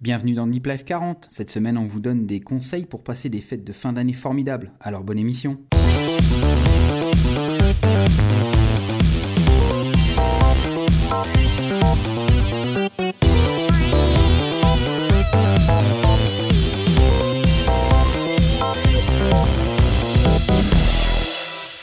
Bienvenue 0.00 0.34
dans 0.34 0.46
Nip 0.46 0.64
Life 0.64 0.84
40. 0.84 1.26
Cette 1.28 1.50
semaine, 1.50 1.76
on 1.76 1.84
vous 1.84 1.98
donne 1.98 2.24
des 2.24 2.38
conseils 2.38 2.86
pour 2.86 3.02
passer 3.02 3.28
des 3.30 3.40
fêtes 3.40 3.64
de 3.64 3.72
fin 3.72 3.92
d'année 3.92 4.12
formidables. 4.12 4.70
Alors 4.78 5.02
bonne 5.02 5.18
émission. 5.18 5.58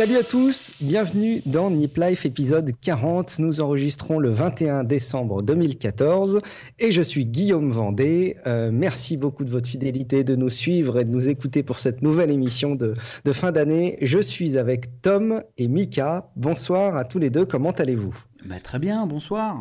Salut 0.06 0.18
à 0.20 0.24
tous, 0.24 0.74
bienvenue 0.82 1.42
dans 1.48 1.72
Nip 1.72 1.98
Life 1.98 2.28
épisode 2.28 2.72
40. 2.80 3.40
Nous 3.40 3.62
enregistrons 3.62 4.20
le 4.20 4.30
21 4.30 4.84
décembre 4.84 5.42
2014 5.42 6.42
et 6.78 6.92
je 6.92 7.02
suis 7.02 7.26
Guillaume 7.26 7.72
Vendée. 7.72 8.38
Euh, 8.46 8.70
merci 8.72 9.18
beaucoup 9.18 9.44
de 9.44 9.50
votre 9.50 9.68
fidélité, 9.68 10.24
de 10.24 10.36
nous 10.36 10.52
suivre 10.52 11.00
et 11.00 11.06
de 11.06 11.10
nous 11.10 11.28
écouter 11.28 11.64
pour 11.64 11.80
cette 11.80 12.04
nouvelle 12.04 12.30
émission 12.30 12.76
de, 12.76 12.94
de 13.26 13.34
fin 13.34 13.52
d'année. 13.52 13.98
Je 14.00 14.20
suis 14.20 14.60
avec 14.60 15.02
Tom 15.02 15.42
et 15.58 15.68
Mika. 15.68 16.30
Bonsoir 16.36 16.98
à 16.98 17.04
tous 17.04 17.18
les 17.18 17.32
deux, 17.32 17.48
comment 17.48 17.72
allez-vous? 17.72 18.16
Bah, 18.46 18.60
Très 18.64 18.78
bien, 18.78 19.08
bonsoir. 19.08 19.58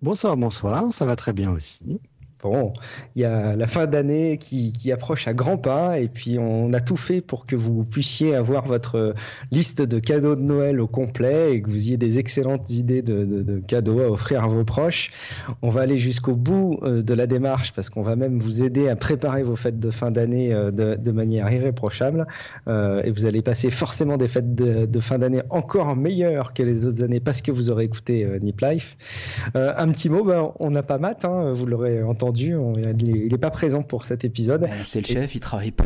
Bonsoir, 0.00 0.36
bonsoir, 0.36 0.92
ça 0.92 1.04
va 1.04 1.16
très 1.16 1.32
bien 1.32 1.50
aussi. 1.50 1.98
Bon, 2.42 2.72
il 3.16 3.22
y 3.22 3.24
a 3.24 3.54
la 3.56 3.66
fin 3.66 3.86
d'année 3.86 4.38
qui, 4.38 4.70
approche 4.90 5.28
à 5.28 5.34
grands 5.34 5.58
pas 5.58 5.98
et 6.00 6.08
puis 6.08 6.36
on 6.38 6.72
a 6.72 6.80
tout 6.80 6.96
fait 6.96 7.20
pour 7.20 7.46
que 7.46 7.54
vous 7.54 7.84
puissiez 7.84 8.34
avoir 8.34 8.66
votre 8.66 9.14
liste 9.52 9.82
de 9.82 10.00
cadeaux 10.00 10.34
de 10.34 10.42
Noël 10.42 10.80
au 10.80 10.88
complet 10.88 11.54
et 11.54 11.62
que 11.62 11.70
vous 11.70 11.86
ayez 11.88 11.96
des 11.96 12.18
excellentes 12.18 12.70
idées 12.70 13.02
de, 13.02 13.24
de, 13.24 13.42
de 13.42 13.58
cadeaux 13.60 14.00
à 14.00 14.10
offrir 14.10 14.42
à 14.42 14.48
vos 14.48 14.64
proches. 14.64 15.10
On 15.62 15.68
va 15.68 15.82
aller 15.82 15.98
jusqu'au 15.98 16.34
bout 16.34 16.80
euh, 16.82 17.02
de 17.02 17.14
la 17.14 17.26
démarche 17.26 17.72
parce 17.72 17.88
qu'on 17.88 18.02
va 18.02 18.16
même 18.16 18.40
vous 18.40 18.64
aider 18.64 18.88
à 18.88 18.96
préparer 18.96 19.42
vos 19.42 19.56
fêtes 19.56 19.78
de 19.78 19.90
fin 19.90 20.10
d'année 20.10 20.52
euh, 20.52 20.70
de, 20.70 21.10
manière 21.10 21.50
irréprochable 21.52 22.26
euh, 22.68 23.02
et 23.02 23.10
vous 23.10 23.24
allez 23.24 23.42
passer 23.42 23.70
forcément 23.70 24.16
des 24.16 24.28
fêtes 24.28 24.54
de, 24.54 25.00
fin 25.00 25.18
d'année 25.18 25.42
encore 25.50 25.96
meilleures 25.96 26.52
que 26.54 26.62
les 26.62 26.86
autres 26.86 27.02
années 27.02 27.20
parce 27.20 27.42
que 27.42 27.50
vous 27.50 27.70
aurez 27.70 27.84
écouté 27.84 28.24
euh, 28.24 28.38
Nip 28.38 28.60
Life. 28.60 28.96
Un 29.54 29.88
petit 29.90 30.08
mot, 30.08 30.24
ben, 30.24 30.52
on 30.58 30.70
n'a 30.70 30.82
pas 30.82 30.98
Matt, 30.98 31.24
hein, 31.24 31.52
vous 31.52 31.66
l'aurez 31.66 32.02
entendu 32.02 32.29
il 32.38 33.28
n'est 33.30 33.38
pas 33.38 33.50
présent 33.50 33.82
pour 33.82 34.04
cet 34.04 34.24
épisode. 34.24 34.68
C'est 34.84 35.00
le 35.00 35.06
chef, 35.06 35.34
il 35.34 35.40
travaille 35.40 35.72
pas. 35.72 35.84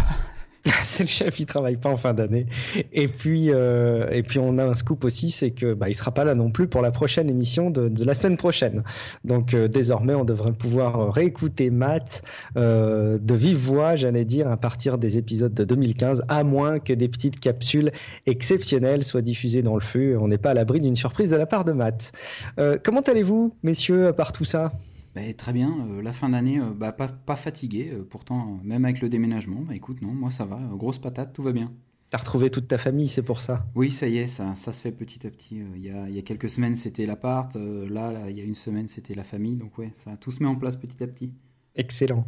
c'est 0.83 1.03
le 1.03 1.09
chef, 1.09 1.41
il 1.41 1.47
travaille 1.47 1.77
pas 1.77 1.91
en 1.91 1.97
fin 1.97 2.15
d'année. 2.15 2.47
Et 2.93 3.09
puis, 3.09 3.51
euh, 3.51 4.09
et 4.11 4.23
puis 4.23 4.39
on 4.39 4.57
a 4.57 4.65
un 4.65 4.75
scoop 4.75 5.05
aussi, 5.05 5.31
c'est 5.31 5.51
que 5.51 5.75
bah, 5.75 5.89
il 5.89 5.95
sera 5.95 6.13
pas 6.13 6.25
là 6.25 6.35
non 6.35 6.51
plus 6.51 6.69
pour 6.69 6.81
la 6.81 6.91
prochaine 6.91 7.29
émission 7.29 7.71
de, 7.71 7.89
de 7.89 8.05
la 8.05 8.15
semaine 8.15 8.37
prochaine. 8.37 8.83
Donc 9.25 9.53
euh, 9.53 9.69
désormais, 9.69 10.15
on 10.15 10.25
devrait 10.25 10.53
pouvoir 10.53 11.13
réécouter 11.13 11.69
Matt 11.69 12.23
euh, 12.57 13.19
de 13.21 13.35
vive 13.35 13.59
voix, 13.59 13.97
j'allais 13.97 14.25
dire, 14.25 14.49
à 14.49 14.57
partir 14.57 14.97
des 14.97 15.19
épisodes 15.19 15.53
de 15.53 15.65
2015, 15.65 16.25
à 16.29 16.45
moins 16.45 16.79
que 16.79 16.95
des 16.95 17.09
petites 17.09 17.41
capsules 17.41 17.93
exceptionnelles 18.27 19.05
soient 19.05 19.23
diffusées 19.23 19.63
dans 19.63 19.75
le 19.75 19.83
flux. 19.83 20.17
On 20.19 20.29
n'est 20.29 20.39
pas 20.39 20.51
à 20.51 20.55
l'abri 20.55 20.81
d'une 20.81 20.97
surprise 20.97 21.31
de 21.31 21.37
la 21.37 21.47
part 21.47 21.67
de 21.67 21.73
Matt. 21.73 22.13
Euh, 22.59 22.79
comment 22.83 23.03
allez-vous, 23.03 23.55
messieurs, 23.63 24.07
à 24.07 24.13
part 24.15 24.33
tout 24.33 24.45
ça? 24.45 24.73
Bah, 25.15 25.21
très 25.37 25.53
bien, 25.53 25.77
euh, 25.89 26.03
la 26.03 26.13
fin 26.13 26.29
d'année, 26.29 26.59
euh, 26.59 26.73
bah, 26.75 26.93
pas, 26.93 27.09
pas, 27.09 27.37
fatigué, 27.37 27.93
euh, 27.93 28.05
pourtant, 28.09 28.59
même 28.65 28.85
avec 28.85 29.01
le 29.01 29.09
déménagement, 29.09 29.61
bah, 29.61 29.75
écoute, 29.75 30.03
non, 30.03 30.13
moi 30.13 30.31
ça 30.31 30.45
va, 30.45 30.61
grosse 30.73 30.99
patate, 30.99 31.33
tout 31.33 31.43
va 31.43 31.53
bien. 31.53 31.73
T'as 32.11 32.19
retrouvé 32.19 32.51
toute 32.51 32.69
ta 32.69 32.79
famille, 32.79 33.09
c'est 33.09 33.23
pour 33.23 33.41
ça 33.41 33.67
Oui, 33.75 33.91
ça 33.91 34.09
y 34.09 34.19
est, 34.19 34.29
ça, 34.29 34.55
ça 34.57 34.73
se 34.73 34.81
fait 34.81 34.93
petit 34.93 35.27
à 35.27 35.31
petit. 35.31 35.63
Il 35.75 35.83
y 35.83 35.91
a, 35.91 36.09
il 36.09 36.15
y 36.15 36.19
a 36.19 36.23
quelques 36.23 36.51
semaines, 36.51 36.77
c'était 36.77 37.07
l'appart, 37.07 37.55
là, 37.57 38.13
là, 38.13 38.31
il 38.31 38.39
y 38.39 38.41
a 38.41 38.45
une 38.45 38.55
semaine, 38.55 38.89
c'était 38.89 39.15
la 39.15 39.25
famille, 39.25 39.57
donc 39.57 39.79
ouais, 39.79 39.91
ça 39.95 40.17
tout 40.17 40.31
se 40.31 40.43
met 40.43 40.49
en 40.49 40.57
place 40.57 40.77
petit 40.77 41.03
à 41.03 41.07
petit. 41.07 41.33
Excellent. 41.77 42.25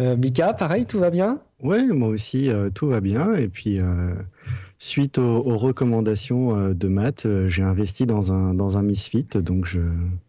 Euh, 0.00 0.16
Mika, 0.16 0.54
pareil, 0.54 0.86
tout 0.86 0.98
va 0.98 1.10
bien? 1.10 1.42
Oui, 1.62 1.86
moi 1.88 2.08
aussi, 2.08 2.48
euh, 2.48 2.70
tout 2.70 2.86
va 2.88 3.00
bien. 3.00 3.34
Et 3.34 3.48
puis, 3.48 3.80
euh, 3.80 4.14
suite 4.78 5.18
aux, 5.18 5.56
recommandations 5.56 6.70
de 6.70 6.88
Matt, 6.88 7.26
j'ai 7.46 7.62
investi 7.62 8.06
dans 8.06 8.32
un, 8.32 8.54
dans 8.54 8.78
un 8.78 8.82
Misfit, 8.82 9.26
donc 9.38 9.66
je, 9.66 9.80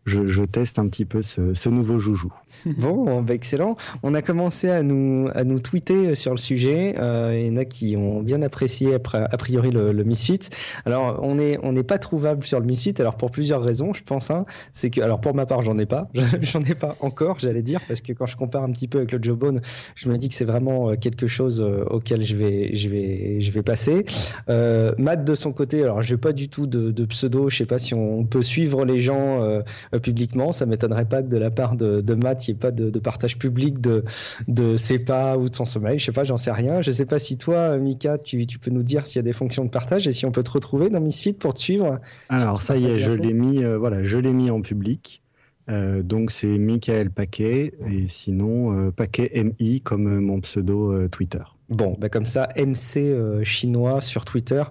je, 0.06 0.44
teste 0.44 0.80
un 0.80 0.88
petit 0.88 1.06
peu 1.06 1.22
ce, 1.22 1.70
nouveau 1.70 2.00
joujou. 2.00 2.34
Bon, 2.66 3.22
bah 3.22 3.34
excellent. 3.34 3.78
On 4.04 4.14
a 4.14 4.22
commencé 4.22 4.70
à 4.70 4.84
nous, 4.84 5.30
à 5.34 5.44
nous 5.44 5.60
tweeter 5.60 6.16
sur 6.16 6.32
le 6.32 6.38
sujet. 6.38 6.96
Euh, 7.00 7.34
il 7.40 7.48
y 7.48 7.52
en 7.52 7.58
a 7.58 7.66
qui 7.66 7.96
ont 7.96 8.22
bien 8.22 8.42
apprécié 8.42 8.96
a 8.96 9.38
priori 9.38 9.72
le, 9.72 10.04
Misfit. 10.04 10.40
Alors, 10.86 11.20
on 11.22 11.36
n'est 11.36 11.58
on 11.64 11.72
n'est 11.72 11.84
pas 11.84 12.00
trouvable 12.00 12.44
sur 12.44 12.60
le 12.60 12.66
Misfit. 12.66 12.96
Alors, 13.00 13.16
pour 13.16 13.32
plusieurs 13.32 13.64
raisons, 13.64 13.94
je 13.94 14.04
pense. 14.04 14.30
Hein, 14.32 14.46
c'est 14.74 14.90
que, 14.90 15.00
alors 15.00 15.22
pour 15.22 15.36
ma 15.36 15.46
part, 15.46 15.62
j'en 15.62 15.78
ai 15.78 15.86
pas. 15.86 16.10
j'en 16.42 16.62
ai 16.62 16.76
pas 16.76 16.98
encore, 17.00 17.40
j'allais 17.40 17.62
dire, 17.62 17.80
parce 17.88 18.02
que 18.02 18.12
quand 18.12 18.26
je 18.26 18.36
compare 18.36 18.64
un 18.64 18.72
petit 18.72 18.88
peu 18.88 18.98
avec 19.00 19.12
le 19.12 19.20
Jawbone, 19.22 19.62
je 19.96 20.10
me 20.10 20.18
dis 20.18 20.28
que 20.28 20.36
c'est 20.36 20.46
vraiment 20.46 20.96
quelque 20.96 21.28
chose 21.28 21.62
auquel 21.90 22.26
je 22.26 22.36
vais, 22.36 22.76
je 22.76 22.90
vais, 22.90 23.40
je 23.40 23.52
vais 23.52 23.64
passer. 23.64 24.04
Euh, 24.50 24.94
Matt 24.98 25.26
de 25.26 25.36
son 25.36 25.52
côté, 25.52 25.84
alors 25.84 26.02
j'ai 26.02 26.18
pas 26.18 26.32
du 26.32 26.50
tout 26.50 26.68
de, 26.68 27.06
pseudo. 27.06 27.50
Je 27.50 27.58
sais 27.58 27.66
pas 27.66 27.80
si 27.80 27.94
on 27.94 28.24
peut 28.24 28.44
suivre 28.44 28.86
les 28.86 29.00
gens 29.00 29.44
euh, 29.44 29.62
publiquement. 30.02 30.52
Ça 30.52 30.66
m'étonnerait 30.66 31.06
pas 31.06 31.22
que 31.24 31.28
de 31.28 31.38
la 31.38 31.52
part 31.52 31.76
de, 31.76 32.02
de 32.02 32.14
Matt, 32.14 32.48
il 32.48 32.52
n'y 32.52 32.58
ait 32.58 32.60
pas 32.60 32.72
de, 32.72 33.00
partage 33.00 33.38
public 33.38 33.82
de, 33.82 34.04
de 34.48 34.78
ses 34.78 35.00
pas 35.00 35.38
ou 35.38 35.50
de 35.50 35.56
son 35.56 35.66
sommeil. 35.66 36.00
Je 36.00 36.06
sais 36.06 36.12
pas, 36.12 36.24
j'en 36.24 36.38
sais 36.38 36.52
rien. 36.52 36.82
Je 36.82 36.92
sais 36.92 37.06
pas 37.06 37.20
si 37.20 37.38
toi, 37.38 37.78
Mika, 37.78 38.18
tu, 38.18 38.46
peux 38.62 38.72
nous 38.72 38.84
dire 38.84 39.08
s'il 39.08 39.18
y 39.18 39.20
a 39.20 39.24
des 39.24 39.34
fonctions 39.34 39.66
de 39.66 39.70
partage 39.70 40.08
et 40.08 40.12
si 40.12 40.26
on 40.26 40.32
peut 40.32 40.44
te 40.44 40.52
retrouver 40.52 40.90
dans 40.90 41.02
Misfit 41.02 41.34
pour 41.34 41.54
te 41.54 41.60
suivre. 41.60 42.00
Alors, 42.30 42.62
ça 42.62 42.78
y 42.78 42.86
est, 42.86 43.00
je 43.00 43.12
l'ai 43.12 43.34
mis, 43.34 43.64
euh, 43.64 43.78
voilà, 43.78 44.04
je 44.04 44.18
mis 44.32 44.50
en 44.50 44.62
public. 44.62 45.22
Euh, 45.70 46.02
donc 46.02 46.32
c'est 46.32 46.58
Michael 46.58 47.12
Paquet 47.12 47.74
et 47.88 48.08
sinon 48.08 48.88
euh, 48.88 48.92
Paquet 48.92 49.32
MI 49.36 49.82
comme 49.82 50.08
euh, 50.08 50.20
mon 50.20 50.40
pseudo 50.42 50.92
euh, 50.92 51.08
Twitter. 51.08 51.44
Bon, 51.70 51.96
bah 52.00 52.10
comme 52.10 52.26
ça, 52.26 52.50
MC 52.58 52.98
euh, 52.98 53.44
chinois 53.44 54.02
sur 54.02 54.26
Twitter, 54.26 54.64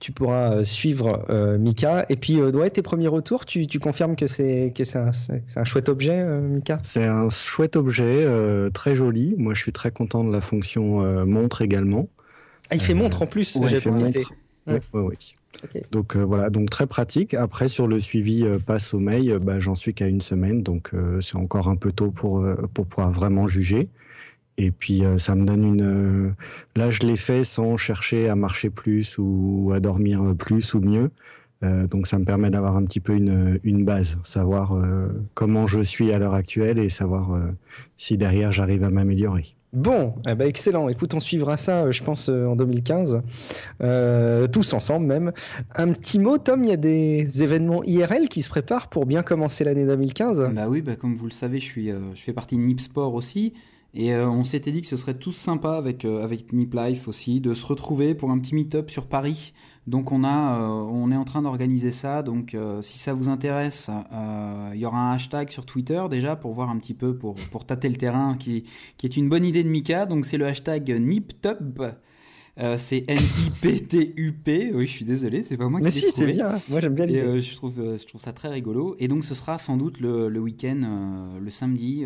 tu 0.00 0.12
pourras 0.12 0.56
euh, 0.56 0.64
suivre 0.64 1.24
Mika. 1.58 2.06
Et 2.08 2.16
puis, 2.16 2.40
ouais, 2.40 2.70
tes 2.70 2.82
premiers 2.82 3.08
retours, 3.08 3.46
tu, 3.46 3.66
tu 3.66 3.78
confirmes 3.78 4.16
que 4.16 4.26
c'est 4.26 4.72
que 4.74 4.84
c'est 4.84 4.98
un, 4.98 5.10
un, 5.56 5.64
chouette 5.64 5.88
objet, 5.88 6.22
Mika? 6.24 6.78
C'est 6.82 7.06
un 7.06 7.28
chouette 7.30 7.76
objet, 7.76 8.26
très 8.72 8.94
joli. 8.94 9.34
Moi, 9.38 9.54
je 9.54 9.60
suis 9.60 9.72
très 9.72 9.90
content 9.90 10.24
de 10.24 10.32
la 10.32 10.40
fonction 10.40 11.24
montre 11.24 11.62
également. 11.62 12.08
Ah, 12.70 12.74
il 12.74 12.80
fait 12.80 12.94
montre 12.94 13.22
en 13.22 13.26
plus. 13.26 13.56
Ouais, 13.56 13.70
montre. 13.84 14.02
Ouais, 14.66 14.80
ouais, 14.92 15.00
ouais. 15.00 15.16
Okay. 15.64 15.82
Donc 15.90 16.16
euh, 16.16 16.24
voilà, 16.24 16.50
donc 16.50 16.70
très 16.70 16.86
pratique. 16.86 17.34
Après 17.34 17.68
sur 17.68 17.86
le 17.86 18.00
suivi 18.00 18.44
euh, 18.44 18.58
pas 18.58 18.78
sommeil, 18.78 19.30
euh, 19.30 19.38
bah, 19.38 19.60
j'en 19.60 19.74
suis 19.74 19.94
qu'à 19.94 20.06
une 20.06 20.20
semaine, 20.20 20.62
donc 20.62 20.90
euh, 20.94 21.20
c'est 21.20 21.36
encore 21.36 21.68
un 21.68 21.76
peu 21.76 21.92
tôt 21.92 22.10
pour 22.10 22.40
euh, 22.40 22.56
pour 22.74 22.86
pouvoir 22.86 23.12
vraiment 23.12 23.46
juger. 23.46 23.88
Et 24.58 24.70
puis 24.70 25.02
ça 25.18 25.34
me 25.34 25.44
donne 25.44 25.64
une. 25.64 26.34
Là, 26.76 26.90
je 26.90 27.00
l'ai 27.00 27.16
fait 27.16 27.44
sans 27.44 27.76
chercher 27.76 28.28
à 28.28 28.36
marcher 28.36 28.70
plus 28.70 29.16
ou 29.18 29.72
à 29.74 29.80
dormir 29.80 30.34
plus 30.38 30.74
ou 30.74 30.80
mieux. 30.80 31.10
donc 31.62 32.06
ça 32.06 32.18
me 32.18 32.24
permet 32.24 32.50
d'avoir 32.50 32.76
un 32.76 32.84
petit 32.84 33.00
peu 33.00 33.14
une, 33.14 33.58
une 33.64 33.84
base, 33.84 34.18
savoir 34.24 34.76
comment 35.34 35.66
je 35.66 35.80
suis 35.80 36.12
à 36.12 36.18
l'heure 36.18 36.34
actuelle 36.34 36.78
et 36.78 36.90
savoir 36.90 37.38
si 37.96 38.18
derrière 38.18 38.52
j'arrive 38.52 38.84
à 38.84 38.90
m'améliorer. 38.90 39.54
Bon, 39.72 40.12
eh 40.28 40.34
ben 40.34 40.46
excellent. 40.46 40.90
Écoute, 40.90 41.14
on 41.14 41.20
suivra 41.20 41.56
ça, 41.56 41.90
je 41.90 42.02
pense, 42.02 42.28
en 42.28 42.56
2015, 42.56 43.22
euh, 43.82 44.46
tous 44.46 44.74
ensemble 44.74 45.06
même. 45.06 45.32
Un 45.74 45.92
petit 45.92 46.18
mot, 46.18 46.36
Tom, 46.36 46.62
il 46.62 46.68
y 46.68 46.74
a 46.74 46.76
des 46.76 47.42
événements 47.42 47.82
IRL 47.82 48.28
qui 48.28 48.42
se 48.42 48.50
préparent 48.50 48.88
pour 48.88 49.06
bien 49.06 49.22
commencer 49.22 49.64
l'année 49.64 49.86
2015. 49.86 50.50
Bah 50.54 50.68
oui, 50.68 50.82
bah 50.82 50.96
comme 50.96 51.16
vous 51.16 51.24
le 51.24 51.32
savez, 51.32 51.58
je 51.58 51.64
suis, 51.64 51.90
euh, 51.90 52.00
je 52.14 52.20
fais 52.20 52.34
partie 52.34 52.56
de 52.56 52.60
Nip 52.60 52.80
Sport 52.80 53.14
aussi. 53.14 53.54
Et 53.94 54.14
euh, 54.14 54.28
on 54.28 54.42
s'était 54.42 54.72
dit 54.72 54.80
que 54.80 54.88
ce 54.88 54.96
serait 54.96 55.18
tous 55.18 55.32
sympa 55.32 55.72
avec, 55.72 56.04
euh, 56.04 56.24
avec 56.24 56.52
Nip 56.52 56.72
Life 56.74 57.08
aussi, 57.08 57.40
de 57.40 57.52
se 57.52 57.66
retrouver 57.66 58.14
pour 58.14 58.30
un 58.30 58.38
petit 58.38 58.54
meet-up 58.54 58.90
sur 58.90 59.06
Paris. 59.06 59.52
Donc 59.86 60.12
on, 60.12 60.24
a, 60.24 60.60
euh, 60.60 60.68
on 60.68 61.10
est 61.12 61.16
en 61.16 61.24
train 61.24 61.42
d'organiser 61.42 61.90
ça. 61.90 62.22
Donc 62.22 62.54
euh, 62.54 62.80
si 62.80 62.98
ça 62.98 63.12
vous 63.12 63.28
intéresse, 63.28 63.90
il 64.72 64.80
y 64.80 64.86
aura 64.86 65.10
un 65.10 65.12
hashtag 65.12 65.50
sur 65.50 65.66
Twitter 65.66 66.02
déjà 66.08 66.36
pour 66.36 66.52
voir 66.52 66.70
un 66.70 66.78
petit 66.78 66.94
peu, 66.94 67.16
pour, 67.16 67.34
pour 67.50 67.66
tâter 67.66 67.88
le 67.90 67.96
terrain, 67.96 68.36
qui, 68.38 68.64
qui 68.96 69.06
est 69.06 69.16
une 69.16 69.28
bonne 69.28 69.44
idée 69.44 69.62
de 69.62 69.68
Mika. 69.68 70.06
Donc 70.06 70.24
c'est 70.24 70.38
le 70.38 70.46
hashtag 70.46 70.90
NipTup. 70.90 71.82
Euh, 72.58 72.76
c'est 72.76 73.04
N-I-P-T-U-P. 73.08 74.72
Oui, 74.74 74.86
je 74.86 74.92
suis 74.92 75.04
désolé, 75.04 75.42
c'est 75.42 75.56
pas 75.56 75.68
moi 75.68 75.80
qui 75.80 75.84
Mais 75.84 75.90
si, 75.90 76.10
c'est 76.10 76.26
bien. 76.26 76.60
Moi, 76.68 76.80
j'aime 76.80 76.94
bien 76.94 77.06
l'idée. 77.06 77.20
Euh, 77.20 77.40
je, 77.40 77.54
trouve, 77.54 77.96
je 77.98 78.04
trouve 78.06 78.20
ça 78.20 78.32
très 78.32 78.48
rigolo. 78.48 78.94
Et 78.98 79.08
donc, 79.08 79.24
ce 79.24 79.34
sera 79.34 79.56
sans 79.56 79.76
doute 79.76 80.00
le, 80.00 80.28
le 80.28 80.40
week-end, 80.40 80.80
euh, 80.84 81.38
le 81.40 81.50
samedi, 81.50 82.04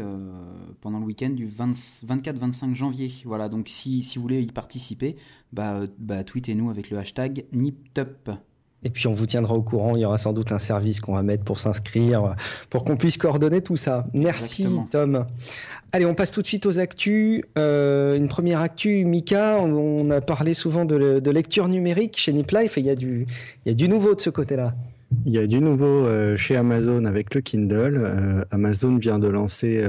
pendant 0.81 1.01
le 1.01 1.05
week-end 1.05 1.31
du 1.31 1.49
24-25 1.49 2.75
janvier. 2.75 3.13
Voilà, 3.25 3.49
donc 3.49 3.69
si, 3.69 4.03
si 4.03 4.19
vous 4.19 4.23
voulez 4.23 4.43
y 4.43 4.53
participer, 4.53 5.17
bah, 5.53 5.87
bah 5.99 6.23
tweetez-nous 6.23 6.71
avec 6.71 6.91
le 6.91 6.99
hashtag 6.99 7.47
NipTup. 7.53 8.31
Et 8.83 8.91
puis 8.91 9.07
on 9.07 9.13
vous 9.13 9.27
tiendra 9.27 9.55
au 9.55 9.63
courant. 9.63 9.97
Il 9.97 10.01
y 10.01 10.05
aura 10.05 10.19
sans 10.19 10.33
doute 10.33 10.53
un 10.53 10.59
service 10.59 11.01
qu'on 11.01 11.15
va 11.15 11.23
mettre 11.23 11.45
pour 11.45 11.59
s'inscrire, 11.59 12.35
pour 12.71 12.85
qu'on 12.85 12.97
puisse 12.97 13.17
coordonner 13.17 13.61
tout 13.61 13.77
ça. 13.77 14.05
Merci 14.15 14.63
Exactement. 14.63 14.87
Tom. 14.91 15.27
Allez, 15.93 16.07
on 16.07 16.15
passe 16.15 16.31
tout 16.31 16.43
de 16.43 16.47
suite 16.47 16.67
aux 16.67 16.79
actus. 16.79 17.43
Euh, 17.59 18.17
une 18.17 18.29
première 18.29 18.61
actu, 18.61 19.05
Mika. 19.05 19.59
On, 19.61 20.11
a 20.11 20.21
parlé 20.21 20.55
souvent 20.55 20.85
de, 20.85 21.21
de, 21.21 21.31
lecture 21.31 21.69
numérique 21.69 22.17
chez 22.19 22.33
Nip 22.33 22.51
Life 22.51 22.79
et 22.79 22.81
il 22.81 22.87
y 22.87 22.91
a 22.91 22.95
du, 22.95 23.27
il 23.65 23.69
y 23.69 23.73
a 23.73 23.75
du 23.75 23.89
nouveau 23.89 24.15
de 24.15 24.21
ce 24.21 24.31
côté-là. 24.31 24.75
Il 25.25 25.33
y 25.33 25.39
a 25.39 25.47
du 25.47 25.61
nouveau 25.61 26.07
chez 26.37 26.57
Amazon 26.57 27.05
avec 27.05 27.35
le 27.35 27.41
Kindle. 27.41 28.45
Amazon 28.51 28.97
vient 28.97 29.19
de 29.19 29.29
lancer 29.29 29.83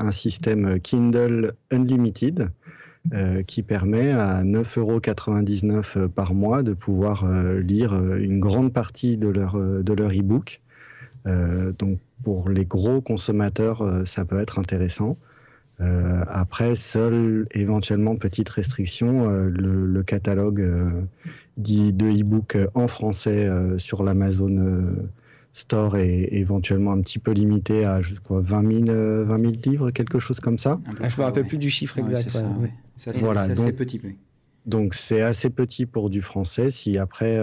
un 0.00 0.10
système 0.10 0.80
Kindle 0.80 1.52
Unlimited 1.70 2.48
qui 3.46 3.62
permet 3.62 4.12
à 4.12 4.42
9,99€ 4.44 6.08
par 6.08 6.34
mois 6.34 6.62
de 6.62 6.72
pouvoir 6.72 7.26
lire 7.58 7.94
une 7.94 8.38
grande 8.38 8.72
partie 8.72 9.16
de 9.16 9.28
leur, 9.28 9.58
de 9.58 9.92
leur 9.92 10.12
e-book. 10.12 10.60
donc 11.26 11.98
pour 12.22 12.48
les 12.48 12.64
gros 12.64 13.00
consommateurs, 13.00 14.02
ça 14.04 14.24
peut 14.24 14.40
être 14.40 14.60
intéressant. 14.60 15.16
Euh, 15.82 16.22
après, 16.28 16.74
seule 16.74 17.46
éventuellement 17.52 18.16
petite 18.16 18.48
restriction, 18.48 19.28
euh, 19.28 19.48
le, 19.48 20.02
catalogue 20.02 20.60
euh, 20.60 20.90
dit 21.56 21.92
de 21.92 22.06
e-book 22.06 22.56
en 22.74 22.86
français 22.86 23.48
sur 23.78 24.02
l'Amazon 24.02 25.08
Store 25.52 25.96
est 25.98 26.28
éventuellement 26.32 26.92
un 26.92 27.00
petit 27.00 27.18
peu 27.18 27.32
limité 27.32 27.84
à 27.84 28.00
je 28.00 28.14
20, 28.28 28.86
000, 28.86 29.24
20 29.24 29.38
000 29.38 29.52
livres, 29.64 29.90
quelque 29.90 30.18
chose 30.18 30.40
comme 30.40 30.58
ça. 30.58 30.80
Ah, 31.02 31.08
je 31.08 31.16
me 31.18 31.24
rappelle 31.24 31.46
plus 31.46 31.58
du 31.58 31.68
chiffre 31.68 31.98
exact. 31.98 32.30
C'est 32.96 33.10
assez, 33.10 33.72
petit. 33.72 34.00
Donc 34.64 34.94
c'est 34.94 35.22
assez 35.22 35.50
petit 35.50 35.86
pour 35.86 36.08
du 36.08 36.22
français. 36.22 36.70
Si 36.70 36.96
après 36.96 37.38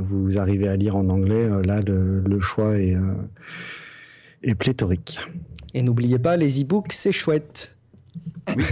vous 0.00 0.38
arrivez 0.38 0.68
à 0.68 0.76
lire 0.76 0.94
en 0.94 1.08
anglais, 1.08 1.48
là 1.64 1.80
le, 1.80 2.40
choix 2.40 2.78
est, 2.78 2.96
est 4.44 4.54
pléthorique. 4.54 5.18
Et 5.74 5.82
n'oubliez 5.82 6.18
pas, 6.18 6.36
les 6.36 6.62
e-books, 6.62 6.92
c'est 6.92 7.12
chouette. 7.12 7.76
Oui. 8.56 8.64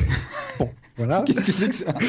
bon, 0.58 0.70
voilà. 0.96 1.22
Qu'est-ce 1.26 1.44
que 1.44 1.52
c'est 1.52 1.68
que 1.68 1.74
ça? 1.74 1.94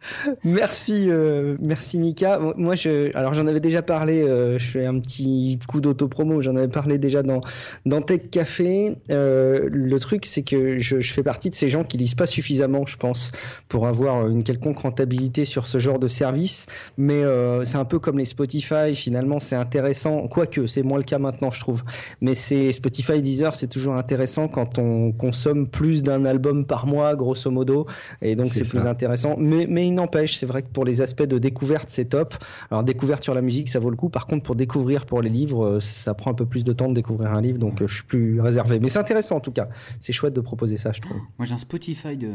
merci, 0.44 1.06
euh, 1.08 1.56
merci 1.60 1.98
Mika. 1.98 2.38
Moi, 2.56 2.74
je, 2.74 3.14
alors 3.16 3.34
j'en 3.34 3.46
avais 3.46 3.60
déjà 3.60 3.82
parlé. 3.82 4.22
Euh, 4.22 4.58
je 4.58 4.66
fais 4.68 4.86
un 4.86 4.98
petit 4.98 5.58
coup 5.68 5.80
d'auto-promo. 5.80 6.40
J'en 6.40 6.56
avais 6.56 6.68
parlé 6.68 6.98
déjà 6.98 7.22
dans 7.22 7.40
dans 7.86 8.02
Tech 8.02 8.30
Café. 8.30 8.96
Euh, 9.10 9.68
le 9.70 9.98
truc, 10.00 10.26
c'est 10.26 10.42
que 10.42 10.78
je, 10.78 11.00
je, 11.00 11.12
fais 11.12 11.22
partie 11.22 11.50
de 11.50 11.54
ces 11.54 11.68
gens 11.68 11.84
qui 11.84 11.98
lisent 11.98 12.14
pas 12.14 12.26
suffisamment, 12.26 12.86
je 12.86 12.96
pense, 12.96 13.32
pour 13.68 13.86
avoir 13.86 14.26
une 14.28 14.42
quelconque 14.42 14.78
rentabilité 14.78 15.44
sur 15.44 15.66
ce 15.66 15.78
genre 15.78 15.98
de 15.98 16.08
service. 16.08 16.66
Mais 16.96 17.22
c'est 17.64 17.76
un 17.76 17.84
peu 17.84 17.98
comme 17.98 18.18
les 18.18 18.24
Spotify. 18.24 18.94
Finalement, 18.94 19.38
c'est 19.38 19.56
intéressant. 19.56 20.28
Quoique, 20.28 20.66
c'est 20.66 20.82
moins 20.82 20.98
le 20.98 21.04
cas 21.04 21.18
maintenant, 21.18 21.50
je 21.50 21.60
trouve. 21.60 21.82
Mais 22.20 22.34
c'est 22.34 22.72
Spotify, 22.72 23.20
Deezer, 23.20 23.54
c'est 23.54 23.68
toujours 23.68 23.94
intéressant 23.94 24.48
quand 24.48 24.78
on 24.78 25.12
consomme 25.12 25.68
plus 25.68 26.02
d'un 26.02 26.24
album 26.24 26.64
par 26.64 26.86
mois, 26.86 27.14
grosso 27.14 27.50
modo. 27.50 27.86
Et 28.22 28.34
donc, 28.34 28.52
c'est 28.54 28.68
plus 28.68 28.86
intéressant. 28.86 29.36
Mais 29.38 29.66
mais 29.68 29.89
il 29.90 29.94
n'empêche, 29.94 30.38
c'est 30.38 30.46
vrai 30.46 30.62
que 30.62 30.68
pour 30.68 30.84
les 30.84 31.02
aspects 31.02 31.22
de 31.22 31.38
découverte, 31.38 31.90
c'est 31.90 32.06
top. 32.06 32.34
Alors 32.70 32.82
découverte 32.84 33.22
sur 33.22 33.34
la 33.34 33.42
musique, 33.42 33.68
ça 33.68 33.78
vaut 33.78 33.90
le 33.90 33.96
coup. 33.96 34.08
Par 34.08 34.26
contre, 34.26 34.42
pour 34.42 34.54
découvrir 34.54 35.06
pour 35.06 35.20
les 35.20 35.28
livres, 35.28 35.64
euh, 35.64 35.80
ça 35.80 36.14
prend 36.14 36.30
un 36.30 36.34
peu 36.34 36.46
plus 36.46 36.64
de 36.64 36.72
temps 36.72 36.88
de 36.88 36.94
découvrir 36.94 37.32
un 37.32 37.40
livre, 37.40 37.58
donc 37.58 37.82
euh, 37.82 37.88
je 37.88 37.94
suis 37.96 38.04
plus 38.04 38.40
réservé. 38.40 38.78
Mais 38.80 38.88
c'est 38.88 38.98
intéressant 38.98 39.36
en 39.36 39.40
tout 39.40 39.52
cas. 39.52 39.68
C'est 40.00 40.12
chouette 40.12 40.34
de 40.34 40.40
proposer 40.40 40.76
ça, 40.76 40.92
je 40.92 41.00
trouve. 41.00 41.18
Moi, 41.38 41.46
j'ai 41.46 41.54
un 41.54 41.58
Spotify 41.58 42.16
de, 42.16 42.30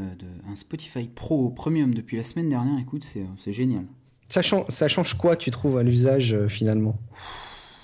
un 0.48 0.56
Spotify 0.56 1.08
Pro 1.08 1.50
Premium 1.50 1.94
depuis 1.94 2.18
la 2.18 2.24
semaine 2.24 2.50
dernière. 2.50 2.80
Écoute, 2.80 3.06
c'est 3.12 3.22
euh, 3.22 3.54
génial. 3.54 3.86
Ça 4.28 4.42
change, 4.42 4.66
ça 4.70 4.88
change 4.88 5.14
quoi, 5.16 5.36
tu 5.36 5.52
trouves, 5.52 5.78
à 5.78 5.84
l'usage 5.84 6.36
finalement? 6.48 6.98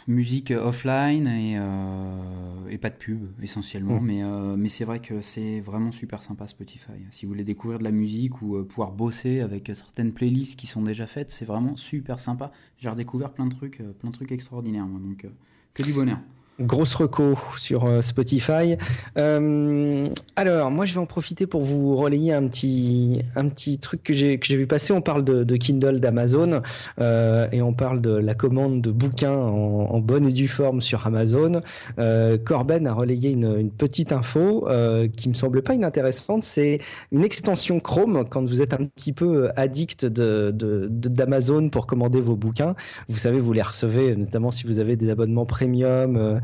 Musique 0.07 0.51
offline 0.51 1.27
et, 1.27 1.57
euh, 1.57 2.69
et, 2.69 2.77
pas 2.77 2.89
de 2.89 2.95
pub 2.95 3.29
essentiellement. 3.41 3.99
Mm. 3.99 4.05
Mais, 4.05 4.23
euh, 4.23 4.55
mais 4.57 4.69
c'est 4.69 4.85
vrai 4.85 4.99
que 4.99 5.21
c'est 5.21 5.59
vraiment 5.59 5.91
super 5.91 6.23
sympa 6.23 6.47
Spotify. 6.47 6.93
Si 7.11 7.25
vous 7.25 7.31
voulez 7.31 7.43
découvrir 7.43 7.79
de 7.79 7.83
la 7.83 7.91
musique 7.91 8.41
ou 8.41 8.55
euh, 8.55 8.63
pouvoir 8.63 8.91
bosser 8.91 9.41
avec 9.41 9.71
certaines 9.73 10.13
playlists 10.13 10.57
qui 10.59 10.67
sont 10.67 10.81
déjà 10.81 11.07
faites, 11.07 11.31
c'est 11.31 11.45
vraiment 11.45 11.75
super 11.75 12.19
sympa. 12.19 12.51
J'ai 12.77 12.89
redécouvert 12.89 13.31
plein 13.31 13.45
de 13.45 13.53
trucs, 13.53 13.81
plein 13.99 14.09
de 14.09 14.15
trucs 14.15 14.31
extraordinaires. 14.31 14.85
donc 14.85 15.27
que 15.73 15.83
du 15.83 15.93
bonheur 15.93 16.19
grosse 16.59 16.95
reco 16.95 17.37
sur 17.57 17.85
euh, 17.85 18.01
Spotify. 18.01 18.77
Euh, 19.17 20.07
alors, 20.35 20.71
moi, 20.71 20.85
je 20.85 20.93
vais 20.93 20.99
en 20.99 21.05
profiter 21.05 21.47
pour 21.47 21.61
vous 21.61 21.95
relayer 21.95 22.33
un 22.33 22.45
petit, 22.47 23.21
un 23.35 23.47
petit 23.49 23.79
truc 23.79 24.03
que 24.03 24.13
j'ai 24.13 24.37
vu 24.37 24.67
passer. 24.67 24.93
On 24.93 25.01
parle 25.01 25.23
de, 25.23 25.43
de 25.43 25.55
Kindle 25.55 25.99
d'Amazon 25.99 26.61
euh, 26.99 27.47
et 27.51 27.61
on 27.61 27.73
parle 27.73 28.01
de 28.01 28.11
la 28.11 28.33
commande 28.33 28.81
de 28.81 28.91
bouquins 28.91 29.35
en, 29.35 29.99
bonne 29.99 30.27
et 30.27 30.31
due 30.31 30.47
forme 30.47 30.81
sur 30.81 31.05
Amazon. 31.05 31.61
Corben 32.45 32.87
a 32.87 32.93
relayé 32.93 33.31
une, 33.31 33.71
petite 33.71 34.11
info 34.11 34.67
qui 35.15 35.29
me 35.29 35.33
semble 35.33 35.61
pas 35.61 35.73
inintéressante. 35.73 36.43
C'est 36.43 36.79
une 37.11 37.23
extension 37.23 37.79
Chrome 37.79 38.25
quand 38.29 38.43
vous 38.43 38.61
êtes 38.61 38.73
un 38.73 38.85
petit 38.85 39.13
peu 39.13 39.49
addict 39.55 40.05
de 40.05 40.51
d'Amazon 40.51 41.69
pour 41.69 41.87
commander 41.87 42.21
vos 42.21 42.35
bouquins. 42.35 42.75
Vous 43.09 43.17
savez, 43.17 43.39
vous 43.39 43.53
les 43.53 43.61
recevez, 43.61 44.15
notamment 44.15 44.51
si 44.51 44.65
vous 44.65 44.79
avez 44.79 44.95
des 44.95 45.09
abonnements 45.09 45.45
premium 45.45 46.41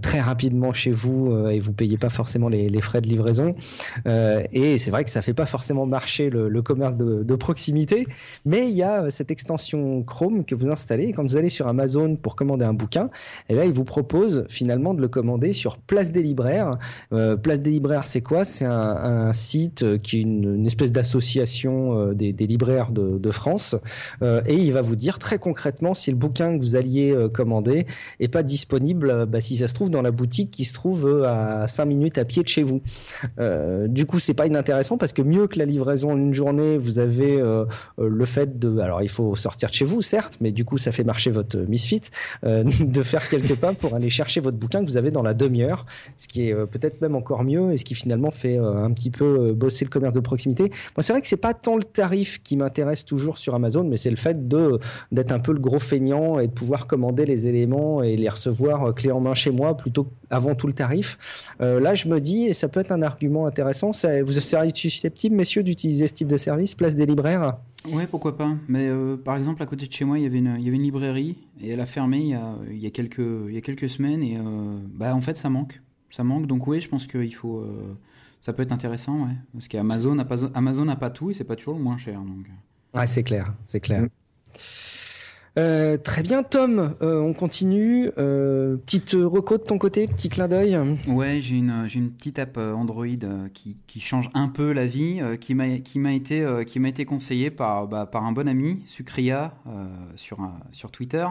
très 0.00 0.20
rapidement 0.20 0.72
chez 0.72 0.90
vous 0.90 1.32
euh, 1.32 1.50
et 1.50 1.60
vous 1.60 1.72
payez 1.72 1.98
pas 1.98 2.10
forcément 2.10 2.48
les, 2.48 2.80
frais 2.80 3.00
de 3.00 3.08
livraison. 3.08 3.54
Euh, 4.06 4.42
et 4.52 4.78
c'est 4.78 4.90
vrai 4.90 5.04
que 5.04 5.10
ça 5.10 5.22
fait 5.22 5.34
pas 5.34 5.46
forcément 5.46 5.86
marcher 5.86 6.30
le, 6.30 6.62
commerce 6.62 6.96
de, 6.96 7.34
proximité, 7.34 8.06
mais 8.44 8.68
il 8.70 8.76
y 8.76 8.82
a 8.82 9.10
cette 9.10 9.30
extension 9.30 10.02
Chrome 10.02 10.44
que 10.44 10.54
vous 10.54 10.70
installez. 10.70 11.12
Quand 11.12 11.22
vous 11.22 11.36
allez 11.36 11.48
sur 11.48 11.66
Amazon 11.66 12.16
pour 12.16 12.36
commander 12.36 12.64
un 12.64 12.72
bouquin, 12.72 13.06
et 13.48 13.52
eh 13.52 13.54
là 13.54 13.64
il 13.64 13.72
vous 13.72 13.84
propose 13.84 14.44
finalement 14.48 14.94
de 14.94 15.00
le 15.00 15.08
commander 15.08 15.52
sur 15.52 15.78
Place 15.78 16.12
des 16.12 16.22
Libraires. 16.22 16.70
Place 17.10 17.60
des 17.60 17.70
Libraires, 17.70 18.06
c'est 18.06 18.20
quoi? 18.20 18.44
C'est 18.44 18.64
un, 18.64 19.32
site 19.32 19.98
qui 19.98 20.18
est 20.18 20.22
une, 20.22 20.64
espèce 20.64 20.92
d'association 20.92 22.12
des, 22.12 22.32
des, 22.32 22.46
libraires 22.46 22.92
de, 22.92 23.18
de 23.18 23.30
France, 23.30 23.76
et 24.22 24.54
il 24.54 24.72
va 24.72 24.82
vous 24.82 24.96
dire 24.96 25.18
très 25.18 25.38
concrètement 25.38 25.92
si 25.92 26.10
le 26.10 26.16
bouquin 26.16 26.56
que 26.56 26.60
vous 26.60 26.76
alliez 26.76 27.14
commander 27.32 27.86
est 28.20 28.28
pas 28.28 28.42
disponible 28.42 29.23
bah, 29.26 29.40
si 29.40 29.56
ça 29.56 29.68
se 29.68 29.74
trouve 29.74 29.90
dans 29.90 30.02
la 30.02 30.10
boutique 30.10 30.50
qui 30.50 30.64
se 30.64 30.72
trouve 30.72 31.06
euh, 31.06 31.62
à 31.62 31.66
5 31.66 31.84
minutes 31.84 32.18
à 32.18 32.24
pied 32.24 32.42
de 32.42 32.48
chez 32.48 32.62
vous. 32.62 32.80
Euh, 33.38 33.88
du 33.88 34.06
coup, 34.06 34.18
c'est 34.18 34.34
pas 34.34 34.46
inintéressant 34.46 34.96
parce 34.96 35.12
que 35.12 35.22
mieux 35.22 35.46
que 35.46 35.58
la 35.58 35.64
livraison 35.64 36.12
en 36.12 36.16
une 36.16 36.34
journée, 36.34 36.78
vous 36.78 36.98
avez 36.98 37.40
euh, 37.40 37.64
le 37.98 38.24
fait 38.24 38.58
de, 38.58 38.78
alors 38.78 39.02
il 39.02 39.08
faut 39.08 39.36
sortir 39.36 39.68
de 39.68 39.74
chez 39.74 39.84
vous, 39.84 40.02
certes, 40.02 40.38
mais 40.40 40.52
du 40.52 40.64
coup, 40.64 40.78
ça 40.78 40.92
fait 40.92 41.04
marcher 41.04 41.30
votre 41.30 41.58
Misfit, 41.58 42.02
de 42.44 43.02
faire 43.02 43.28
quelques 43.28 43.56
pas 43.56 43.72
pour 43.72 43.94
aller 43.94 44.10
chercher 44.10 44.40
votre 44.40 44.56
bouquin 44.56 44.80
que 44.80 44.86
vous 44.86 44.96
avez 44.96 45.10
dans 45.10 45.22
la 45.22 45.34
demi-heure, 45.34 45.84
ce 46.16 46.28
qui 46.28 46.48
est 46.48 46.54
peut-être 46.66 47.00
même 47.00 47.14
encore 47.14 47.44
mieux 47.44 47.72
et 47.72 47.78
ce 47.78 47.84
qui 47.84 47.94
finalement 47.94 48.30
fait 48.30 48.58
un 48.58 48.90
petit 48.92 49.10
peu 49.10 49.52
bosser 49.52 49.84
le 49.84 49.90
commerce 49.90 50.12
de 50.12 50.20
proximité. 50.20 50.64
Moi, 50.96 51.02
c'est 51.02 51.12
vrai 51.12 51.22
que 51.22 51.28
c'est 51.28 51.36
pas 51.36 51.54
tant 51.54 51.76
le 51.76 51.84
tarif 51.84 52.42
qui 52.42 52.56
m'intéresse 52.56 53.04
toujours 53.04 53.38
sur 53.38 53.54
Amazon, 53.54 53.84
mais 53.84 53.96
c'est 53.96 54.10
le 54.10 54.16
fait 54.16 54.48
d'être 54.48 55.32
un 55.32 55.38
peu 55.38 55.52
le 55.52 55.60
gros 55.60 55.78
feignant 55.78 56.38
et 56.38 56.46
de 56.46 56.52
pouvoir 56.52 56.86
commander 56.86 57.26
les 57.26 57.46
éléments 57.46 58.02
et 58.02 58.16
les 58.16 58.28
recevoir 58.28 58.94
clé 58.94 59.10
en 59.14 59.20
main 59.20 59.34
chez 59.34 59.50
moi 59.50 59.76
plutôt 59.76 60.08
avant 60.30 60.54
tout 60.54 60.66
le 60.66 60.72
tarif. 60.72 61.18
Euh, 61.60 61.80
là, 61.80 61.94
je 61.94 62.08
me 62.08 62.20
dis, 62.20 62.44
et 62.46 62.52
ça 62.52 62.68
peut 62.68 62.80
être 62.80 62.92
un 62.92 63.02
argument 63.02 63.46
intéressant, 63.46 63.92
ça, 63.92 64.22
vous 64.22 64.32
seriez 64.32 64.72
susceptible, 64.74 65.34
messieurs, 65.34 65.62
d'utiliser 65.62 66.06
ce 66.06 66.14
type 66.14 66.28
de 66.28 66.36
service, 66.36 66.74
place 66.74 66.96
des 66.96 67.06
libraires? 67.06 67.56
Ouais, 67.92 68.06
pourquoi 68.06 68.36
pas. 68.36 68.52
Mais 68.68 68.88
euh, 68.88 69.16
par 69.16 69.36
exemple, 69.36 69.62
à 69.62 69.66
côté 69.66 69.86
de 69.86 69.92
chez 69.92 70.04
moi, 70.04 70.18
il 70.18 70.24
y 70.24 70.26
avait 70.26 70.38
une, 70.38 70.56
il 70.58 70.64
y 70.64 70.68
avait 70.68 70.76
une 70.76 70.82
librairie 70.82 71.36
et 71.60 71.70
elle 71.70 71.80
a 71.80 71.86
fermé 71.86 72.18
il 72.18 72.28
y 72.28 72.34
a, 72.34 72.54
il 72.70 72.78
y 72.78 72.86
a 72.86 72.90
quelques, 72.90 73.18
il 73.18 73.54
y 73.54 73.58
a 73.58 73.60
quelques 73.60 73.88
semaines 73.88 74.22
et 74.22 74.36
euh, 74.36 74.42
bah 74.94 75.14
en 75.14 75.20
fait 75.20 75.36
ça 75.36 75.50
manque, 75.50 75.82
ça 76.10 76.24
manque. 76.24 76.46
Donc 76.46 76.66
oui, 76.66 76.80
je 76.80 76.88
pense 76.88 77.06
qu'il 77.06 77.34
faut, 77.34 77.62
ça 78.40 78.54
peut 78.54 78.62
être 78.62 78.72
intéressant, 78.72 79.18
ouais, 79.24 79.34
parce 79.52 79.68
qu'Amazon 79.68 80.14
n'a 80.14 80.24
pas, 80.24 80.44
Amazon 80.54 80.86
n'a 80.86 80.96
pas 80.96 81.10
tout 81.10 81.30
et 81.30 81.34
c'est 81.34 81.44
pas 81.44 81.56
toujours 81.56 81.76
le 81.76 81.82
moins 81.82 81.98
cher. 81.98 82.20
Donc. 82.20 82.46
Ouais, 82.94 83.06
c'est 83.06 83.22
clair, 83.22 83.52
c'est 83.64 83.80
clair. 83.80 84.02
Mm. 84.02 84.08
Euh, 85.56 85.96
très 85.96 86.22
bien, 86.22 86.42
Tom. 86.42 86.94
Euh, 87.00 87.20
on 87.20 87.32
continue. 87.32 88.10
Euh, 88.18 88.76
petite 88.76 89.12
reco 89.12 89.58
de 89.58 89.62
ton 89.62 89.78
côté, 89.78 90.06
petit 90.08 90.28
clin 90.28 90.48
d'œil. 90.48 90.78
Ouais, 91.06 91.40
j'ai 91.40 91.56
une 91.56 91.86
j'ai 91.86 92.00
une 92.00 92.10
petite 92.10 92.38
app 92.38 92.56
Android 92.56 93.06
qui, 93.52 93.76
qui 93.86 94.00
change 94.00 94.30
un 94.34 94.48
peu 94.48 94.72
la 94.72 94.86
vie, 94.86 95.20
qui 95.40 95.54
m'a 95.54 95.78
qui 95.78 95.98
m'a 95.98 96.12
été 96.12 96.44
qui 96.66 96.80
m'a 96.80 96.88
été 96.88 97.04
conseillée 97.04 97.50
par 97.50 97.86
bah, 97.86 98.06
par 98.06 98.24
un 98.24 98.32
bon 98.32 98.48
ami, 98.48 98.82
Sucria, 98.86 99.54
sur 100.16 100.38
sur 100.72 100.90
Twitter. 100.90 101.26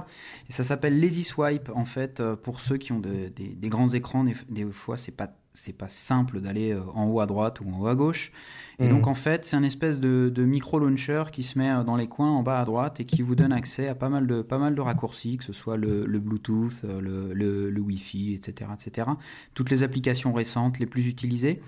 Et 0.49 0.53
ça 0.53 0.63
s'appelle 0.63 0.99
Lazy 0.99 1.23
Swipe. 1.23 1.69
En 1.75 1.85
fait, 1.85 2.21
pour 2.43 2.61
ceux 2.61 2.77
qui 2.77 2.91
ont 2.91 2.99
des, 2.99 3.29
des 3.29 3.69
grands 3.69 3.89
écrans, 3.89 4.25
des 4.49 4.65
fois 4.65 4.97
c'est 4.97 5.15
pas 5.15 5.29
c'est 5.53 5.77
pas 5.77 5.89
simple 5.89 6.41
d'aller 6.41 6.71
euh, 6.71 6.81
en 6.93 7.05
haut 7.05 7.19
à 7.19 7.25
droite 7.25 7.61
ou 7.61 7.69
en 7.71 7.79
haut 7.79 7.87
à 7.87 7.95
gauche. 7.95 8.31
Et 8.79 8.87
donc 8.87 9.03
mhm. 9.03 9.09
en 9.09 9.13
fait, 9.13 9.45
c'est 9.45 9.55
un 9.55 9.63
espèce 9.63 9.99
de, 9.99 10.31
micro 10.43 10.79
launcher 10.79 11.25
qui 11.31 11.43
se 11.43 11.57
met 11.59 11.69
euh, 11.69 11.83
dans 11.83 11.95
les 11.95 12.07
coins 12.07 12.31
en 12.31 12.43
bas 12.43 12.59
à 12.59 12.65
droite 12.65 12.99
et 12.99 13.05
qui 13.05 13.21
vous 13.21 13.35
donne 13.35 13.53
accès 13.53 13.87
à 13.87 13.95
pas 13.95 14.09
mal 14.09 14.27
de 14.27 14.41
pas 14.41 14.57
mal 14.57 14.75
de 14.75 14.81
raccourcis, 14.81 15.37
que 15.37 15.43
ce 15.43 15.53
soit 15.53 15.77
le, 15.77 16.05
Bluetooth, 16.05 16.81
euh, 16.83 16.99
le, 16.99 17.33
le, 17.33 17.69
le, 17.69 17.81
Wi-Fi, 17.81 18.33
etc., 18.33 18.71
etc. 18.73 19.07
Toutes 19.53 19.69
les 19.69 19.83
applications 19.83 20.33
récentes, 20.33 20.79
les 20.79 20.85
plus 20.85 21.07
utilisées. 21.07 21.61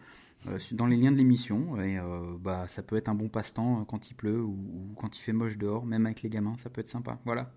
Euh, 0.49 0.57
dans 0.73 0.87
les 0.87 0.97
liens 0.97 1.13
de 1.13 1.19
l'émission. 1.19 1.79
Et 1.83 1.99
euh, 1.99 2.03
bah, 2.41 2.65
ça 2.67 2.81
peut 2.81 2.97
être 2.97 3.11
un 3.11 3.15
bon 3.15 3.29
passe-temps 3.29 3.85
quand 3.87 4.11
il 4.11 4.15
pleut 4.15 4.41
ou, 4.41 4.57
quand 4.97 5.15
il 5.15 5.21
fait 5.21 5.35
moche 5.35 5.59
dehors, 5.59 5.85
même 5.85 6.07
avec 6.07 6.23
les 6.23 6.31
gamins, 6.31 6.57
ça 6.63 6.71
peut 6.71 6.81
être 6.81 6.89
sympa. 6.89 7.19
Voilà. 7.27 7.51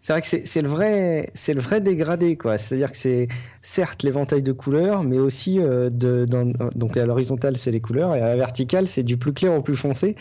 C'est 0.00 0.12
vrai 0.12 0.22
que 0.22 0.26
c'est 0.28 0.62
le 0.62 0.68
vrai, 0.68 1.32
le 1.48 1.60
vrai 1.60 1.80
dégradé, 1.80 2.36
quoi. 2.36 2.56
C'est-à-dire 2.56 2.92
que 2.92 2.96
c'est 2.96 3.26
certes 3.60 4.04
l'éventail 4.04 4.44
de 4.44 4.52
couleurs, 4.52 5.02
mais 5.02 5.18
aussi 5.18 5.58
de, 5.58 6.26
donc 6.76 6.96
à 6.96 7.06
l'horizontale 7.06 7.56
c'est 7.56 7.72
les 7.72 7.80
couleurs 7.80 8.14
et 8.14 8.20
à 8.20 8.28
la 8.28 8.36
verticale 8.36 8.86
c'est 8.86 9.02
du 9.02 9.16
plus 9.16 9.32
clair 9.32 9.52
au 9.52 9.60
plus 9.60 9.76
foncé. 9.76 10.14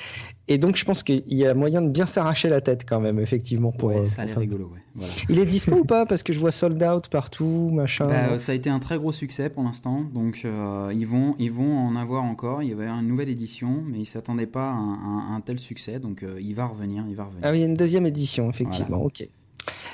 Et 0.50 0.58
donc, 0.58 0.78
je 0.78 0.86
pense 0.86 1.04
qu'il 1.04 1.24
y 1.28 1.46
a 1.46 1.54
moyen 1.54 1.82
de 1.82 1.90
bien 1.90 2.06
s'arracher 2.06 2.48
la 2.48 2.62
tête 2.62 2.86
quand 2.88 3.02
même, 3.02 3.20
effectivement. 3.20 3.72
Pour, 3.72 3.90
ouais, 3.90 4.06
ça 4.06 4.22
a 4.22 4.26
l'air 4.26 4.38
rigolo, 4.38 4.72
ouais. 4.74 5.08
Il 5.30 5.40
est 5.40 5.46
dispo 5.46 5.76
ou 5.76 5.84
pas? 5.84 6.06
Parce 6.06 6.24
que 6.24 6.32
je 6.32 6.40
vois 6.40 6.54
sold 6.54 6.82
out 6.82 7.10
partout, 7.10 7.70
machin. 7.74 8.08
Bah, 8.08 8.30
euh, 8.32 8.38
ça 8.38 8.54
a 8.54 8.56
été 8.56 8.70
un 8.70 8.80
très 8.80 8.98
gros 8.98 9.12
succès 9.12 9.50
pour 9.50 9.64
l'instant. 9.64 10.02
Donc, 10.14 10.42
euh, 10.46 10.92
ils, 10.96 11.06
vont, 11.06 11.36
ils 11.38 11.52
vont 11.52 11.78
en 11.78 11.96
avoir 11.98 12.24
encore. 12.24 12.64
Il 12.64 12.70
y 12.70 12.74
avait 12.74 12.88
une 12.88 13.08
nouvelle 13.08 13.30
édition, 13.30 13.84
mais 13.86 13.98
ils 13.98 14.02
ne 14.02 14.06
s'attendaient 14.06 14.48
pas 14.48 14.70
à 14.70 14.74
un, 14.74 15.42
tel 15.42 15.60
succès. 15.60 16.00
Donc, 16.00 16.24
euh, 16.24 16.40
il 16.42 16.56
va 16.56 16.66
revenir, 16.66 17.04
il 17.10 17.16
va 17.16 17.26
revenir. 17.26 17.44
Ah 17.46 17.52
oui, 17.52 17.58
il 17.58 17.62
y 17.62 17.64
a 17.64 17.68
une 17.68 17.76
deuxième 17.76 18.06
édition, 18.06 18.50
effectivement. 18.50 19.04
Ok. 19.04 19.28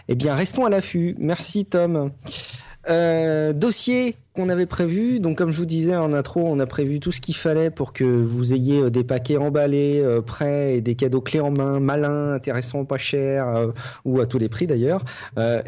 Eh 0.08 0.16
bien, 0.16 0.36
restons 0.36 0.66
à 0.66 0.70
l'affût. 0.70 1.16
Merci, 1.18 1.66
Tom. 1.66 2.12
Euh, 2.90 3.54
dossier 3.54 4.16
qu'on 4.34 4.50
avait 4.50 4.66
prévu. 4.66 5.20
Donc, 5.20 5.38
comme 5.38 5.52
je 5.52 5.58
vous 5.58 5.66
disais 5.66 5.96
en 5.96 6.12
intro, 6.12 6.42
on 6.46 6.60
a 6.60 6.66
prévu 6.66 7.00
tout 7.00 7.12
ce 7.12 7.22
qu'il 7.22 7.36
fallait 7.36 7.70
pour 7.70 7.94
que 7.94 8.04
vous 8.04 8.54
ayez 8.54 8.82
euh, 8.82 8.90
des 8.90 9.04
paquets 9.04 9.38
emballés, 9.38 10.02
euh, 10.04 10.22
prêts 10.22 10.76
et 10.76 10.82
des 10.82 10.96
cadeaux 10.96 11.22
clés 11.22 11.40
en 11.40 11.52
main, 11.52 11.80
malins, 11.80 12.32
intéressants, 12.32 12.84
pas 12.84 12.98
chers 12.98 13.72
ou 14.04 14.20
à 14.20 14.26
tous 14.26 14.38
les 14.38 14.50
prix 14.50 14.68
d'ailleurs. 14.68 15.04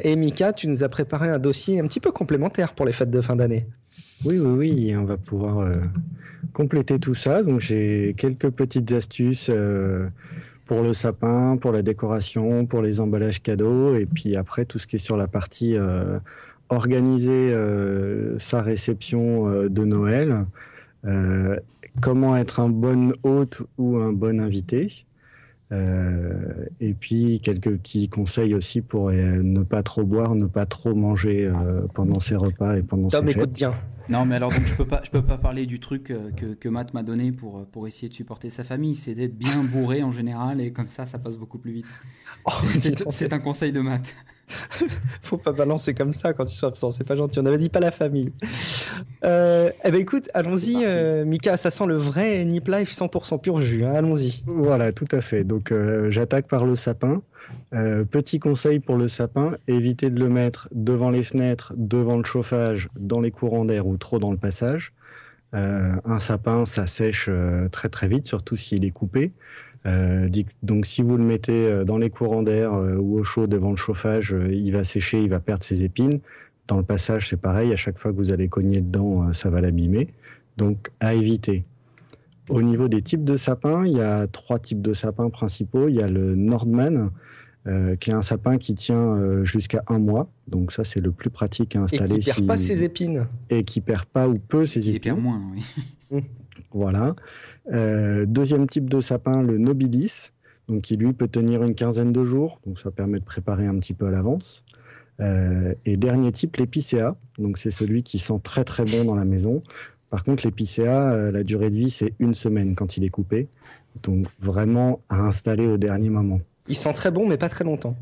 et 0.04 0.16
Mika, 0.16 0.54
tu 0.54 0.68
nous 0.68 0.84
as 0.84 0.90
préparé 0.90 1.30
un 1.30 1.40
dossier 1.40 1.80
un 1.80 1.88
petit 1.88 2.00
peu 2.00 2.12
complémentaire 2.12 2.74
pour 2.74 2.86
les 2.86 2.92
fêtes 2.92 3.12
de 3.12 3.22
fin 3.22 3.36
d'année. 3.36 3.66
Oui, 4.26 4.40
oui, 4.40 4.52
oui. 4.58 4.96
On 4.98 5.06
va 5.06 5.18
pouvoir 5.18 5.70
compléter 6.54 7.00
tout 7.00 7.14
ça. 7.14 7.44
Donc, 7.44 7.60
j'ai 7.60 8.14
quelques 8.18 8.50
petites 8.50 8.92
astuces 8.92 9.52
pour 10.66 10.82
le 10.82 10.94
sapin, 10.94 11.58
pour 11.58 11.72
la 11.72 11.82
décoration, 11.82 12.66
pour 12.66 12.82
les 12.82 13.00
emballages 13.00 13.42
cadeaux, 13.42 13.96
et 13.96 14.06
puis 14.06 14.36
après 14.36 14.66
tout 14.66 14.80
ce 14.80 14.88
qui 14.88 14.96
est 14.96 15.00
sur 15.00 15.18
la 15.18 15.28
partie 15.28 15.76
organiser 16.70 17.54
euh, 17.54 18.38
sa 18.40 18.62
réception 18.62 19.48
euh, 19.48 19.70
de 19.70 19.84
Noël, 19.84 20.46
euh, 21.06 21.58
comment 22.02 22.36
être 22.36 22.60
un 22.60 22.70
bon 22.70 23.14
hôte 23.24 23.62
ou 23.78 23.98
un 23.98 24.12
bon 24.12 24.40
invité. 24.40 25.06
et 26.80 26.94
puis 26.94 27.42
quelques 27.42 27.78
petits 27.78 28.08
conseils 28.08 28.54
aussi 28.54 28.82
pour 28.82 29.12
ne 29.12 29.64
pas 29.64 29.84
trop 29.84 30.04
boire, 30.04 30.36
ne 30.36 30.46
pas 30.46 30.66
trop 30.66 30.96
manger 30.96 31.52
pendant 31.94 32.20
ses 32.20 32.36
repas 32.36 32.78
et 32.78 32.84
pendant 32.84 33.10
Tom, 33.10 33.28
ses 33.28 33.34
fêtes. 33.34 33.44
écoute 33.44 33.54
bien. 33.54 33.74
Non, 34.08 34.26
mais 34.26 34.36
alors 34.36 34.52
donc 34.52 34.66
je 34.68 34.76
peux 34.76 34.86
pas, 34.86 35.02
je 35.04 35.10
peux 35.10 35.24
pas 35.24 35.38
parler 35.38 35.66
du 35.66 35.80
truc 35.80 36.14
que, 36.38 36.54
que 36.54 36.70
Matt 36.70 36.94
m'a 36.94 37.02
donné 37.02 37.32
pour 37.32 37.66
pour 37.68 37.88
essayer 37.88 38.08
de 38.08 38.14
supporter 38.14 38.50
sa 38.50 38.64
famille. 38.64 38.96
C'est 38.96 39.16
d'être 39.16 39.38
bien 39.38 39.64
bourré 39.64 40.04
en 40.04 40.12
général 40.12 40.62
et 40.62 40.72
comme 40.72 40.90
ça, 40.90 41.06
ça 41.06 41.18
passe 41.20 41.38
beaucoup 41.38 41.58
plus 41.58 41.74
vite. 41.74 41.88
Oh, 42.46 42.52
c'est 43.10 43.34
un 43.34 43.40
conseil 43.40 43.72
de 43.72 43.82
Matt. 43.82 44.16
Faut 45.22 45.38
pas 45.38 45.52
balancer 45.52 45.94
comme 45.94 46.14
ça 46.14 46.34
quand 46.34 46.52
ils 46.52 46.56
sont 46.56 46.68
absents, 46.68 46.92
c'est 46.92 47.04
pas 47.04 47.16
gentil. 47.16 47.40
On 47.40 47.46
avait 47.46 47.58
dit 47.58 47.70
pas 47.70 47.80
la 47.80 47.92
famille. 47.92 48.32
Euh, 49.24 49.72
eh 49.84 49.92
ben 49.92 50.00
écoute, 50.00 50.30
allons-y, 50.34 50.84
euh, 50.84 51.26
Mika, 51.26 51.58
ça 51.58 51.72
sent 51.72 51.86
le 51.88 51.96
vrai 51.96 52.46
Nip 52.46 52.68
Life 52.68 52.92
100% 52.94 53.42
pur 53.42 53.62
jus. 53.62 53.86
Hein, 53.86 53.94
allons-y. 53.94 54.44
Voilà, 54.48 54.92
tout 54.92 55.08
à 55.12 55.22
fait. 55.22 55.44
Donc 55.44 55.72
euh, 55.72 56.10
j'attaque 56.12 56.48
par 56.48 56.66
le 56.66 56.76
sapin. 56.76 57.22
petit 57.72 58.40
conseil 58.40 58.80
pour 58.80 58.98
le 58.98 59.08
sapin 59.08 59.58
évitez 59.68 60.10
de 60.10 60.20
le 60.20 60.30
mettre 60.30 60.68
devant 60.72 61.10
les 61.10 61.24
fenêtres, 61.24 61.74
devant 61.76 62.18
le 62.18 62.24
chauffage, 62.24 62.90
dans 62.98 63.22
les 63.22 63.32
courants 63.32 63.66
d'air 63.66 63.88
ou 63.88 63.98
trop 63.98 64.20
dans 64.20 64.32
le 64.32 64.38
passage. 64.38 64.94
un 65.54 66.20
sapin, 66.20 66.66
ça 66.66 66.86
sèche 66.88 67.30
très 67.72 67.90
très 67.90 68.08
vite, 68.08 68.28
surtout 68.28 68.58
s'il 68.58 68.84
est 68.86 68.92
coupé. 68.92 69.34
Euh, 69.86 70.28
donc 70.64 70.86
si 70.86 71.02
vous 71.02 71.18
le 71.18 71.24
mettez 71.24 71.68
euh, 71.68 71.84
dans 71.84 71.98
les 71.98 72.10
courants 72.10 72.42
d'air 72.42 72.74
euh, 72.74 72.96
ou 72.96 73.20
au 73.20 73.24
chaud 73.24 73.46
devant 73.46 73.70
le 73.70 73.76
chauffage, 73.76 74.36
il 74.52 74.72
va 74.72 74.84
sécher, 74.84 75.22
il 75.22 75.30
va 75.30 75.40
perdre 75.40 75.64
ses 75.64 75.84
épines. 75.84 76.20
Dans 76.68 76.78
le 76.78 76.84
passage, 76.84 77.30
c'est 77.30 77.40
pareil, 77.40 77.72
à 77.72 77.76
chaque 77.76 78.00
fois 78.00 78.12
que 78.12 78.18
vous 78.18 78.34
allez 78.34 78.48
cogner 78.48 78.82
dedans, 78.82 79.32
ça 79.34 79.52
va 79.52 79.62
l'abîmer. 79.62 80.08
Donc 80.58 80.90
à 81.00 81.14
éviter. 81.14 81.64
Au 82.50 82.62
niveau 82.62 82.88
des 82.88 83.02
types 83.02 83.24
de 83.24 83.38
sapins, 83.38 83.86
il 83.86 83.98
y 83.98 84.02
a 84.02 84.26
trois 84.28 84.58
types 84.58 84.82
de 84.82 84.94
sapins 84.94 85.30
principaux. 85.30 85.88
Il 85.90 85.96
y 85.96 86.02
a 86.02 86.08
le 86.08 86.34
Nordman, 86.34 87.12
qui 88.00 88.10
est 88.10 88.16
un 88.16 88.24
sapin 88.24 88.58
qui 88.58 88.74
tient 88.74 89.44
jusqu'à 89.44 89.84
un 89.88 90.00
mois. 90.00 90.28
Donc 90.48 90.72
ça, 90.72 90.84
c'est 90.84 91.02
le 91.02 91.12
plus 91.12 91.30
pratique 91.30 91.76
à 91.76 91.82
installer. 91.82 92.16
Et 92.16 92.20
qui 92.20 92.32
perd 92.32 92.48
pas 92.48 92.58
ses 92.58 92.84
épines. 92.84 93.28
Et 93.52 93.64
qui 93.64 93.82
perd 93.82 94.06
pas 94.06 94.28
ou 94.28 94.40
peu 94.40 94.66
ses 94.66 94.80
épines. 94.90 94.94
Qui 94.94 95.00
perd 95.02 95.20
moins, 95.20 95.44
oui. 96.12 96.24
voilà. 96.72 97.16
Euh, 97.74 98.26
deuxième 98.26 98.68
type 98.68 98.90
de 98.90 99.02
sapin, 99.02 99.42
le 99.42 99.58
nobilis, 99.58 100.32
donc 100.68 100.82
qui 100.84 100.98
lui 100.98 101.14
peut 101.14 101.28
tenir 101.28 101.64
une 101.64 101.76
quinzaine 101.76 102.12
de 102.12 102.24
jours, 102.24 102.60
donc 102.66 102.80
ça 102.80 102.92
permet 102.92 103.20
de 103.20 103.26
préparer 103.26 103.66
un 103.66 103.78
petit 103.80 103.94
peu 103.94 104.08
à 104.08 104.12
l'avance. 104.12 104.64
Euh, 105.20 105.74
et 105.86 105.98
dernier 105.98 106.32
type, 106.32 106.58
l'épicéa, 106.58 107.16
donc 107.40 107.58
c'est 107.58 107.72
celui 107.72 108.04
qui 108.04 108.20
sent 108.20 108.40
très 108.44 108.64
très 108.64 108.84
bon 108.84 109.06
dans 109.06 109.16
la 109.16 109.26
maison. 109.26 109.64
Par 110.10 110.24
contre, 110.24 110.46
l'épicéa, 110.46 111.12
euh, 111.12 111.32
la 111.32 111.44
durée 111.44 111.70
de 111.70 111.78
vie, 111.78 111.90
c'est 111.90 112.14
une 112.20 112.34
semaine 112.34 112.76
quand 112.76 112.98
il 112.98 113.04
est 113.04 113.10
coupé, 113.10 113.48
donc 114.04 114.28
vraiment 114.40 115.02
à 115.10 115.22
installer 115.22 115.68
au 115.68 115.78
dernier 115.78 116.10
moment. 116.10 116.42
Il 116.68 116.76
sent 116.76 116.94
très 116.94 117.12
bon, 117.12 117.28
mais 117.28 117.38
pas 117.38 117.50
très 117.50 117.64
longtemps. 117.64 117.96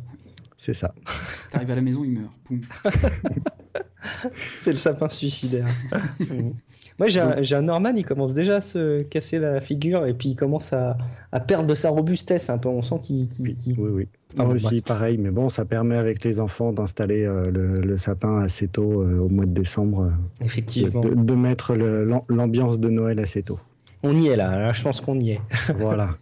C'est 0.57 0.73
ça. 0.73 0.93
T'arrives 1.51 1.71
à 1.71 1.75
la 1.75 1.81
maison, 1.81 2.03
il 2.03 2.11
meurt. 2.11 2.33
c'est 4.59 4.71
le 4.71 4.77
sapin 4.77 5.07
suicidaire. 5.07 5.67
Moi, 6.99 7.07
j'ai 7.07 7.55
un, 7.55 7.61
Norman, 7.61 7.93
il 7.95 8.05
commence 8.05 8.33
déjà 8.33 8.57
à 8.57 8.61
se 8.61 9.01
casser 9.03 9.39
la 9.39 9.59
figure 9.61 10.05
et 10.05 10.13
puis 10.13 10.29
il 10.29 10.35
commence 10.35 10.73
à, 10.73 10.97
perdre 11.47 11.67
de 11.67 11.75
sa 11.75 11.89
robustesse 11.89 12.49
un 12.49 12.57
peu. 12.57 12.69
On 12.69 12.81
sent 12.81 12.99
qu'il. 13.03 13.27
oui, 13.39 13.75
oui. 13.77 14.07
Moi 14.37 14.47
aussi, 14.47 14.81
pareil, 14.81 15.17
mais 15.17 15.29
bon, 15.29 15.49
ça 15.49 15.65
permet 15.65 15.95
avec 15.95 16.23
les 16.23 16.39
enfants 16.39 16.73
d'installer 16.73 17.23
euh, 17.23 17.51
le, 17.51 17.97
sapin 17.97 18.41
assez 18.41 18.67
tôt, 18.67 19.01
euh, 19.01 19.19
au 19.19 19.29
mois 19.29 19.45
de 19.45 19.53
décembre. 19.53 20.05
Euh, 20.05 20.45
Effectivement. 20.45 21.01
De, 21.01 21.35
mettre 21.35 21.75
l'ambiance 22.29 22.79
de 22.79 22.89
Noël 22.89 23.19
assez 23.19 23.43
tôt. 23.43 23.59
On 24.01 24.17
y 24.17 24.27
est 24.27 24.35
là, 24.35 24.73
je 24.73 24.83
pense 24.83 25.01
qu'on 25.01 25.19
y 25.19 25.31
est. 25.31 25.41
voilà. 25.77 26.15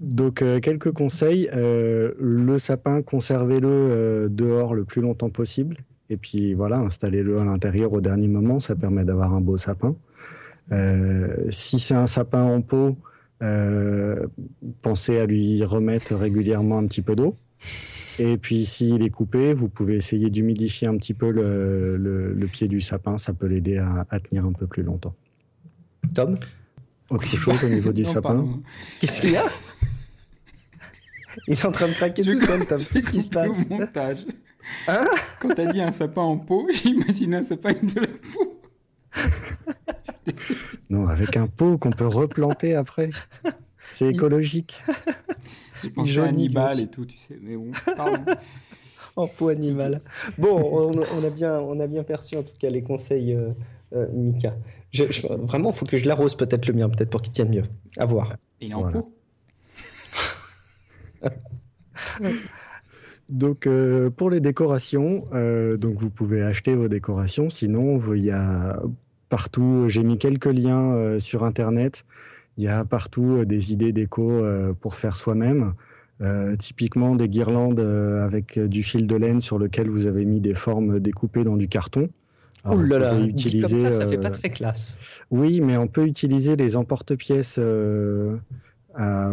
Donc, 0.00 0.44
quelques 0.60 0.92
conseils. 0.92 1.48
le 1.54 2.56
sapin, 2.58 3.02
conservez-le 3.02 4.28
dehors 4.30 4.74
le 4.74 4.84
plus 4.84 5.00
longtemps 5.00 5.30
possible. 5.30 5.78
Et 6.10 6.16
puis 6.16 6.54
voilà, 6.54 6.78
installez-le 6.78 7.38
à 7.38 7.44
l'intérieur 7.44 7.92
au 7.92 8.00
dernier 8.00 8.28
moment, 8.28 8.60
ça 8.60 8.74
permet 8.74 9.04
d'avoir 9.04 9.32
un 9.32 9.40
beau 9.40 9.56
sapin. 9.56 9.96
Euh, 10.72 11.46
si 11.48 11.78
c'est 11.78 11.94
un 11.94 12.06
sapin 12.06 12.42
en 12.42 12.60
pot, 12.60 12.96
euh, 13.42 14.26
pensez 14.82 15.18
à 15.18 15.26
lui 15.26 15.64
remettre 15.64 16.14
régulièrement 16.14 16.78
un 16.78 16.86
petit 16.86 17.02
peu 17.02 17.16
d'eau. 17.16 17.36
Et 18.18 18.36
puis 18.36 18.64
s'il 18.64 19.02
est 19.02 19.10
coupé, 19.10 19.54
vous 19.54 19.68
pouvez 19.68 19.96
essayer 19.96 20.30
d'humidifier 20.30 20.88
un 20.88 20.96
petit 20.96 21.14
peu 21.14 21.30
le, 21.30 22.46
pied 22.52 22.68
du 22.68 22.80
sapin, 22.80 23.18
ça 23.18 23.32
peut 23.32 23.46
l'aider 23.46 23.78
à, 23.78 24.20
tenir 24.20 24.44
un 24.44 24.52
peu 24.52 24.66
plus 24.66 24.82
longtemps. 24.82 25.14
Tom? 26.14 26.34
Autre 27.10 27.36
chose 27.36 27.62
au 27.64 27.68
niveau 27.68 27.92
du 27.92 28.04
sapin? 28.04 28.46
Qu'est-ce 29.00 29.20
qu'il 29.20 29.32
y 29.32 29.36
a? 29.36 29.44
Il 31.48 31.54
est 31.54 31.64
en 31.64 31.72
train 31.72 31.88
de 31.88 31.92
craquer 31.92 32.22
tout 32.22 32.38
seul, 32.38 32.64
Tom. 32.66 32.80
Qu'est-ce 32.92 33.10
qui 33.10 33.22
se 33.22 33.28
passe? 33.28 33.68
montage. 33.68 34.24
Hein 34.88 35.06
Quand 35.40 35.54
t'as 35.54 35.72
dit 35.72 35.80
un 35.80 35.92
sapin 35.92 36.22
en 36.22 36.38
pot, 36.38 36.68
j'imagine 36.72 37.34
un 37.34 37.42
sapin 37.42 37.72
de 37.72 38.00
la 38.00 38.06
peau. 38.06 38.60
non, 40.90 41.06
avec 41.06 41.36
un 41.36 41.46
pot 41.46 41.78
qu'on 41.78 41.90
peut 41.90 42.06
replanter 42.06 42.74
après. 42.74 43.10
C'est 43.92 44.08
écologique. 44.08 44.80
J'ai 45.82 45.90
pensé 45.90 46.18
à 46.18 46.24
Hannibal 46.24 46.80
et 46.80 46.86
tout, 46.86 47.04
tu 47.04 47.18
sais. 47.18 47.38
Mais 47.42 47.56
bon, 47.56 47.70
pardon. 47.96 48.24
en 49.16 49.28
pot 49.28 49.48
animal. 49.48 50.00
Bon, 50.38 50.92
on, 51.14 51.24
a 51.24 51.30
bien, 51.30 51.60
on 51.60 51.78
a 51.78 51.86
bien 51.86 52.02
perçu 52.02 52.36
en 52.36 52.42
tout 52.42 52.54
cas 52.58 52.68
les 52.68 52.82
conseils, 52.82 53.32
euh, 53.32 53.50
euh, 53.94 54.08
Mika. 54.12 54.56
vraiment, 54.92 55.70
il 55.70 55.76
faut 55.76 55.86
que 55.86 55.96
je 55.96 56.06
l'arrose 56.06 56.34
peut-être 56.36 56.66
le 56.66 56.74
mien, 56.74 56.88
peut-être 56.88 57.10
pour 57.10 57.22
qu'il 57.22 57.32
tienne 57.32 57.50
mieux. 57.50 57.64
À 57.96 58.06
voir. 58.06 58.34
Il 58.60 58.70
est 58.70 58.74
en 58.74 58.90
pot 58.90 59.10
Donc 63.30 63.66
euh, 63.66 64.10
pour 64.10 64.30
les 64.30 64.40
décorations, 64.40 65.24
donc 65.32 65.94
vous 65.96 66.10
pouvez 66.10 66.42
acheter 66.42 66.74
vos 66.74 66.88
décorations. 66.88 67.48
Sinon, 67.50 68.00
il 68.14 68.24
y 68.24 68.30
a 68.30 68.80
partout. 69.28 69.84
J'ai 69.88 70.02
mis 70.02 70.18
quelques 70.18 70.46
liens 70.46 71.18
sur 71.18 71.44
internet. 71.44 72.04
Il 72.56 72.64
y 72.64 72.68
a 72.68 72.84
partout 72.84 73.44
des 73.44 73.72
idées 73.72 73.92
déco 73.92 74.42
pour 74.80 74.94
faire 74.94 75.16
soi-même. 75.16 75.74
Euh, 76.20 76.54
typiquement 76.54 77.16
des 77.16 77.28
guirlandes 77.28 77.80
euh, 77.80 78.24
avec 78.24 78.58
du 78.58 78.84
fil 78.84 79.08
de 79.08 79.16
laine 79.16 79.40
sur 79.40 79.58
lequel 79.58 79.90
vous 79.90 80.06
avez 80.06 80.24
mis 80.24 80.40
des 80.40 80.54
formes 80.54 81.00
découpées 81.00 81.42
dans 81.42 81.56
du 81.56 81.66
carton. 81.66 82.08
Ouh 82.70 82.80
là 82.80 82.98
là, 83.00 83.18
utiliser, 83.18 83.60
comme 83.60 83.76
ça, 83.76 83.92
ça 83.92 84.06
fait 84.06 84.16
pas 84.16 84.28
euh, 84.28 84.30
très 84.30 84.48
classe. 84.48 84.96
Oui, 85.32 85.60
mais 85.60 85.76
on 85.76 85.88
peut 85.88 86.06
utiliser 86.06 86.54
les 86.54 86.76
emporte-pièces 86.76 87.58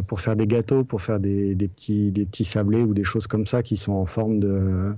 pour 0.08 0.20
faire 0.20 0.36
des 0.36 0.48
gâteaux, 0.48 0.84
pour 0.84 1.02
faire 1.02 1.20
des, 1.20 1.56
petits, 1.56 2.12
des 2.12 2.26
petits 2.26 2.46
sablés 2.46 2.82
ou 2.82 2.94
des 2.94 3.04
choses 3.04 3.28
comme 3.28 3.46
ça 3.46 3.62
qui 3.62 3.78
sont 3.78 3.94
en 3.94 4.06
forme 4.06 4.40
de, 4.40 4.94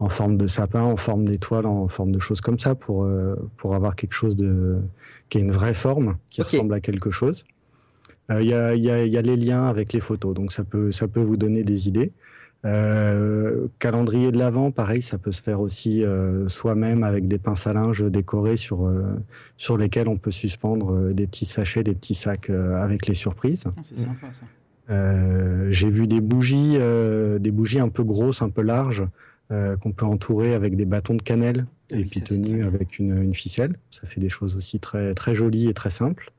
en 0.00 0.08
forme 0.08 0.36
de 0.36 0.46
sapin, 0.46 0.82
en 0.82 0.96
forme 0.96 1.24
d'étoile, 1.24 1.66
en 1.66 1.88
forme 1.88 2.12
de 2.12 2.18
choses 2.18 2.40
comme 2.40 2.58
ça 2.58 2.74
pour, 2.74 3.08
pour 3.56 3.74
avoir 3.74 3.94
quelque 3.94 4.14
chose 4.14 4.34
de, 4.34 4.78
qui 5.28 5.38
a 5.38 5.40
une 5.40 5.52
vraie 5.52 5.74
forme, 5.74 6.16
qui 6.30 6.42
ressemble 6.42 6.74
à 6.74 6.80
quelque 6.80 7.10
chose. 7.10 7.44
Il 8.30 8.46
y, 8.46 8.52
a, 8.52 8.74
y, 8.74 8.90
a, 8.90 9.06
y, 9.06 9.16
a, 9.16 9.22
les 9.22 9.36
liens 9.36 9.64
avec 9.64 9.94
les 9.94 10.00
photos, 10.00 10.34
donc 10.34 10.52
ça 10.52 10.62
peut, 10.62 10.92
ça 10.92 11.08
peut 11.08 11.22
vous 11.22 11.38
donner 11.38 11.64
des 11.64 11.88
idées. 11.88 12.12
Euh, 12.64 13.68
calendrier 13.78 14.32
de 14.32 14.38
l'avant, 14.38 14.72
pareil, 14.72 15.00
ça 15.00 15.16
peut 15.16 15.30
se 15.30 15.42
faire 15.42 15.60
aussi 15.60 16.02
euh, 16.02 16.48
soi-même 16.48 17.04
avec 17.04 17.28
des 17.28 17.38
pinces 17.38 17.68
à 17.68 17.72
linge 17.72 18.02
décorées 18.02 18.56
sur, 18.56 18.86
euh, 18.86 19.04
sur 19.56 19.76
lesquels 19.76 20.08
on 20.08 20.16
peut 20.16 20.32
suspendre 20.32 20.92
euh, 20.92 21.10
des 21.10 21.28
petits 21.28 21.44
sachets, 21.44 21.84
des 21.84 21.94
petits 21.94 22.16
sacs 22.16 22.50
avec 22.50 23.06
les 23.06 23.14
surprises. 23.14 23.64
Ah, 23.66 23.80
c'est 23.82 23.98
sympa 23.98 24.26
ça. 24.32 24.46
J'ai 25.70 25.90
vu 25.90 26.06
des 26.06 26.20
bougies, 26.20 26.78
des 26.78 27.50
bougies 27.50 27.78
un 27.78 27.90
peu 27.90 28.02
grosses, 28.02 28.40
un 28.40 28.48
peu 28.48 28.62
larges, 28.62 29.04
qu'on 29.50 29.92
peut 29.92 30.06
entourer 30.06 30.54
avec 30.54 30.76
des 30.76 30.86
bâtons 30.86 31.14
de 31.14 31.22
cannelle 31.22 31.66
ah 31.92 31.96
et 31.96 32.04
puis 32.04 32.22
tenues 32.22 32.64
avec 32.64 32.98
une, 32.98 33.22
une, 33.22 33.34
ficelle. 33.34 33.76
Ça 33.90 34.06
fait 34.06 34.20
des 34.20 34.30
choses 34.30 34.56
aussi 34.56 34.80
très, 34.80 35.12
très 35.12 35.34
jolies 35.34 35.68
et 35.68 35.74
très 35.74 35.90
simples. 35.90 36.32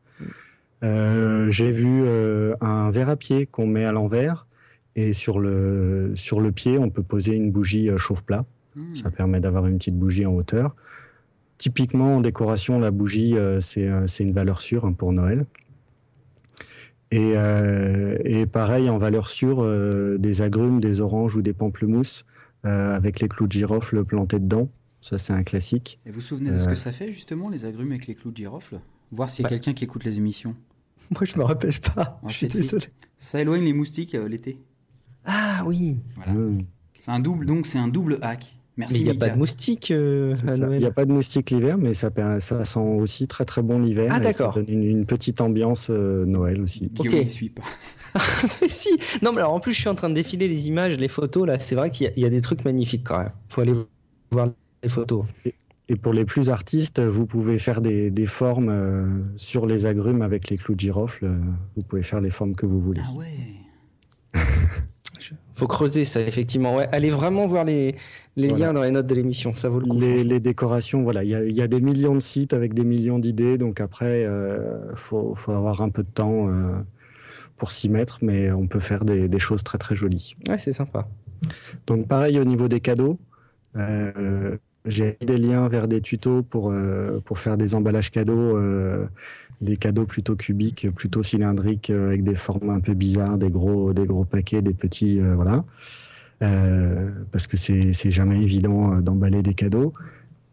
Euh, 0.83 1.49
j'ai 1.49 1.71
vu 1.71 2.07
un 2.59 2.89
verre 2.89 3.09
à 3.09 3.15
pied 3.15 3.45
qu'on 3.45 3.67
met 3.67 3.85
à 3.85 3.91
l'envers 3.91 4.47
et 4.95 5.13
sur 5.13 5.39
le, 5.39 6.11
sur 6.15 6.41
le 6.41 6.51
pied, 6.51 6.77
on 6.77 6.89
peut 6.89 7.03
poser 7.03 7.35
une 7.35 7.51
bougie 7.51 7.89
euh, 7.89 7.97
chauffe-plat. 7.97 8.45
Hmm. 8.75 8.95
Ça 8.95 9.11
permet 9.11 9.39
d'avoir 9.39 9.65
une 9.67 9.77
petite 9.77 9.97
bougie 9.97 10.25
en 10.25 10.33
hauteur. 10.33 10.75
Typiquement, 11.57 12.17
en 12.17 12.21
décoration, 12.21 12.79
la 12.79 12.91
bougie, 12.91 13.35
c'est 13.59 14.23
une 14.23 14.31
valeur 14.31 14.61
sûre 14.61 14.85
hein, 14.85 14.93
pour 14.93 15.11
Noël. 15.11 15.45
Et, 17.11 17.33
et, 18.23 18.45
pareil, 18.45 18.89
en 18.89 18.97
valeur 18.97 19.27
sûre, 19.27 19.67
des 20.17 20.41
agrumes, 20.41 20.79
des 20.79 21.01
oranges 21.01 21.35
ou 21.35 21.41
des 21.41 21.51
pamplemousses 21.51 22.23
avec 22.63 23.19
les 23.19 23.27
clous 23.27 23.47
de 23.47 23.51
girofle 23.51 24.05
plantés 24.05 24.39
dedans. 24.39 24.69
Ça, 25.01 25.17
c'est 25.17 25.33
un 25.33 25.43
classique. 25.43 25.99
Et 26.05 26.09
vous 26.09 26.15
vous 26.15 26.21
souvenez 26.21 26.51
de 26.51 26.57
ce 26.57 26.67
que 26.67 26.75
ça 26.75 26.91
fait, 26.91 27.11
justement, 27.11 27.49
les 27.49 27.65
agrumes 27.65 27.91
avec 27.91 28.07
les 28.07 28.15
clous 28.15 28.31
de 28.31 28.37
girofle? 28.37 28.79
Voir 29.11 29.29
s'il 29.29 29.43
y 29.43 29.45
a 29.45 29.49
bah. 29.49 29.55
quelqu'un 29.55 29.73
qui 29.73 29.85
écoute 29.85 30.03
les 30.03 30.17
émissions. 30.17 30.55
Moi, 31.11 31.21
je 31.23 31.37
me 31.37 31.43
rappelle 31.43 31.79
pas. 31.79 32.19
je 32.27 32.33
suis 32.33 32.47
désolé. 32.47 32.85
Ça 33.17 33.41
éloigne 33.41 33.63
les 33.63 33.73
moustiques 33.73 34.15
euh, 34.15 34.27
l'été. 34.27 34.59
Ah 35.25 35.63
oui. 35.65 35.99
Voilà. 36.15 36.33
Mmh. 36.33 36.57
C'est 36.99 37.11
un 37.11 37.19
double, 37.19 37.45
donc 37.45 37.67
c'est 37.67 37.77
un 37.77 37.87
double 37.87 38.19
hack. 38.21 38.55
Merci. 38.77 38.93
Mais 38.93 38.99
il 38.99 39.03
n'y 39.03 39.09
a 39.09 39.19
pas 39.19 39.29
de 39.29 39.37
moustiques 39.37 39.91
euh, 39.91 40.33
à 40.47 40.55
Noël. 40.55 40.79
Il 40.79 40.79
n'y 40.79 40.85
a 40.85 40.91
pas 40.91 41.03
de 41.03 41.11
moustiques 41.11 41.51
l'hiver, 41.51 41.77
mais 41.77 41.93
ça, 41.93 42.09
ça 42.39 42.63
sent 42.63 42.79
aussi 42.79 43.27
très 43.27 43.43
très 43.43 43.61
bon 43.61 43.79
l'hiver. 43.79 44.09
Ah 44.13 44.21
d'accord. 44.21 44.53
Ça 44.53 44.61
donne 44.61 44.83
une, 44.83 45.05
petite 45.05 45.41
ambiance 45.41 45.89
euh, 45.89 46.25
Noël 46.25 46.61
aussi. 46.61 46.89
Ok. 46.97 47.09
Je 47.11 47.27
suis 47.27 47.49
pas. 47.49 47.63
si. 48.69 48.89
Non, 49.21 49.33
mais 49.33 49.41
alors 49.41 49.53
en 49.53 49.59
plus, 49.59 49.73
je 49.73 49.81
suis 49.81 49.89
en 49.89 49.95
train 49.95 50.09
de 50.09 50.13
défiler 50.13 50.47
les 50.47 50.69
images, 50.69 50.97
les 50.97 51.09
photos 51.09 51.45
là. 51.45 51.59
C'est 51.59 51.75
vrai 51.75 51.91
qu'il 51.91 52.13
y, 52.15 52.25
a 52.25 52.29
des 52.29 52.41
trucs 52.41 52.63
magnifiques 52.63 53.03
quand 53.03 53.19
même. 53.19 53.31
Faut 53.49 53.59
aller 53.61 53.73
voir 54.31 54.49
les 54.81 54.89
photos. 54.89 55.25
Et 55.89 55.95
pour 55.95 56.13
les 56.13 56.23
plus 56.23 56.51
artistes, 56.51 56.99
vous 57.01 57.25
pouvez 57.25 57.57
faire 57.57 57.81
des, 57.81 58.11
des 58.11 58.27
formes 58.27 58.69
euh, 58.69 59.07
sur 59.35 59.65
les 59.65 59.87
agrumes 59.87 60.21
avec 60.21 60.49
les 60.49 60.57
clous 60.57 60.75
de 60.75 60.79
girofle. 60.79 61.25
Euh, 61.25 61.39
vous 61.75 61.81
pouvez 61.81 62.03
faire 62.03 62.21
les 62.21 62.29
formes 62.29 62.55
que 62.55 62.67
vous 62.67 62.79
voulez. 62.79 63.01
Ah 63.03 63.13
ouais. 63.13 63.33
Faut 65.53 65.67
creuser 65.67 66.05
ça, 66.05 66.21
effectivement. 66.21 66.75
Ouais, 66.75 66.87
allez 66.91 67.09
vraiment 67.09 67.45
voir 67.45 67.65
les, 67.65 67.95
les 68.35 68.49
liens 68.49 68.73
dans 68.73 68.83
les 68.83 68.91
notes 68.91 69.07
de 69.07 69.15
l'émission, 69.15 69.53
ça 69.53 69.69
vaut 69.69 69.79
le 69.79 69.85
coup. 69.85 69.99
Les, 69.99 70.23
les 70.23 70.39
décorations, 70.39 71.03
voilà, 71.03 71.23
il 71.23 71.29
y 71.29 71.35
a, 71.35 71.43
y 71.43 71.61
a, 71.61 71.67
des 71.67 71.81
millions 71.81 72.15
de 72.15 72.21
sites 72.21 72.53
avec 72.53 72.73
des 72.73 72.83
millions 72.83 73.19
d'idées, 73.19 73.57
donc 73.57 73.81
après, 73.81 74.25
euh, 74.25 74.95
faut, 74.95 75.35
faut 75.35 75.51
avoir 75.51 75.81
un 75.81 75.89
peu 75.89 76.03
de 76.03 76.09
temps 76.09 76.47
euh, 76.47 76.77
pour 77.57 77.71
s'y 77.71 77.89
mettre, 77.89 78.19
mais 78.21 78.51
on 78.51 78.67
peut 78.67 78.79
faire 78.79 79.03
des, 79.03 79.27
des, 79.27 79.39
choses 79.39 79.63
très 79.63 79.77
très 79.77 79.95
jolies. 79.95 80.35
Ouais, 80.47 80.57
c'est 80.57 80.73
sympa. 80.73 81.07
Donc 81.87 82.07
pareil 82.07 82.39
au 82.39 82.45
niveau 82.45 82.67
des 82.67 82.79
cadeaux. 82.79 83.19
Euh, 83.75 84.57
j'ai 84.85 85.17
des 85.21 85.37
liens 85.37 85.67
vers 85.67 85.87
des 85.87 86.01
tutos 86.01 86.41
pour, 86.43 86.71
euh, 86.71 87.19
pour 87.23 87.37
faire 87.37 87.57
des 87.57 87.75
emballages 87.75 88.11
cadeaux, 88.11 88.57
des 89.61 89.77
cadeaux 89.77 90.05
plutôt 90.05 90.35
cubiques, 90.35 90.89
plutôt 90.91 91.23
cylindriques, 91.23 91.89
euh, 91.89 92.07
avec 92.07 92.23
des 92.23 92.35
formes 92.35 92.69
un 92.69 92.79
peu 92.79 92.93
bizarres, 92.93 93.37
des 93.37 93.49
gros, 93.49 93.93
paquets, 94.29 94.61
des 94.61 94.73
petits, 94.73 95.19
voilà. 95.19 95.63
parce 97.31 97.47
que 97.47 97.57
c'est 97.57 98.11
jamais 98.11 98.41
évident 98.41 98.97
d'emballer 99.01 99.41
des 99.41 99.53
cadeaux. 99.53 99.93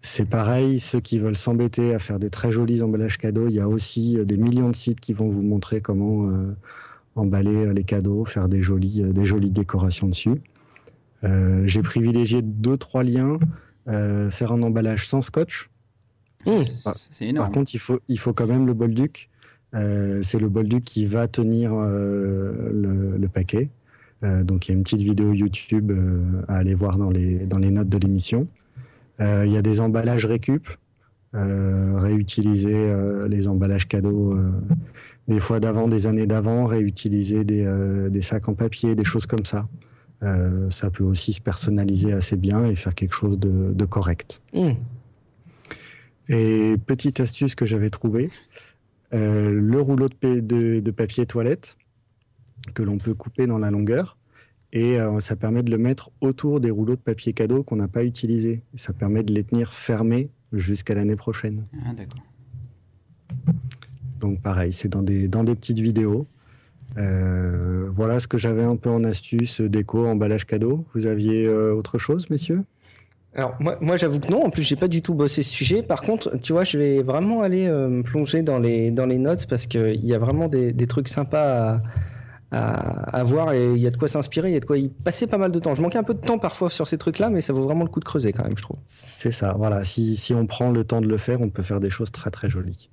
C'est 0.00 0.28
pareil, 0.28 0.78
ceux 0.78 1.00
qui 1.00 1.18
veulent 1.18 1.36
s'embêter 1.36 1.94
à 1.94 1.98
faire 1.98 2.18
des 2.18 2.30
très 2.30 2.52
jolis 2.52 2.82
emballages 2.82 3.18
cadeaux, 3.18 3.48
il 3.48 3.54
y 3.54 3.60
a 3.60 3.68
aussi 3.68 4.16
des 4.24 4.36
millions 4.36 4.70
de 4.70 4.76
sites 4.76 5.00
qui 5.00 5.12
vont 5.12 5.28
vous 5.28 5.42
montrer 5.42 5.80
comment 5.80 6.30
emballer 7.16 7.72
les 7.72 7.84
cadeaux, 7.84 8.24
faire 8.24 8.48
des 8.48 8.62
jolies, 8.62 9.02
des 9.02 9.24
jolies 9.24 9.50
décorations 9.50 10.08
dessus. 10.08 10.40
J'ai 11.22 11.82
privilégié 11.82 12.42
deux, 12.42 12.76
trois 12.76 13.02
liens. 13.02 13.38
Euh, 13.88 14.30
faire 14.30 14.50
un 14.50 14.62
emballage 14.62 15.06
sans 15.06 15.20
scotch. 15.20 15.70
Mmh. 16.46 16.90
C'est 17.10 17.26
énorme. 17.26 17.46
Par 17.46 17.52
contre, 17.52 17.74
il 17.74 17.78
faut, 17.78 18.00
il 18.08 18.18
faut 18.18 18.32
quand 18.32 18.46
même 18.46 18.66
le 18.66 18.74
bolduc. 18.74 19.28
Euh, 19.74 20.20
c'est 20.22 20.38
le 20.38 20.48
bolduc 20.48 20.84
qui 20.84 21.06
va 21.06 21.28
tenir 21.28 21.72
euh, 21.74 22.70
le, 22.72 23.16
le, 23.18 23.28
paquet. 23.28 23.68
Euh, 24.22 24.42
donc 24.42 24.66
il 24.66 24.70
y 24.70 24.74
a 24.74 24.78
une 24.78 24.84
petite 24.84 25.00
vidéo 25.00 25.32
YouTube 25.32 25.90
euh, 25.90 26.42
à 26.48 26.56
aller 26.56 26.74
voir 26.74 26.98
dans 26.98 27.10
les, 27.10 27.40
dans 27.40 27.58
les 27.58 27.70
notes 27.70 27.88
de 27.88 27.98
l'émission. 27.98 28.48
il 29.20 29.52
y 29.52 29.58
a 29.58 29.62
des 29.62 29.80
emballages 29.80 30.26
récup, 30.26 30.66
réutiliser 31.32 32.94
les 33.26 33.48
emballages 33.48 33.88
cadeaux 33.88 34.38
des 35.26 35.40
fois 35.40 35.58
d'avant, 35.58 35.88
des 35.88 36.06
années 36.06 36.26
d'avant, 36.26 36.66
réutiliser 36.66 37.44
des, 37.44 37.66
des 38.10 38.22
sacs 38.22 38.48
en 38.48 38.54
papier, 38.54 38.94
des 38.94 39.04
choses 39.04 39.26
comme 39.26 39.44
ça. 39.44 39.66
Euh, 40.22 40.70
ça 40.70 40.90
peut 40.90 41.04
aussi 41.04 41.32
se 41.34 41.40
personnaliser 41.40 42.12
assez 42.12 42.36
bien 42.36 42.64
et 42.66 42.74
faire 42.74 42.94
quelque 42.94 43.14
chose 43.14 43.38
de, 43.38 43.72
de 43.72 43.84
correct. 43.84 44.40
Mmh. 44.54 44.70
Et 46.28 46.76
petite 46.86 47.20
astuce 47.20 47.54
que 47.54 47.66
j'avais 47.66 47.90
trouvée, 47.90 48.30
euh, 49.14 49.50
le 49.50 49.80
rouleau 49.80 50.08
de, 50.08 50.40
de, 50.40 50.80
de, 50.80 50.90
papier 50.90 51.26
toilette 51.26 51.76
que 52.74 52.82
l'on 52.82 52.98
peut 52.98 53.14
couper 53.14 53.46
dans 53.46 53.58
la 53.58 53.70
longueur 53.70 54.16
et 54.72 55.00
euh, 55.00 55.20
ça 55.20 55.36
permet 55.36 55.62
de 55.62 55.70
le 55.70 55.78
mettre 55.78 56.10
autour 56.20 56.60
des 56.60 56.70
rouleaux 56.70 56.96
de 56.96 57.00
papier 57.00 57.32
cadeau 57.32 57.62
qu'on 57.62 57.76
n'a 57.76 57.88
pas 57.88 58.04
utilisés. 58.04 58.62
Ça 58.74 58.92
permet 58.92 59.22
de 59.22 59.32
les 59.32 59.44
tenir 59.44 59.72
fermés 59.72 60.28
jusqu'à 60.52 60.94
l'année 60.94 61.16
prochaine. 61.16 61.66
Ah, 61.86 61.94
d'accord. 61.94 62.22
Donc 64.20 64.42
pareil, 64.42 64.72
c'est 64.72 64.88
dans 64.88 65.02
des, 65.02 65.28
dans 65.28 65.44
des 65.44 65.54
petites 65.54 65.80
vidéos. 65.80 66.26
Euh, 66.98 67.88
voilà 67.90 68.20
ce 68.20 68.28
que 68.28 68.38
j'avais 68.38 68.64
un 68.64 68.76
peu 68.76 68.90
en 68.90 69.04
astuce, 69.04 69.60
déco, 69.60 70.06
emballage 70.06 70.46
cadeau. 70.46 70.84
Vous 70.94 71.06
aviez 71.06 71.46
euh, 71.46 71.74
autre 71.74 71.98
chose, 71.98 72.28
messieurs? 72.30 72.64
Alors 73.36 73.54
moi, 73.60 73.76
moi 73.80 73.96
j'avoue 73.96 74.18
que 74.18 74.30
non. 74.30 74.44
En 74.44 74.50
plus, 74.50 74.62
j'ai 74.62 74.76
pas 74.76 74.88
du 74.88 75.02
tout 75.02 75.14
bossé 75.14 75.42
ce 75.42 75.52
sujet. 75.52 75.82
Par 75.82 76.02
contre, 76.02 76.36
tu 76.40 76.52
vois, 76.52 76.64
je 76.64 76.78
vais 76.78 77.02
vraiment 77.02 77.42
aller 77.42 77.66
euh, 77.66 77.88
me 77.88 78.02
plonger 78.02 78.42
dans 78.42 78.58
les 78.58 78.90
dans 78.90 79.06
les 79.06 79.18
notes 79.18 79.46
parce 79.46 79.66
que 79.66 79.94
il 79.94 80.04
y 80.04 80.14
a 80.14 80.18
vraiment 80.18 80.48
des, 80.48 80.72
des 80.72 80.86
trucs 80.86 81.08
sympas 81.08 81.82
à, 82.50 82.56
à, 82.56 83.18
à, 83.18 83.24
voir 83.24 83.52
et 83.52 83.72
il 83.72 83.78
y 83.78 83.86
a 83.86 83.90
de 83.90 83.96
quoi 83.96 84.08
s'inspirer. 84.08 84.50
Il 84.50 84.54
y 84.54 84.56
a 84.56 84.60
de 84.60 84.64
quoi 84.64 84.78
y 84.78 84.88
passer 84.88 85.26
pas 85.26 85.38
mal 85.38 85.52
de 85.52 85.58
temps. 85.58 85.74
Je 85.74 85.82
manquais 85.82 85.98
un 85.98 86.02
peu 86.02 86.14
de 86.14 86.20
temps 86.20 86.38
parfois 86.38 86.70
sur 86.70 86.88
ces 86.88 86.96
trucs-là, 86.96 87.28
mais 87.28 87.42
ça 87.42 87.52
vaut 87.52 87.62
vraiment 87.62 87.84
le 87.84 87.90
coup 87.90 88.00
de 88.00 88.06
creuser 88.06 88.32
quand 88.32 88.44
même, 88.44 88.56
je 88.56 88.62
trouve. 88.62 88.78
C'est 88.86 89.32
ça. 89.32 89.54
Voilà. 89.58 89.84
Si 89.84 90.16
si 90.16 90.32
on 90.32 90.46
prend 90.46 90.70
le 90.70 90.82
temps 90.84 91.02
de 91.02 91.08
le 91.08 91.18
faire, 91.18 91.42
on 91.42 91.50
peut 91.50 91.62
faire 91.62 91.80
des 91.80 91.90
choses 91.90 92.10
très 92.10 92.30
très 92.30 92.48
jolies. 92.48 92.88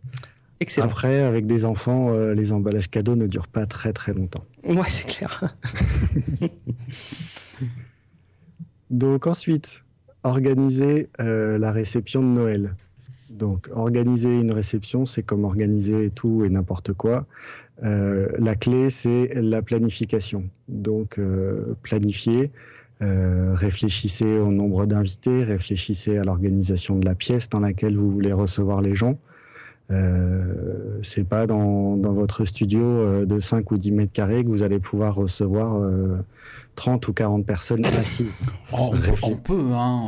Après, 0.78 1.24
avec 1.24 1.46
des 1.46 1.66
enfants, 1.66 2.14
euh, 2.14 2.34
les 2.34 2.54
emballages 2.54 2.90
cadeaux 2.90 3.16
ne 3.16 3.28
durent 3.28 3.48
pas 3.48 3.66
très 3.66 3.94
très 3.94 4.14
longtemps. 4.14 4.44
Ouais, 4.64 4.88
c'est 4.88 5.08
clair. 5.08 5.56
Donc 8.90 9.28
ensuite, 9.28 9.83
organiser 10.24 11.10
la 11.20 11.72
réception 11.72 12.22
de 12.22 12.28
Noël. 12.28 12.76
Donc, 13.30 13.70
organiser 13.74 14.34
une 14.34 14.54
réception, 14.54 15.06
c'est 15.06 15.24
comme 15.24 15.44
organiser 15.44 16.12
tout 16.14 16.46
et 16.46 16.50
n'importe 16.50 16.94
quoi. 16.94 17.26
Euh, 17.84 18.28
la 18.38 18.56
clé, 18.56 18.90
c'est 18.90 19.32
la 19.34 19.62
planification. 19.62 20.44
Donc, 20.70 21.18
euh, 21.18 21.76
planifier, 21.82 22.52
euh, 23.02 23.54
réfléchissez 23.54 24.38
au 24.38 24.52
nombre 24.52 24.86
d'invités, 24.86 25.44
réfléchissez 25.44 26.18
à 26.18 26.24
l'organisation 26.24 26.98
de 26.98 27.06
la 27.06 27.16
pièce 27.16 27.50
dans 27.50 27.60
laquelle 27.60 27.98
vous 27.98 28.10
voulez 28.10 28.32
recevoir 28.34 28.82
les 28.82 28.94
gens. 28.94 29.18
Euh, 29.92 31.00
c'est 31.02 31.28
pas 31.28 31.46
dans, 31.46 31.98
votre 31.98 32.46
studio 32.46 32.82
euh, 32.82 33.26
de 33.26 33.40
5 33.40 33.72
ou 33.72 33.78
10 33.78 33.92
mètres 33.92 34.14
carrés 34.14 34.44
que 34.44 34.50
vous 34.50 34.64
allez 34.64 34.80
pouvoir 34.80 35.16
recevoir 35.16 35.82
30 36.76 37.08
ou 37.08 37.14
40 37.14 37.46
personnes 37.46 37.86
assises. 37.86 38.42
Oh, 38.72 38.94
on 39.22 39.36
peut, 39.36 39.72
hein, 39.74 40.08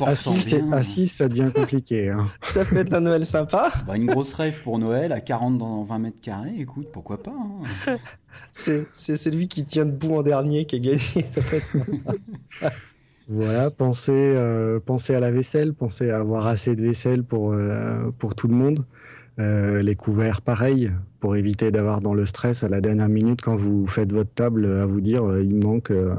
en, 0.00 0.72
assis, 0.72 1.08
ça 1.08 1.28
devient 1.28 1.50
compliqué. 1.54 2.10
Hein. 2.10 2.26
Ça 2.42 2.64
peut 2.64 2.76
être 2.76 2.92
un 2.92 3.00
Noël 3.00 3.26
sympa. 3.26 3.70
Bah, 3.86 3.96
une 3.96 4.06
grosse 4.06 4.32
rêve 4.34 4.62
pour 4.62 4.78
Noël 4.78 5.12
à 5.12 5.20
40 5.20 5.58
dans 5.58 5.82
20 5.82 5.98
mètres 5.98 6.20
carrés, 6.20 6.54
écoute, 6.58 6.88
pourquoi 6.92 7.22
pas. 7.22 7.32
Hein. 7.32 7.96
C'est 8.52 8.86
celui 8.94 9.48
qui 9.48 9.64
tient 9.64 9.86
debout 9.86 10.16
en 10.16 10.22
dernier 10.22 10.64
qui 10.64 10.76
a 10.76 10.78
gagné, 10.78 11.26
ça 11.26 11.40
peut 11.40 11.56
être 11.56 11.66
sympa. 11.66 12.14
Voilà, 13.32 13.70
pensez, 13.70 14.10
euh, 14.12 14.80
pensez 14.84 15.14
à 15.14 15.20
la 15.20 15.30
vaisselle, 15.30 15.72
pensez 15.72 16.10
à 16.10 16.18
avoir 16.18 16.48
assez 16.48 16.74
de 16.74 16.82
vaisselle 16.82 17.22
pour, 17.22 17.52
euh, 17.52 18.10
pour 18.18 18.34
tout 18.34 18.48
le 18.48 18.54
monde. 18.54 18.84
Euh, 19.38 19.82
les 19.82 19.94
couverts, 19.94 20.42
pareil, 20.42 20.92
pour 21.20 21.36
éviter 21.36 21.70
d'avoir 21.70 22.00
dans 22.00 22.14
le 22.14 22.26
stress 22.26 22.64
à 22.64 22.68
la 22.68 22.80
dernière 22.80 23.08
minute 23.08 23.40
quand 23.40 23.56
vous 23.56 23.86
faites 23.86 24.12
votre 24.12 24.32
table 24.32 24.66
à 24.66 24.86
vous 24.86 25.00
dire 25.00 25.24
euh, 25.24 25.42
il 25.42 25.54
manque 25.54 25.90
euh, 25.92 26.14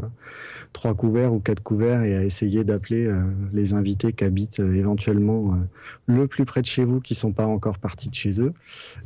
trois 0.74 0.96
couverts 0.96 1.34
ou 1.34 1.40
quatre 1.40 1.62
couverts 1.62 2.04
et 2.04 2.16
à 2.16 2.24
essayer 2.24 2.64
d'appeler 2.64 3.14
les 3.52 3.74
invités 3.74 4.14
qui 4.14 4.24
habitent 4.24 4.60
éventuellement 4.60 5.58
le 6.06 6.28
plus 6.28 6.46
près 6.46 6.62
de 6.62 6.66
chez 6.66 6.86
vous 6.86 7.02
qui 7.02 7.14
sont 7.14 7.34
pas 7.34 7.46
encore 7.46 7.78
partis 7.78 8.10
de 8.10 8.16
chez 8.16 8.42
eux 8.42 8.54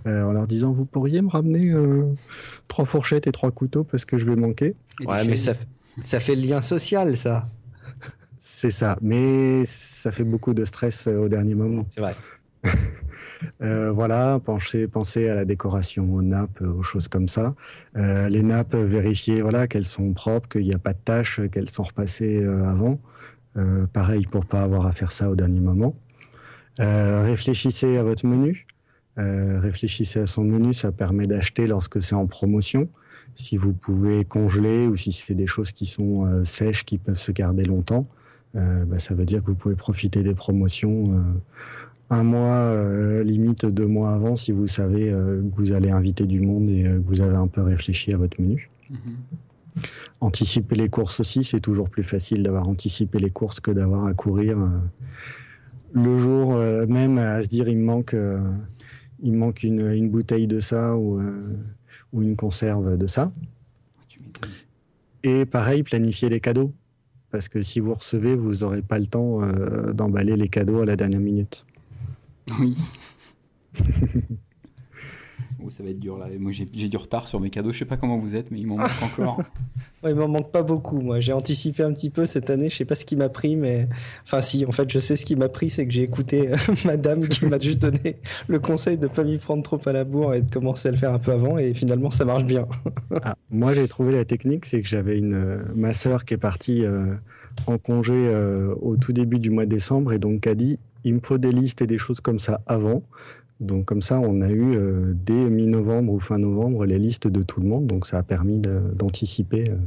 en 0.05 0.31
leur 0.31 0.45
disant 0.45 0.71
vous 0.71 0.85
pourriez 0.85 1.23
me 1.23 1.29
ramener 1.29 1.73
trois 2.67 2.85
fourchettes 2.85 3.25
et 3.25 3.31
trois 3.31 3.49
couteaux 3.49 3.83
parce 3.83 4.05
que 4.05 4.15
je 4.15 4.27
vais 4.27 4.35
manquer. 4.35 4.75
Ouais, 5.07 5.25
mais 5.25 5.37
ça, 5.37 5.53
ça 6.03 6.19
fait 6.19 6.35
le 6.35 6.43
lien 6.43 6.61
social 6.61 7.17
ça. 7.17 7.49
C'est 8.39 8.69
ça, 8.69 8.99
mais 9.01 9.65
ça 9.65 10.11
fait 10.11 10.23
beaucoup 10.23 10.53
de 10.53 10.65
stress 10.65 11.07
au 11.07 11.27
dernier 11.27 11.55
moment. 11.55 11.87
C'est 11.89 12.01
vrai. 12.01 12.11
Euh, 13.61 13.91
voilà, 13.91 14.39
pensez, 14.43 14.87
pensez 14.87 15.29
à 15.29 15.35
la 15.35 15.45
décoration, 15.45 16.13
aux 16.13 16.21
nappes, 16.21 16.61
aux 16.61 16.83
choses 16.83 17.07
comme 17.07 17.27
ça. 17.27 17.55
Euh, 17.97 18.27
les 18.29 18.43
nappes, 18.43 18.75
vérifiez 18.75 19.41
voilà, 19.41 19.67
qu'elles 19.67 19.85
sont 19.85 20.13
propres, 20.13 20.47
qu'il 20.49 20.63
n'y 20.63 20.73
a 20.73 20.79
pas 20.79 20.93
de 20.93 20.99
taches, 21.03 21.41
qu'elles 21.51 21.69
sont 21.69 21.83
repassées 21.83 22.43
euh, 22.43 22.67
avant. 22.67 22.99
pareil 23.93 24.25
pour 24.25 24.45
pas 24.45 24.63
avoir 24.63 24.85
à 24.85 24.91
faire 24.91 25.11
ça 25.11 25.29
au 25.29 25.35
dernier 25.35 25.61
moment. 25.61 25.95
réfléchissez 26.79 27.97
à 27.97 28.03
votre 28.03 28.25
menu. 28.25 28.65
réfléchissez 29.17 30.19
à 30.19 30.25
son 30.25 30.43
menu, 30.43 30.73
ça 30.73 30.91
permet 30.91 31.25
d'acheter 31.25 31.67
lorsque 31.67 32.01
c'est 32.01 32.15
en 32.15 32.27
promotion. 32.27 32.89
Si 33.35 33.57
vous 33.57 33.73
pouvez 33.73 34.25
congeler 34.25 34.87
ou 34.87 34.95
si 34.97 35.11
c'est 35.11 35.35
des 35.35 35.47
choses 35.47 35.71
qui 35.71 35.85
sont 35.85 36.43
sèches, 36.43 36.83
qui 36.85 36.97
peuvent 36.97 37.17
se 37.17 37.31
garder 37.31 37.63
longtemps, 37.63 38.07
bah, 38.53 38.99
ça 38.99 39.15
veut 39.15 39.25
dire 39.25 39.41
que 39.41 39.47
vous 39.47 39.55
pouvez 39.55 39.75
profiter 39.75 40.21
des 40.21 40.35
promotions 40.35 41.03
un 42.09 42.23
mois, 42.23 42.57
euh, 42.57 43.23
limite 43.23 43.65
deux 43.65 43.87
mois 43.87 44.11
avant, 44.11 44.35
si 44.35 44.51
vous 44.51 44.67
savez 44.67 45.09
euh, 45.09 45.41
que 45.41 45.55
vous 45.55 45.71
allez 45.71 45.89
inviter 45.89 46.25
du 46.25 46.39
monde 46.39 46.69
et 46.69 46.85
euh, 46.85 46.99
que 46.99 47.07
vous 47.07 47.21
avez 47.21 47.35
un 47.35 47.47
peu 47.47 47.61
réfléchi 47.61 48.13
à 48.13 48.17
votre 48.17 48.39
menu. 48.39 48.69
Mm-hmm. 48.91 49.85
Anticiper 50.21 50.75
les 50.75 50.89
courses 50.89 51.19
aussi, 51.19 51.43
c'est 51.43 51.59
toujours 51.59 51.89
plus 51.89 52.03
facile 52.03 52.43
d'avoir 52.43 52.67
anticipé 52.67 53.19
les 53.19 53.31
courses 53.31 53.59
que 53.59 53.71
d'avoir 53.71 54.05
à 54.05 54.13
courir 54.13 54.57
le 55.93 56.17
jour 56.17 56.55
même 56.87 57.17
à 57.17 57.43
se 57.43 57.49
dire 57.49 57.67
il 57.67 57.77
me 57.77 57.83
manque, 57.83 58.15
il 59.21 59.33
manque 59.33 59.63
une, 59.63 59.91
une, 59.91 60.09
bouteille 60.09 60.47
de 60.47 60.59
ça 60.59 60.95
ou, 60.95 61.21
ou 62.13 62.21
une 62.21 62.37
conserve 62.37 62.97
de 62.97 63.05
ça. 63.05 63.33
Et 65.23 65.45
pareil, 65.45 65.83
planifier 65.83 66.29
les 66.29 66.39
cadeaux. 66.39 66.71
Parce 67.29 67.49
que 67.49 67.61
si 67.61 67.81
vous 67.81 67.93
recevez, 67.93 68.37
vous 68.37 68.59
n'aurez 68.59 68.81
pas 68.81 68.97
le 68.97 69.07
temps 69.07 69.41
d'emballer 69.93 70.37
les 70.37 70.47
cadeaux 70.47 70.83
à 70.83 70.85
la 70.85 70.95
dernière 70.95 71.19
minute. 71.19 71.65
Oui. 72.59 72.77
oh, 75.63 75.69
ça 75.69 75.83
va 75.83 75.89
être 75.89 75.99
dur 75.99 76.17
là. 76.17 76.27
Moi 76.39 76.51
j'ai 76.51 76.65
du 76.65 76.97
retard 76.97 77.27
sur 77.27 77.39
mes 77.39 77.49
cadeaux. 77.49 77.71
Je 77.71 77.79
sais 77.79 77.85
pas 77.85 77.97
comment 77.97 78.17
vous 78.17 78.35
êtes, 78.35 78.51
mais 78.51 78.59
il 78.59 78.67
m'en 78.67 78.77
manque 78.77 79.03
encore. 79.03 79.37
ouais, 80.03 80.11
il 80.11 80.15
m'en 80.15 80.27
manque 80.27 80.51
pas 80.51 80.63
beaucoup. 80.63 80.99
Moi 81.01 81.19
j'ai 81.19 81.33
anticipé 81.33 81.83
un 81.83 81.91
petit 81.91 82.09
peu 82.09 82.25
cette 82.25 82.49
année. 82.49 82.69
Je 82.69 82.75
sais 82.77 82.85
pas 82.85 82.95
ce 82.95 83.05
qui 83.05 83.15
m'a 83.15 83.29
pris, 83.29 83.55
mais 83.55 83.87
enfin 84.23 84.41
si. 84.41 84.65
En 84.65 84.71
fait, 84.71 84.89
je 84.91 84.99
sais 84.99 85.15
ce 85.15 85.25
qui 85.25 85.35
m'a 85.35 85.49
pris, 85.49 85.69
c'est 85.69 85.85
que 85.85 85.93
j'ai 85.93 86.03
écouté 86.03 86.51
euh, 86.51 86.55
Madame 86.85 87.27
qui 87.27 87.45
m'a 87.45 87.59
juste 87.59 87.81
donné 87.81 88.17
le 88.47 88.59
conseil 88.59 88.97
de 88.97 89.07
pas 89.07 89.23
m'y 89.23 89.37
prendre 89.37 89.63
trop 89.63 89.79
à 89.85 89.93
la 89.93 90.03
bourre 90.03 90.33
et 90.33 90.41
de 90.41 90.49
commencer 90.49 90.89
à 90.89 90.91
le 90.91 90.97
faire 90.97 91.13
un 91.13 91.19
peu 91.19 91.31
avant. 91.31 91.57
Et 91.57 91.73
finalement, 91.73 92.11
ça 92.11 92.25
marche 92.25 92.45
bien. 92.45 92.67
Ah, 93.23 93.35
moi 93.49 93.73
j'ai 93.73 93.87
trouvé 93.87 94.13
la 94.13 94.25
technique, 94.25 94.65
c'est 94.65 94.81
que 94.81 94.87
j'avais 94.87 95.17
une 95.17 95.33
euh, 95.33 95.63
ma 95.75 95.93
sœur 95.93 96.25
qui 96.25 96.35
est 96.35 96.37
partie. 96.37 96.85
Euh, 96.85 97.15
en 97.67 97.77
congé 97.77 98.35
au 98.81 98.97
tout 98.97 99.13
début 99.13 99.39
du 99.39 99.49
mois 99.49 99.63
de 99.63 99.69
décembre 99.69 100.11
et 100.11 100.19
donc 100.19 100.45
a 100.45 100.55
dit 100.55 100.77
il 101.05 101.13
me 101.13 101.19
faut 101.23 101.37
des 101.37 101.51
listes 101.51 101.81
et 101.81 101.87
des 101.87 101.97
choses 101.97 102.19
comme 102.19 102.39
ça 102.39 102.61
avant. 102.65 103.03
Donc 103.61 103.85
comme 103.85 104.01
ça, 104.01 104.19
on 104.19 104.41
a 104.41 104.49
eu 104.49 104.75
euh, 104.75 105.13
dès 105.15 105.49
mi-novembre 105.49 106.11
ou 106.11 106.19
fin 106.19 106.37
novembre 106.37 106.85
les 106.85 106.99
listes 106.99 107.27
de 107.27 107.41
tout 107.41 107.61
le 107.61 107.67
monde. 107.67 107.87
Donc 107.87 108.05
ça 108.05 108.17
a 108.17 108.23
permis 108.23 108.59
d'anticiper. 108.59 109.63
Euh, 109.69 109.77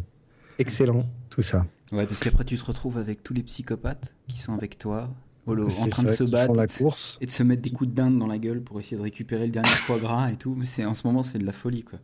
Excellent. 0.58 1.04
Tout 1.28 1.42
ça. 1.42 1.66
Ouais, 1.92 2.04
parce 2.04 2.20
qu'après 2.20 2.44
tu 2.44 2.56
te 2.56 2.64
retrouves 2.64 2.96
avec 2.96 3.22
tous 3.22 3.34
les 3.34 3.42
psychopathes 3.42 4.14
qui 4.26 4.38
sont 4.38 4.54
avec 4.54 4.78
toi, 4.78 5.10
en 5.46 5.88
train 5.88 6.02
de 6.02 6.08
se 6.08 6.24
battre 6.24 6.54
la 6.54 6.66
course. 6.66 7.18
et 7.20 7.26
de 7.26 7.30
se 7.30 7.42
mettre 7.42 7.62
des 7.62 7.70
coups 7.70 7.90
de 7.90 7.94
dinde 7.94 8.18
dans 8.18 8.26
la 8.26 8.38
gueule 8.38 8.62
pour 8.62 8.78
essayer 8.80 8.96
de 8.96 9.02
récupérer 9.02 9.46
le 9.46 9.52
dernier 9.52 9.68
foie 9.68 9.98
gras 9.98 10.30
et 10.30 10.36
tout. 10.36 10.54
Mais 10.54 10.66
c'est 10.66 10.84
en 10.84 10.94
ce 10.94 11.06
moment 11.06 11.22
c'est 11.22 11.38
de 11.38 11.46
la 11.46 11.52
folie 11.52 11.82
quoi. 11.82 11.98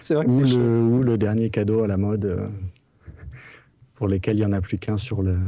C'est 0.00 0.14
vrai 0.14 0.26
que 0.26 0.30
ou, 0.32 0.40
le, 0.40 0.82
ou 0.82 1.02
le 1.02 1.16
dernier 1.16 1.48
cadeau 1.48 1.82
à 1.82 1.86
la 1.86 1.96
mode 1.96 2.26
euh, 2.26 2.46
pour 3.94 4.08
lesquels 4.08 4.36
il 4.36 4.42
y 4.42 4.44
en 4.44 4.52
a 4.52 4.60
plus 4.60 4.78
qu'un 4.78 4.98
sur 4.98 5.22
le 5.22 5.38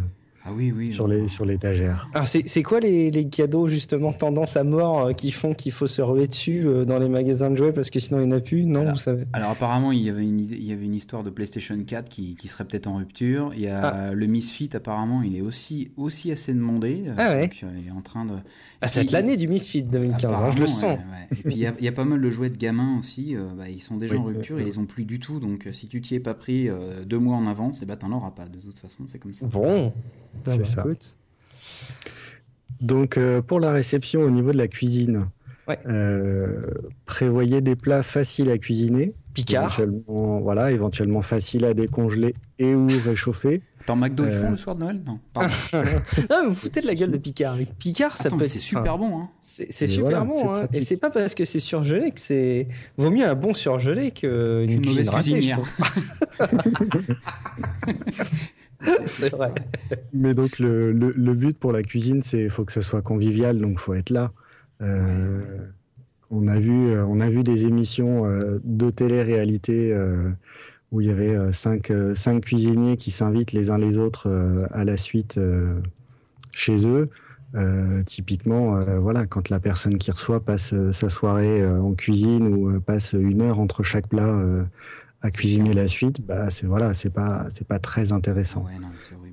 ah 0.46 0.50
oui, 0.52 0.74
oui. 0.76 0.92
Sur 0.92 1.08
les 1.08 1.26
sur 1.26 1.46
l'étagère. 1.46 2.10
Alors 2.12 2.26
c'est 2.26 2.62
quoi 2.62 2.78
les, 2.78 3.10
les, 3.10 3.28
cadeaux 3.28 3.66
justement 3.66 4.12
tendance 4.12 4.58
à 4.58 4.64
mort 4.64 5.06
euh, 5.06 5.12
qui 5.12 5.30
font 5.30 5.54
qu'il 5.54 5.72
faut 5.72 5.86
se 5.86 6.02
ruer 6.02 6.26
dessus 6.26 6.64
euh, 6.66 6.84
dans 6.84 6.98
les 6.98 7.08
magasins 7.08 7.50
de 7.50 7.56
jouets 7.56 7.72
parce 7.72 7.88
que 7.88 7.98
sinon 7.98 8.20
il 8.20 8.26
n'y 8.26 8.34
en 8.34 8.36
a 8.36 8.40
plus? 8.40 8.66
Non, 8.66 8.80
alors, 8.80 8.92
vous 8.92 8.98
savez. 8.98 9.24
Alors 9.32 9.52
apparemment 9.52 9.90
il 9.90 10.02
y 10.02 10.10
avait 10.10 10.22
une 10.22 10.40
il 10.40 10.62
y 10.62 10.72
avait 10.72 10.84
une 10.84 10.94
histoire 10.94 11.22
de 11.22 11.30
PlayStation 11.30 11.82
4 11.82 12.10
qui, 12.10 12.34
qui 12.34 12.48
serait 12.48 12.66
peut-être 12.66 12.86
en 12.86 12.96
rupture. 12.96 13.52
Il 13.54 13.62
y 13.62 13.68
a 13.68 13.86
ah. 13.86 14.12
le 14.12 14.26
Misfit 14.26 14.68
apparemment 14.74 15.22
il 15.22 15.34
est 15.34 15.40
aussi 15.40 15.92
aussi 15.96 16.30
assez 16.30 16.52
demandé. 16.52 17.04
Ah 17.16 17.30
ouais. 17.30 17.46
Donc, 17.46 17.64
il 17.80 17.88
est 17.88 17.90
en 17.90 18.02
train 18.02 18.26
de. 18.26 18.34
Ah, 18.82 18.86
c'est 18.86 19.10
l'année 19.12 19.38
du 19.38 19.48
Misfit 19.48 19.82
2015. 19.82 20.42
Hein, 20.42 20.50
je 20.54 20.60
le 20.60 20.66
sens. 20.66 20.98
Et 21.32 21.36
puis 21.36 21.54
il 21.54 21.58
y, 21.58 21.66
a, 21.66 21.74
il 21.78 21.84
y, 21.86 21.88
a 21.88 21.92
pas 21.92 22.04
mal 22.04 22.20
de 22.20 22.30
jouets 22.30 22.50
de 22.50 22.56
gamins 22.56 22.98
aussi. 22.98 23.34
Euh, 23.34 23.48
bah, 23.56 23.70
ils 23.70 23.82
sont 23.82 23.96
déjà 23.96 24.16
en 24.16 24.24
rupture 24.24 24.58
et 24.58 24.66
ils 24.66 24.78
ont 24.78 24.84
plus 24.84 25.06
du 25.06 25.20
tout. 25.20 25.40
Donc 25.40 25.66
si 25.72 25.88
tu 25.88 26.02
t'y 26.02 26.16
es 26.16 26.20
pas 26.20 26.34
pris 26.34 26.68
deux 27.06 27.18
mois 27.18 27.36
en 27.36 27.46
avance, 27.46 27.78
et 27.78 27.84
eh 27.84 27.86
bah 27.86 27.96
t'en 27.96 28.12
auras 28.12 28.32
pas. 28.32 28.44
De 28.44 28.58
toute 28.58 28.78
façon 28.78 29.04
c'est 29.06 29.18
comme 29.18 29.32
ça. 29.32 29.46
Bon. 29.46 29.90
C'est 30.44 30.58
bah, 30.58 30.64
ça. 30.64 30.84
Donc, 32.80 33.16
euh, 33.16 33.40
pour 33.40 33.60
la 33.60 33.72
réception 33.72 34.20
au 34.20 34.30
niveau 34.30 34.52
de 34.52 34.58
la 34.58 34.68
cuisine, 34.68 35.20
euh, 35.86 36.66
prévoyez 37.06 37.60
des 37.60 37.76
plats 37.76 38.02
faciles 38.02 38.50
à 38.50 38.58
cuisiner. 38.58 39.14
Picard. 39.32 39.80
Éventuellement, 39.80 40.40
voilà, 40.40 40.70
éventuellement 40.70 41.22
faciles 41.22 41.64
à 41.64 41.74
décongeler 41.74 42.34
et 42.58 42.74
ou 42.74 42.86
réchauffer. 43.04 43.62
Dans 43.86 43.96
McDo, 43.96 44.24
ils 44.24 44.32
font 44.32 44.50
le 44.50 44.56
soir 44.56 44.76
de 44.76 44.80
Noël? 44.80 45.02
Non. 45.06 45.18
non, 46.30 46.48
vous 46.48 46.54
foutez 46.54 46.80
de 46.80 46.86
la 46.86 46.94
gueule 46.94 47.10
de 47.10 47.18
Picard. 47.18 47.56
Picard, 47.78 48.16
ça 48.16 48.30
peut 48.30 48.44
C'est 48.44 48.58
super 48.58 48.96
bon. 48.96 49.18
Hein. 49.18 49.28
C'est 49.40 49.88
super 49.88 50.24
bon. 50.24 50.54
Hein. 50.54 50.64
Et 50.72 50.80
c'est 50.80 50.96
pas 50.96 51.10
parce 51.10 51.34
que 51.34 51.44
c'est 51.44 51.60
surgelé 51.60 52.10
que 52.10 52.20
c'est. 52.20 52.68
Vaut 52.96 53.10
mieux 53.10 53.26
un 53.26 53.34
bon 53.34 53.52
surgelé 53.52 54.10
qu'une 54.10 54.70
une 54.70 54.86
mauvaise 54.86 55.10
cuisinière. 55.10 55.60
c'est 59.04 59.30
vrai. 59.30 59.52
Mais 60.12 60.34
donc 60.34 60.58
le, 60.58 60.92
le, 60.92 61.34
but 61.34 61.58
pour 61.58 61.72
la 61.72 61.82
cuisine, 61.82 62.22
c'est 62.22 62.48
faut 62.48 62.64
que 62.64 62.72
ça 62.72 62.82
soit 62.82 63.02
convivial, 63.02 63.58
donc 63.58 63.78
faut 63.78 63.94
être 63.94 64.10
là. 64.10 64.32
Euh, 64.82 65.40
on 66.30 66.46
a 66.48 66.58
vu, 66.58 66.92
euh, 66.92 67.04
on 67.06 67.20
a 67.20 67.30
vu 67.30 67.42
des 67.42 67.66
émissions 67.66 68.26
euh, 68.26 68.60
de 68.64 68.90
télé-réalité 68.90 69.96
où 70.92 71.00
il 71.00 71.08
y 71.08 71.10
avait 71.10 71.52
cinq, 71.52 71.92
cinq 72.14 72.44
cuisiniers 72.44 72.96
qui 72.96 73.10
s'invitent 73.10 73.52
les 73.52 73.70
uns 73.70 73.78
les 73.78 73.98
autres 73.98 74.30
à 74.72 74.84
la 74.84 74.96
suite 74.96 75.40
chez 76.54 76.88
eux. 76.88 77.10
typiquement, 78.06 78.78
voilà, 79.00 79.26
quand 79.26 79.48
la 79.48 79.58
personne 79.58 79.98
qui 79.98 80.12
reçoit 80.12 80.44
passe 80.44 80.72
sa 80.92 81.08
soirée 81.08 81.66
en 81.66 81.94
cuisine 81.94 82.46
ou 82.46 82.80
passe 82.80 83.14
une 83.14 83.42
heure 83.42 83.58
entre 83.58 83.82
chaque 83.82 84.08
plat 84.08 84.40
à 85.24 85.30
cuisiner 85.30 85.72
la 85.72 85.88
suite, 85.88 86.20
bah 86.20 86.50
c'est 86.50 86.66
voilà, 86.66 86.92
c'est 86.92 87.08
pas 87.08 87.46
c'est 87.48 87.66
pas 87.66 87.78
très 87.78 88.12
intéressant. 88.12 88.64
Ouais, 88.64 88.78
non, 88.78 88.88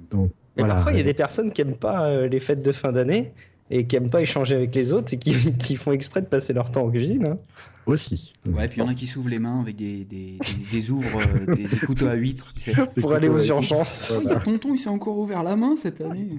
Donc 0.09 0.31
voilà. 0.57 0.75
Parfois, 0.75 0.93
il 0.93 0.97
y 0.97 1.01
a 1.01 1.03
des 1.03 1.13
personnes 1.13 1.51
qui 1.51 1.61
aiment 1.61 1.75
pas 1.75 2.07
euh, 2.07 2.29
les 2.29 2.39
fêtes 2.39 2.61
de 2.61 2.71
fin 2.71 2.93
d'année 2.93 3.33
et 3.69 3.85
qui 3.85 3.97
aiment 3.97 4.09
pas 4.09 4.21
échanger 4.21 4.55
avec 4.55 4.73
les 4.73 4.93
autres 4.93 5.13
et 5.13 5.17
qui, 5.17 5.53
qui 5.57 5.75
font 5.75 5.91
exprès 5.91 6.21
de 6.21 6.27
passer 6.27 6.53
leur 6.53 6.71
temps 6.71 6.85
en 6.85 6.89
cuisine. 6.89 7.25
Hein. 7.25 7.37
Aussi. 7.85 8.31
Ouais, 8.45 8.69
puis 8.69 8.77
il 8.79 8.83
y 8.83 8.87
en 8.87 8.89
a 8.89 8.93
qui 8.93 9.05
s'ouvrent 9.05 9.27
les 9.27 9.39
mains 9.39 9.59
avec 9.59 9.75
des, 9.75 10.05
des, 10.05 10.37
des, 10.71 10.91
ouvres, 10.91 11.19
euh, 11.19 11.55
des, 11.55 11.65
couteaux 11.85 12.07
à 12.07 12.13
huîtres. 12.13 12.53
Tu 12.53 12.71
sais. 12.71 12.85
Pour 13.01 13.11
aller 13.11 13.27
aux 13.27 13.43
urgences. 13.43 14.23
tonton, 14.45 14.75
il 14.75 14.79
s'est 14.79 14.89
encore 14.89 15.17
ouvert 15.17 15.43
la 15.43 15.57
main 15.57 15.75
cette 15.75 15.99
année. 15.99 16.29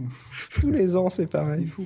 Tous 0.51 0.71
les 0.71 0.97
ans, 0.97 1.11
c'est 1.11 1.27
pareil. 1.27 1.67
Fou. 1.67 1.85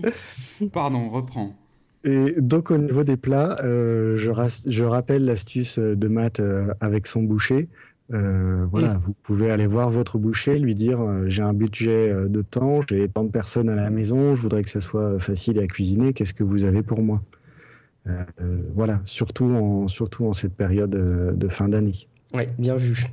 Pardon, 0.73 1.09
reprends. 1.09 1.57
Et 2.07 2.40
donc 2.40 2.71
au 2.71 2.79
niveau 2.79 3.05
des 3.05 3.16
plats, 3.16 3.59
euh, 3.64 4.16
je, 4.16 4.31
je, 4.69 4.85
rappelle 4.85 5.25
l'astuce 5.25 5.79
de 5.79 6.09
Matt 6.09 6.40
euh, 6.40 6.73
avec 6.81 7.07
son 7.07 7.23
boucher. 7.23 7.69
Euh, 8.12 8.66
voilà, 8.71 8.99
vous 8.99 9.14
pouvez 9.14 9.51
aller 9.51 9.66
voir 9.66 9.90
votre 9.90 10.19
boucher, 10.19 10.59
lui 10.61 10.77
dire 10.77 11.01
euh, 11.01 11.25
j'ai 11.27 11.42
un 11.42 11.53
budget 11.53 12.12
euh, 12.12 12.29
de 12.29 12.40
temps, 12.40 12.81
j'ai 12.88 13.09
tant 13.09 13.25
de 13.25 13.31
personnes 13.31 13.69
à 13.69 13.75
la 13.75 13.90
maison, 13.90 14.37
je 14.37 14.42
voudrais 14.42 14.62
que 14.62 14.71
ça 14.71 14.81
soit 14.81 15.19
facile 15.19 15.59
à 15.59 15.66
cuisiner, 15.66 16.12
qu'est-ce 16.12 16.35
que 16.35 16.45
vous 16.45 16.64
avez 16.64 16.83
pour 16.83 17.03
moi? 17.03 17.23
Voilà, 18.73 19.03
surtout 19.05 19.47
en, 19.47 19.88
surtout 19.88 20.27
en 20.27 20.33
cette 20.33 20.55
période 20.55 20.90
de 21.37 21.49
fin 21.49 21.69
d'année. 21.69 22.07
Oui, 22.35 22.43
bien 22.59 22.77
vu 22.77 23.07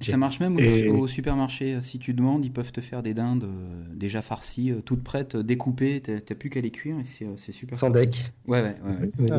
Ça 0.00 0.16
marche 0.16 0.40
même 0.40 0.56
au, 0.92 1.06
supermarché. 1.06 1.80
Si 1.80 1.98
tu 1.98 2.14
demandes, 2.14 2.44
ils 2.44 2.52
peuvent 2.52 2.72
te 2.72 2.80
faire 2.80 3.02
des 3.02 3.14
dindes 3.14 3.46
déjà 3.94 4.22
farcies, 4.22 4.72
toutes 4.84 5.04
prêtes, 5.04 5.36
découpées. 5.36 6.00
T'as 6.00 6.34
plus 6.34 6.50
qu'à 6.50 6.60
les 6.60 6.70
cuire 6.70 6.96
et 6.98 7.04
c'est 7.04 7.52
super. 7.52 7.78
Sans 7.78 7.90
deck. 7.90 8.32
Ouais, 8.46 8.62
ouais, 8.62 8.76
ouais. 8.84 9.30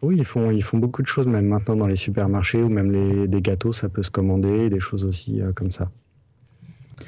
Ah 0.00 0.06
oui, 0.06 0.16
ils 0.18 0.24
font, 0.24 0.50
ils 0.50 0.62
font 0.62 0.78
beaucoup 0.78 1.02
de 1.02 1.08
choses, 1.08 1.26
même 1.26 1.46
maintenant 1.46 1.74
dans 1.74 1.86
les 1.86 1.96
supermarchés 1.96 2.62
ou 2.62 2.68
même 2.68 2.92
les, 2.92 3.26
des 3.26 3.42
gâteaux, 3.42 3.72
ça 3.72 3.88
peut 3.88 4.02
se 4.02 4.10
commander, 4.10 4.70
des 4.70 4.78
choses 4.78 5.04
aussi 5.04 5.40
euh, 5.40 5.52
comme 5.52 5.72
ça. 5.72 5.90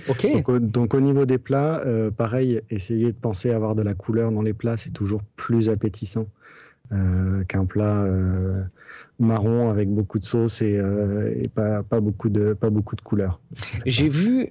Ok. 0.08 0.26
Donc, 0.60 0.94
au 0.94 1.00
niveau 1.00 1.24
des 1.24 1.38
plats, 1.38 1.80
euh, 1.86 2.10
pareil, 2.10 2.60
essayez 2.68 3.12
de 3.12 3.18
penser 3.18 3.50
à 3.50 3.56
avoir 3.56 3.76
de 3.76 3.82
la 3.82 3.94
couleur 3.94 4.32
dans 4.32 4.42
les 4.42 4.54
plats, 4.54 4.76
c'est 4.76 4.92
toujours 4.92 5.22
plus 5.36 5.68
appétissant 5.68 6.22
euh, 6.22 6.24
qu'un 7.48 7.64
plat 7.64 8.04
marron 9.18 9.70
avec 9.70 9.90
beaucoup 9.90 10.18
de 10.18 10.24
sauce 10.24 10.62
et, 10.62 10.80
et, 11.42 11.48
pas, 11.48 11.82
pas, 11.82 12.00
beaucoup 12.00 12.30
de, 12.30 12.54
pas 12.54 12.70
beaucoup 12.70 12.96
de 12.96 13.00
couleur. 13.02 13.40
J'ai 13.86 14.08
vu 14.08 14.48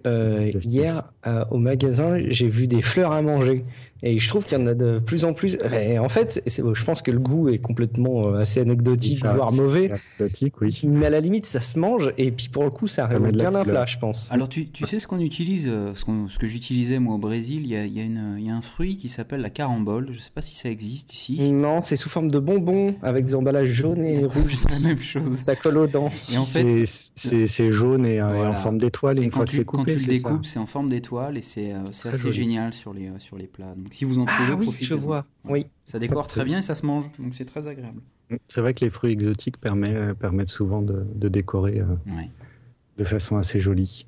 hier 0.66 1.02
au 1.50 1.58
magasin, 1.58 2.18
j'ai 2.30 2.50
vu 2.50 2.68
des 2.68 2.82
fleurs 2.82 3.12
à 3.12 3.22
manger. 3.22 3.66
Et 4.02 4.18
je 4.20 4.30
trouve 4.30 4.46
qu'il 4.46 4.58
y 4.58 4.62
en 4.62 4.66
a 4.66 4.74
de 4.74 5.00
plus 5.00 5.26
en 5.26 5.34
plus. 5.34 5.58
Et 5.74 6.00
en 6.00 6.10
fait, 6.10 6.42
je 6.48 6.84
pense 6.86 7.02
que 7.02 7.12
le 7.12 7.20
goût 7.20 7.50
est 7.50 7.58
complètement 7.58 8.28
euh, 8.28 8.40
assez 8.40 8.62
anecdotique, 8.62 9.26
voire 9.26 9.52
mauvais. 9.52 9.92
Anecdotique, 9.92 10.62
oui. 10.62 10.82
Mais 10.86 11.08
à 11.08 11.10
la 11.10 11.20
limite, 11.20 11.46
ça 11.46 11.60
se 11.60 11.78
mange. 11.78 12.12
Et 12.18 12.32
puis 12.32 12.50
pour 12.50 12.64
le 12.64 12.70
coup, 12.70 12.88
ça 12.88 13.06
arrive 13.06 13.32
bien 13.32 13.54
un 13.54 13.64
plat, 13.64 13.86
je 13.86 13.98
pense. 13.98 14.32
Alors, 14.32 14.48
tu, 14.48 14.70
tu 14.70 14.86
sais 14.86 15.00
ce 15.00 15.08
qu'on 15.08 15.20
utilise, 15.20 15.66
euh, 15.68 15.94
ce, 15.96 16.06
ce 16.30 16.40
que 16.40 16.48
j'utilisais 16.48 17.00
moi 17.00 17.16
au 17.16 17.18
Brésil, 17.18 17.64
il 17.64 17.70
y 17.70 17.76
a, 17.76 17.86
il 17.86 17.94
y 17.94 18.00
a, 18.00 18.04
une, 18.04 18.36
il 18.38 18.46
y 18.46 18.50
a 18.50 18.56
un 18.56 18.62
fruit 18.62 18.98
qui 18.98 19.10
s'appelle 19.10 19.42
la 19.42 19.50
carambole. 19.50 20.08
Je 20.12 20.20
sais 20.20 20.32
pas 20.34 20.42
si 20.42 20.56
ça 20.56 20.70
existe 20.70 21.14
ici. 21.14 21.52
Non, 21.52 21.82
c'est 21.82 21.96
sous 21.96 22.10
forme 22.10 22.32
de 22.32 22.40
bonbons 22.40 22.96
avec 23.02 23.26
des 23.26 23.36
emballages 23.36 23.70
jaunes 23.70 24.04
et 24.04 24.24
rouges. 24.24 24.58
la 24.70 24.88
même 24.88 25.00
chose. 25.00 25.36
Ça 25.36 25.56
colle 25.56 25.78
aux 25.78 25.88
dents. 25.88 26.10
Et 26.34 26.38
en 26.38 26.44
fait, 26.44 26.86
c'est 26.86 27.72
jaune 27.72 28.06
et, 28.06 28.22
en 28.22 28.54
forme 28.54 28.78
d'étoile. 28.78 29.22
Une 29.24 29.32
fois 29.32 29.46
que 29.46 29.52
c'est 29.52 29.66
coupé, 29.66 29.94
quand 29.94 29.98
tu 29.98 30.06
le 30.06 30.14
découpes, 30.14 30.46
c'est 30.46 30.60
en 30.60 30.66
forme 30.66 30.90
d'étoile 30.90 31.38
et 31.38 31.42
c'est 31.42 31.74
euh, 31.74 32.10
assez 32.12 32.32
génial 32.32 32.74
sur 32.74 32.94
les, 32.94 33.10
sur 33.20 33.38
les 33.38 33.48
plats. 33.48 33.74
Donc, 33.76 33.89
si 33.92 34.06
vous 34.06 34.20
en 34.20 34.26
trouvez, 34.26 34.54
ah, 34.54 34.56
oui, 34.56 34.68
je 34.82 34.94
vois. 34.94 35.26
Oui. 35.46 35.66
Ça 35.86 36.00
décore 36.00 36.28
très 36.28 36.46
bien 36.46 36.60
et 36.60 36.62
ça 36.62 36.76
se 36.76 36.86
mange, 36.86 37.06
donc 37.20 37.34
c'est 37.34 37.46
très 37.46 37.68
agréable. 37.68 38.02
C'est 38.48 38.62
vrai 38.62 38.74
que 38.74 38.86
les 38.86 38.92
fruits 38.92 39.12
exotiques 39.12 39.60
permettent, 39.60 40.14
permettent 40.14 40.50
souvent 40.50 40.82
de, 40.82 41.30
décorer 41.30 41.80
euh, 41.80 41.86
de 42.98 43.04
façon 43.04 43.38
assez 43.38 43.60
jolie. 43.60 44.06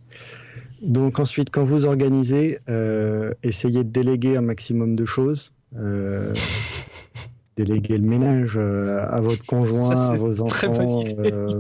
Donc 0.82 1.20
ensuite, 1.20 1.50
quand 1.50 1.64
vous 1.64 1.86
organisez, 1.86 2.60
euh, 2.70 3.34
essayez 3.44 3.84
de 3.84 3.90
déléguer 3.90 4.38
un 4.38 4.42
maximum 4.42 4.96
de 4.96 5.06
choses. 5.06 5.54
Euh, 5.76 6.34
déléguer 7.56 7.98
le 7.98 8.08
ménage 8.08 8.58
à 8.58 9.20
votre 9.22 9.46
conjoint, 9.46 9.96
à 9.96 10.18
vos 10.18 10.42
enfants, 10.42 11.04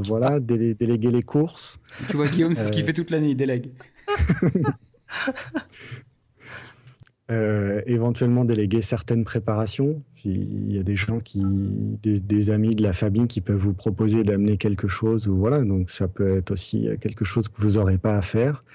voilà, 0.07 0.39
déléguer 0.39 1.11
les 1.11 1.23
courses. 1.23 1.79
Tu 2.09 2.15
vois 2.15 2.27
Guillaume, 2.27 2.55
c'est 2.55 2.67
ce 2.67 2.71
qu'il 2.71 2.83
fait 2.83 2.93
toute 2.93 3.09
l'année, 3.09 3.31
il 3.31 3.35
délègue. 3.35 3.71
Euh, 7.31 7.81
éventuellement 7.85 8.43
déléguer 8.43 8.81
certaines 8.81 9.23
préparations. 9.23 10.03
il 10.25 10.73
y 10.73 10.77
a 10.77 10.83
des 10.83 10.97
gens 10.97 11.19
qui, 11.19 11.41
des, 11.41 12.49
amis 12.49 12.75
de 12.75 12.83
la 12.83 12.91
famille 12.91 13.27
qui 13.27 13.39
peuvent 13.39 13.55
vous 13.55 13.73
proposer 13.73 14.23
d'amener 14.23 14.57
quelque 14.57 14.89
chose 14.89 15.29
ou 15.29 15.37
voilà. 15.37 15.63
Donc 15.63 15.89
ça 15.89 16.09
peut 16.09 16.37
être 16.37 16.51
aussi 16.51 16.89
quelque 16.99 17.23
chose 17.23 17.47
que 17.47 17.61
vous 17.61 17.73
n'aurez 17.73 17.97
pas 17.97 18.17
à 18.17 18.21
faire. 18.21 18.65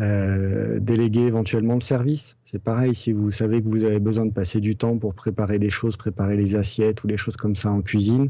Euh, 0.00 0.80
déléguer 0.80 1.20
éventuellement 1.20 1.74
le 1.74 1.82
service. 1.82 2.36
C'est 2.44 2.60
pareil, 2.60 2.96
si 2.96 3.12
vous 3.12 3.30
savez 3.30 3.62
que 3.62 3.68
vous 3.68 3.84
avez 3.84 4.00
besoin 4.00 4.26
de 4.26 4.32
passer 4.32 4.60
du 4.60 4.74
temps 4.74 4.98
pour 4.98 5.14
préparer 5.14 5.60
des 5.60 5.70
choses, 5.70 5.96
préparer 5.96 6.36
les 6.36 6.56
assiettes 6.56 7.04
ou 7.04 7.06
des 7.06 7.16
choses 7.16 7.36
comme 7.36 7.54
ça 7.54 7.70
en 7.70 7.80
cuisine, 7.80 8.28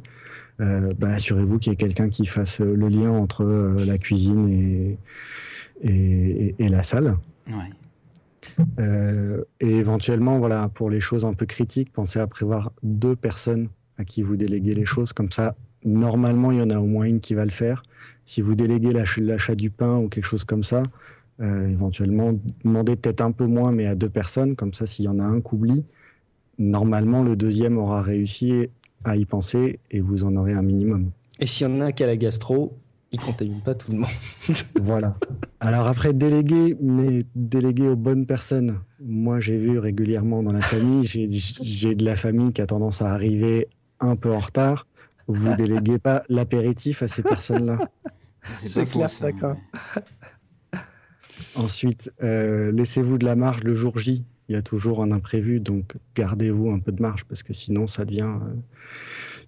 euh, 0.60 0.90
bah, 0.98 1.08
assurez-vous 1.08 1.58
qu'il 1.58 1.72
y 1.72 1.74
ait 1.74 1.76
quelqu'un 1.76 2.10
qui 2.10 2.26
fasse 2.26 2.60
le 2.60 2.88
lien 2.88 3.12
entre 3.12 3.44
la 3.86 3.96
cuisine 3.96 4.98
et 5.82 6.68
la 6.68 6.82
salle. 6.82 7.16
Ouais. 7.48 7.70
Euh, 8.78 9.42
et 9.60 9.70
éventuellement, 9.70 10.38
voilà, 10.38 10.68
pour 10.68 10.90
les 10.90 11.00
choses 11.00 11.24
un 11.24 11.34
peu 11.34 11.46
critiques, 11.46 11.92
pensez 11.92 12.18
à 12.18 12.26
prévoir 12.26 12.72
deux 12.82 13.16
personnes 13.16 13.68
à 13.98 14.04
qui 14.04 14.22
vous 14.22 14.36
déléguez 14.36 14.72
les 14.72 14.84
choses. 14.84 15.12
Comme 15.12 15.30
ça, 15.30 15.54
normalement, 15.84 16.52
il 16.52 16.58
y 16.58 16.62
en 16.62 16.70
a 16.70 16.78
au 16.78 16.86
moins 16.86 17.04
une 17.04 17.20
qui 17.20 17.34
va 17.34 17.44
le 17.44 17.50
faire. 17.50 17.82
Si 18.24 18.40
vous 18.40 18.54
déléguez 18.54 18.90
l'achat 18.90 19.54
du 19.54 19.70
pain 19.70 19.98
ou 19.98 20.08
quelque 20.08 20.24
chose 20.24 20.44
comme 20.44 20.62
ça, 20.62 20.82
euh, 21.40 21.68
éventuellement, 21.68 22.32
demandez 22.64 22.96
peut-être 22.96 23.20
un 23.20 23.32
peu 23.32 23.46
moins, 23.46 23.72
mais 23.72 23.86
à 23.86 23.94
deux 23.94 24.08
personnes. 24.08 24.56
Comme 24.56 24.72
ça, 24.72 24.86
s'il 24.86 25.04
y 25.04 25.08
en 25.08 25.18
a 25.18 25.24
un 25.24 25.40
qui 25.40 25.54
oublie, 25.54 25.84
normalement, 26.58 27.22
le 27.22 27.36
deuxième 27.36 27.78
aura 27.78 28.02
réussi 28.02 28.68
à 29.04 29.16
y 29.16 29.24
penser 29.24 29.80
et 29.90 30.00
vous 30.00 30.24
en 30.24 30.34
aurez 30.36 30.52
un 30.52 30.62
minimum. 30.62 31.10
Et 31.40 31.46
s'il 31.46 31.68
y 31.68 31.70
en 31.70 31.80
a 31.80 31.86
un 31.86 31.92
qui 31.92 32.02
a 32.02 32.06
la 32.06 32.16
gastro, 32.16 32.78
il 33.14 33.20
contamine 33.20 33.60
pas 33.60 33.74
tout 33.74 33.92
le 33.92 33.98
monde. 33.98 34.10
voilà. 34.80 35.16
Alors 35.60 35.86
après, 35.86 36.12
déléguer, 36.12 36.76
mais 36.80 37.22
déléguer 37.34 37.88
aux 37.88 37.96
bonnes 37.96 38.26
personnes. 38.26 38.80
Moi, 39.00 39.40
j'ai 39.40 39.56
vu 39.56 39.78
régulièrement 39.78 40.42
dans 40.42 40.52
la 40.52 40.60
famille, 40.60 41.06
j'ai 41.06 41.94
de 41.94 42.04
la 42.04 42.16
famille 42.16 42.52
qui 42.52 42.60
a 42.60 42.66
tendance 42.66 43.02
à 43.02 43.12
arriver 43.12 43.68
un 44.00 44.16
peu 44.16 44.32
en 44.32 44.40
retard. 44.40 44.86
Vous 45.28 45.54
déléguez 45.56 45.98
pas 45.98 46.24
l'apéritif 46.28 47.02
à 47.02 47.08
ces 47.08 47.22
personnes-là. 47.22 47.78
C'est 48.64 48.86
clair, 48.86 49.08
d'accord. 49.20 49.56
Ensuite, 51.56 52.12
euh, 52.22 52.72
laissez-vous 52.72 53.18
de 53.18 53.24
la 53.24 53.36
marge 53.36 53.62
le 53.62 53.74
jour 53.74 53.96
J. 53.98 54.24
Il 54.48 54.54
y 54.54 54.58
a 54.58 54.62
toujours 54.62 55.02
un 55.02 55.10
imprévu, 55.12 55.60
donc 55.60 55.94
gardez-vous 56.14 56.70
un 56.70 56.78
peu 56.78 56.92
de 56.92 57.00
marge 57.00 57.24
parce 57.24 57.42
que 57.42 57.54
sinon 57.54 57.86
ça 57.86 58.04
devient 58.04 58.24
euh, 58.24 58.54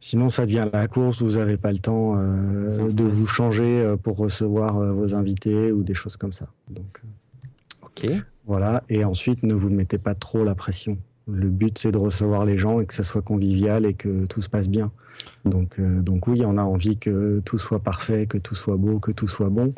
Sinon, 0.01 0.29
ça 0.29 0.47
devient 0.47 0.65
la 0.73 0.89
course, 0.89 1.23
vous 1.23 1.39
n'avez 1.39 1.57
pas 1.57 1.73
le 1.73 1.79
temps 1.79 2.15
euh, 2.17 2.89
de 2.91 3.05
vous 3.05 3.27
changer 3.27 3.81
euh, 3.81 3.97
pour 3.97 4.17
recevoir 4.17 4.79
euh, 4.79 4.93
vos 4.93 5.15
invités 5.15 5.73
ou 5.73 5.83
des 5.83 5.95
choses 5.95 6.17
comme 6.17 6.33
ça. 6.33 6.49
Donc, 6.71 7.03
ok. 7.83 8.11
Voilà. 8.47 8.83
Et 8.89 9.05
ensuite, 9.05 9.43
ne 9.43 9.55
vous 9.55 9.71
mettez 9.71 9.99
pas 9.99 10.15
trop 10.15 10.45
la 10.45 10.55
pression. 10.55 10.99
Le 11.29 11.49
but, 11.49 11.79
c'est 11.79 11.91
de 11.91 11.99
recevoir 11.99 12.45
les 12.45 12.57
gens 12.57 12.81
et 12.81 12.87
que 12.87 12.95
ça 12.95 13.03
soit 13.03 13.23
convivial 13.23 13.85
et 13.85 13.95
que 13.95 14.27
tout 14.27 14.41
se 14.41 14.49
passe 14.49 14.69
bien. 14.69 14.93
Donc, 15.45 15.81
donc 15.81 16.29
oui, 16.29 16.43
on 16.45 16.57
a 16.57 16.63
envie 16.63 16.99
que 16.99 17.41
tout 17.45 17.59
soit 17.59 17.81
parfait, 17.81 18.27
que 18.27 18.39
tout 18.39 18.55
soit 18.55 18.77
beau, 18.77 19.01
que 19.01 19.11
tout 19.11 19.27
soit 19.27 19.49
bon. 19.49 19.75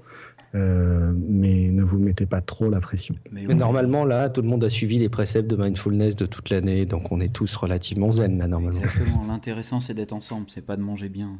Euh, 0.55 1.13
mais 1.15 1.69
ne 1.69 1.83
vous 1.83 1.99
mettez 1.99 2.25
pas 2.25 2.41
trop 2.41 2.71
la 2.71 2.81
pression. 2.81 3.15
Mais, 3.33 3.47
normalement, 3.55 4.05
là, 4.05 4.31
tout 4.31 4.41
le 4.41 4.49
monde 4.49 4.65
a 4.65 4.71
suivi 4.71 4.99
les 4.99 5.09
préceptes 5.09 5.51
de 5.51 5.57
mindfulness 5.57 6.17
de 6.17 6.27
toute 6.27 6.49
l'année, 6.49 6.87
donc 6.87 7.13
on 7.13 7.21
est 7.21 7.33
tous 7.33 7.55
relativement 7.57 8.11
zen, 8.11 8.39
là, 8.39 8.49
normalement. 8.49 8.81
Exactement. 8.81 9.27
L'intéressant, 9.27 9.81
c'est 9.81 9.95
d'être 9.95 10.13
ensemble, 10.13 10.47
c'est 10.49 10.65
pas 10.65 10.77
de 10.77 10.83
manger 10.83 11.09
bien. 11.09 11.39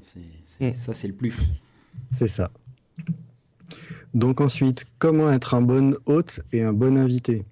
Mm. 0.61 0.73
Ça, 0.75 0.93
c'est 0.93 1.09
le 1.09 1.15
plus. 1.15 1.35
C'est 2.11 2.29
ça. 2.29 2.51
Donc 4.15 4.41
ensuite, 4.41 4.87
comment 4.99 5.31
être 5.31 5.55
un 5.55 5.63
bon 5.63 5.97
hôte 6.07 6.41
et 6.53 6.63
un 6.63 6.73
bon 6.73 6.97
invité? 6.97 7.45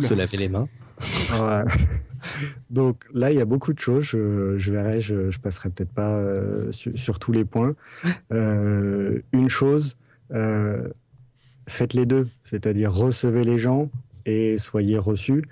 Se 0.00 0.14
laver 0.14 0.36
les 0.36 0.48
mains. 0.48 0.68
Donc 2.70 3.04
là, 3.12 3.30
il 3.30 3.38
y 3.38 3.40
a 3.40 3.44
beaucoup 3.44 3.72
de 3.72 3.78
choses. 3.78 4.04
Je, 4.04 4.70
verrai, 4.70 5.00
je, 5.00 5.30
je 5.30 5.40
passerai 5.40 5.70
peut-être 5.70 5.92
pas 5.92 6.10
euh, 6.10 6.70
sur, 6.70 7.18
tous 7.18 7.32
les 7.32 7.44
points. 7.44 7.74
Euh, 8.32 9.20
une 9.32 9.48
chose, 9.48 9.96
euh, 10.32 10.88
faites 11.66 11.94
les 11.94 12.06
deux, 12.06 12.28
c'est-à-dire 12.44 12.92
recevez 12.92 13.44
les 13.44 13.58
gens 13.58 13.90
et 14.26 14.58
soyez 14.58 14.98
reçus 14.98 15.44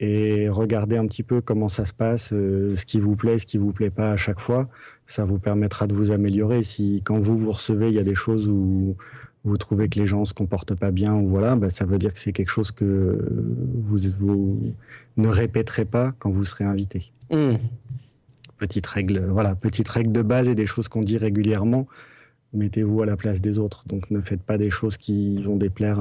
et 0.00 0.48
regardez 0.48 0.96
un 0.96 1.06
petit 1.06 1.22
peu 1.22 1.40
comment 1.40 1.68
ça 1.68 1.86
se 1.86 1.92
passe, 1.92 2.32
euh, 2.32 2.74
ce 2.74 2.84
qui 2.84 2.98
vous 2.98 3.16
plaît, 3.16 3.38
ce 3.38 3.46
qui 3.46 3.58
vous 3.58 3.72
plaît 3.72 3.90
pas 3.90 4.08
à 4.08 4.16
chaque 4.16 4.40
fois. 4.40 4.68
Ça 5.06 5.24
vous 5.24 5.38
permettra 5.38 5.86
de 5.86 5.94
vous 5.94 6.10
améliorer. 6.10 6.62
Si 6.62 7.00
quand 7.04 7.18
vous 7.18 7.38
vous 7.38 7.52
recevez, 7.52 7.88
il 7.88 7.94
y 7.94 7.98
a 7.98 8.04
des 8.04 8.14
choses 8.14 8.48
où 8.48 8.96
vous 9.44 9.56
trouvez 9.56 9.88
que 9.88 9.98
les 9.98 10.06
gens 10.06 10.24
se 10.24 10.34
comportent 10.34 10.74
pas 10.74 10.90
bien 10.90 11.14
ou 11.14 11.28
voilà, 11.28 11.54
bah, 11.54 11.70
ça 11.70 11.84
veut 11.84 11.98
dire 11.98 12.12
que 12.12 12.18
c'est 12.18 12.32
quelque 12.32 12.50
chose 12.50 12.72
que 12.72 13.18
vous, 13.74 13.98
vous, 14.18 14.72
ne 15.16 15.28
répéterez 15.28 15.84
pas 15.84 16.12
quand 16.18 16.30
vous 16.30 16.44
serez 16.44 16.64
invité. 16.64 17.12
Mmh. 17.30 17.56
Petite 18.56 18.86
règle, 18.86 19.26
voilà, 19.28 19.54
petite 19.54 19.88
règle 19.88 20.12
de 20.12 20.22
base 20.22 20.48
et 20.48 20.54
des 20.54 20.66
choses 20.66 20.88
qu'on 20.88 21.02
dit 21.02 21.18
régulièrement 21.18 21.86
mettez-vous 22.54 23.02
à 23.02 23.06
la 23.06 23.16
place 23.16 23.40
des 23.40 23.58
autres. 23.58 23.84
Donc 23.86 24.10
ne 24.10 24.20
faites 24.20 24.42
pas 24.42 24.58
des 24.58 24.70
choses 24.70 24.96
qui 24.96 25.42
vont 25.42 25.56
déplaire 25.56 26.00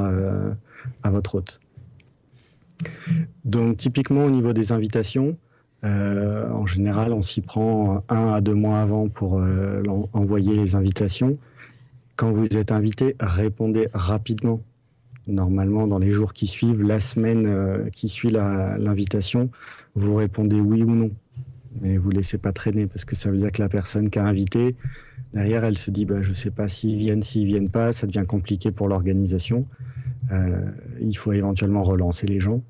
à, 1.04 1.12
votre 1.12 1.36
hôte. 1.36 1.60
Donc 3.46 3.78
typiquement 3.78 4.26
au 4.26 4.30
niveau 4.30 4.54
des 4.54 4.72
invitations, 4.72 5.38
euh, 5.84 6.50
en 6.52 6.66
général, 6.66 7.12
on 7.14 7.22
s'y 7.22 7.42
prend 7.42 8.04
un 8.08 8.34
à 8.34 8.42
deux 8.42 8.54
mois 8.54 8.80
avant 8.80 9.10
pour 9.10 9.40
euh, 9.40 9.84
envoyer 10.14 10.56
les 10.56 10.76
invitations. 10.76 11.38
Quand 12.16 12.32
vous 12.32 12.46
êtes 12.46 12.72
invité, 12.72 13.16
répondez 13.20 13.90
rapidement. 13.94 14.62
Normalement, 15.28 15.82
dans 15.84 16.00
les 16.00 16.12
jours 16.12 16.34
qui 16.34 16.48
suivent, 16.48 16.84
la 16.84 17.00
semaine 17.00 17.46
euh, 17.48 17.90
qui 17.90 18.10
suit 18.10 18.30
l'invitation, 18.30 19.50
vous 19.96 20.16
répondez 20.16 20.60
oui 20.60 20.84
ou 20.84 20.92
non. 20.92 21.12
Mais 21.82 21.98
vous 21.98 22.12
laissez 22.12 22.38
pas 22.38 22.52
traîner 22.52 22.88
parce 22.88 23.04
que 23.04 23.16
ça 23.16 23.32
veut 23.32 23.38
dire 23.38 23.52
que 23.52 23.62
la 23.62 23.70
personne 23.70 24.10
qui 24.10 24.20
a 24.20 24.26
invité, 24.26 24.76
derrière, 25.34 25.64
elle 25.64 25.78
se 25.78 25.92
dit 25.92 26.06
bah, 26.06 26.22
je 26.22 26.34
sais 26.34 26.52
pas 26.52 26.68
s'ils 26.68 26.98
viennent, 26.98 27.24
s'ils 27.24 27.46
viennent 27.46 27.70
pas, 27.70 27.92
ça 27.92 28.08
devient 28.08 28.26
compliqué 28.28 28.72
pour 28.72 28.88
l'organisation. 28.88 29.62
il 31.00 31.18
faut 31.18 31.34
éventuellement 31.34 31.84
relancer 31.84 32.28
les 32.28 32.40
gens. 32.40 32.62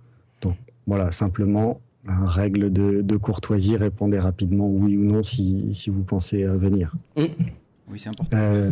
Donc 0.42 0.56
voilà, 0.86 1.12
simplement 1.12 1.80
règle 2.06 2.72
de, 2.72 3.16
courtoisie, 3.18 3.78
répondez 3.78 4.20
rapidement 4.20 4.68
oui 4.68 4.98
ou 4.98 5.04
non 5.04 5.24
si, 5.24 5.74
si 5.74 5.90
vous 5.90 6.04
pensez 6.04 6.44
euh, 6.44 6.58
venir. 6.58 6.96
Mm. 7.16 7.24
Oui, 7.90 8.00
c'est 8.00 8.10
important. 8.10 8.38
Euh, 8.38 8.72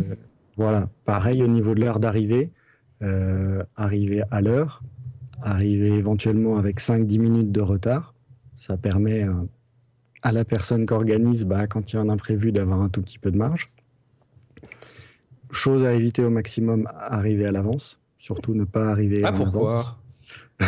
voilà, 0.56 0.88
pareil 1.04 1.42
au 1.42 1.46
niveau 1.46 1.74
de 1.74 1.80
l'heure 1.80 2.00
d'arrivée, 2.00 2.50
euh, 3.02 3.62
arriver 3.76 4.22
à 4.30 4.40
l'heure, 4.40 4.82
arriver 5.40 5.92
éventuellement 5.92 6.56
avec 6.56 6.80
5-10 6.80 7.18
minutes 7.18 7.52
de 7.52 7.60
retard. 7.60 8.14
Ça 8.58 8.76
permet 8.76 9.26
à 10.22 10.30
la 10.30 10.44
personne 10.44 10.86
qui 10.86 10.92
organise, 10.92 11.44
bah, 11.44 11.66
quand 11.66 11.92
il 11.92 11.96
y 11.96 11.98
a 11.98 12.02
un 12.02 12.08
imprévu, 12.08 12.52
d'avoir 12.52 12.80
un 12.80 12.88
tout 12.88 13.02
petit 13.02 13.18
peu 13.18 13.30
de 13.30 13.36
marge. 13.36 13.72
Chose 15.52 15.84
à 15.84 15.92
éviter 15.92 16.24
au 16.24 16.30
maximum, 16.30 16.88
arriver 16.96 17.46
à 17.46 17.52
l'avance. 17.52 18.00
Surtout 18.18 18.54
ne 18.54 18.64
pas 18.64 18.88
arriver 18.88 19.22
ah, 19.24 19.32
pourquoi 19.32 19.98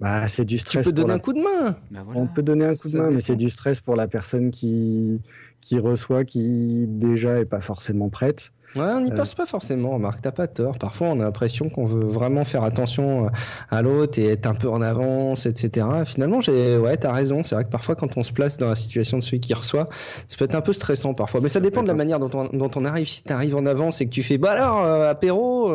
Bah, 0.00 0.28
c'est 0.28 0.44
du 0.44 0.58
stress. 0.58 0.84
Tu 0.84 0.90
peux 0.90 0.94
donner 0.94 1.14
un 1.14 1.18
coup 1.18 1.32
de 1.32 1.40
main. 1.40 1.74
Bah, 1.90 2.04
On 2.14 2.26
peut 2.26 2.42
donner 2.42 2.64
un 2.64 2.74
coup 2.74 2.90
de 2.90 2.98
main, 2.98 3.10
mais 3.10 3.20
c'est 3.20 3.36
du 3.36 3.50
stress 3.50 3.80
pour 3.80 3.96
la 3.96 4.06
personne 4.06 4.50
qui, 4.50 5.20
qui 5.60 5.78
reçoit, 5.78 6.24
qui 6.24 6.86
déjà 6.86 7.40
est 7.40 7.44
pas 7.44 7.60
forcément 7.60 8.08
prête. 8.08 8.52
Ouais, 8.76 8.82
on 8.82 9.00
n'y 9.00 9.10
euh. 9.10 9.14
pense 9.14 9.34
pas 9.34 9.46
forcément, 9.46 9.98
Marc, 9.98 10.20
t'as 10.20 10.32
pas 10.32 10.46
tort. 10.46 10.78
Parfois, 10.78 11.08
on 11.08 11.20
a 11.20 11.24
l'impression 11.24 11.70
qu'on 11.70 11.84
veut 11.84 12.04
vraiment 12.04 12.44
faire 12.44 12.64
attention 12.64 13.26
euh, 13.26 13.28
à 13.70 13.80
l'autre 13.80 14.18
et 14.18 14.26
être 14.26 14.46
un 14.46 14.54
peu 14.54 14.68
en 14.68 14.82
avance, 14.82 15.46
etc. 15.46 15.86
Finalement, 16.04 16.40
j'ai, 16.40 16.76
ouais, 16.76 16.96
t'as 16.96 17.12
raison. 17.12 17.42
C'est 17.42 17.54
vrai 17.54 17.64
que 17.64 17.70
parfois, 17.70 17.96
quand 17.96 18.16
on 18.18 18.22
se 18.22 18.32
place 18.32 18.58
dans 18.58 18.68
la 18.68 18.74
situation 18.74 19.18
de 19.18 19.22
celui 19.22 19.40
qui 19.40 19.54
reçoit, 19.54 19.88
ça 20.26 20.36
peut 20.36 20.44
être 20.44 20.54
un 20.54 20.60
peu 20.60 20.74
stressant 20.74 21.14
parfois. 21.14 21.40
Mais 21.40 21.48
ça, 21.48 21.60
dépend 21.60 21.82
de 21.82 21.88
la 21.88 21.94
manière 21.94 22.20
dont 22.20 22.30
on, 22.34 22.56
dont 22.56 22.70
on 22.76 22.84
arrive. 22.84 23.06
Si 23.08 23.24
t'arrives 23.24 23.56
en 23.56 23.64
avance 23.64 24.00
et 24.00 24.06
que 24.06 24.10
tu 24.10 24.22
fais, 24.22 24.36
bah 24.36 24.52
alors, 24.52 24.84
euh, 24.84 25.10
apéro, 25.10 25.72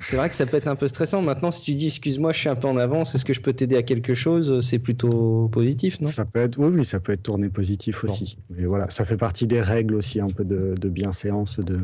c'est 0.00 0.16
vrai 0.16 0.28
que 0.28 0.34
ça 0.34 0.46
peut 0.46 0.56
être 0.56 0.68
un 0.68 0.76
peu 0.76 0.88
stressant. 0.88 1.22
Maintenant, 1.22 1.52
si 1.52 1.62
tu 1.62 1.74
dis, 1.74 1.86
excuse-moi, 1.86 2.32
je 2.32 2.40
suis 2.40 2.48
un 2.48 2.56
peu 2.56 2.66
en 2.66 2.76
avance, 2.76 3.14
est-ce 3.14 3.24
que 3.24 3.32
je 3.32 3.40
peux 3.40 3.52
t'aider 3.52 3.76
à 3.76 3.82
quelque 3.82 4.14
chose? 4.14 4.60
C'est 4.66 4.78
plutôt 4.78 5.48
positif, 5.52 6.00
non? 6.00 6.08
Ça 6.08 6.24
peut 6.24 6.40
être, 6.40 6.58
oui, 6.58 6.70
oui, 6.74 6.84
ça 6.84 6.98
peut 6.98 7.12
être 7.12 7.22
tourné 7.22 7.48
positif 7.48 8.02
aussi. 8.04 8.38
Mais 8.50 8.64
voilà, 8.64 8.90
ça 8.90 9.04
fait 9.04 9.16
partie 9.16 9.46
des 9.46 9.60
règles 9.60 9.94
aussi, 9.94 10.20
un 10.20 10.26
peu 10.26 10.44
de, 10.44 10.74
de 10.78 10.88
bienséance, 10.88 11.60
de, 11.60 11.78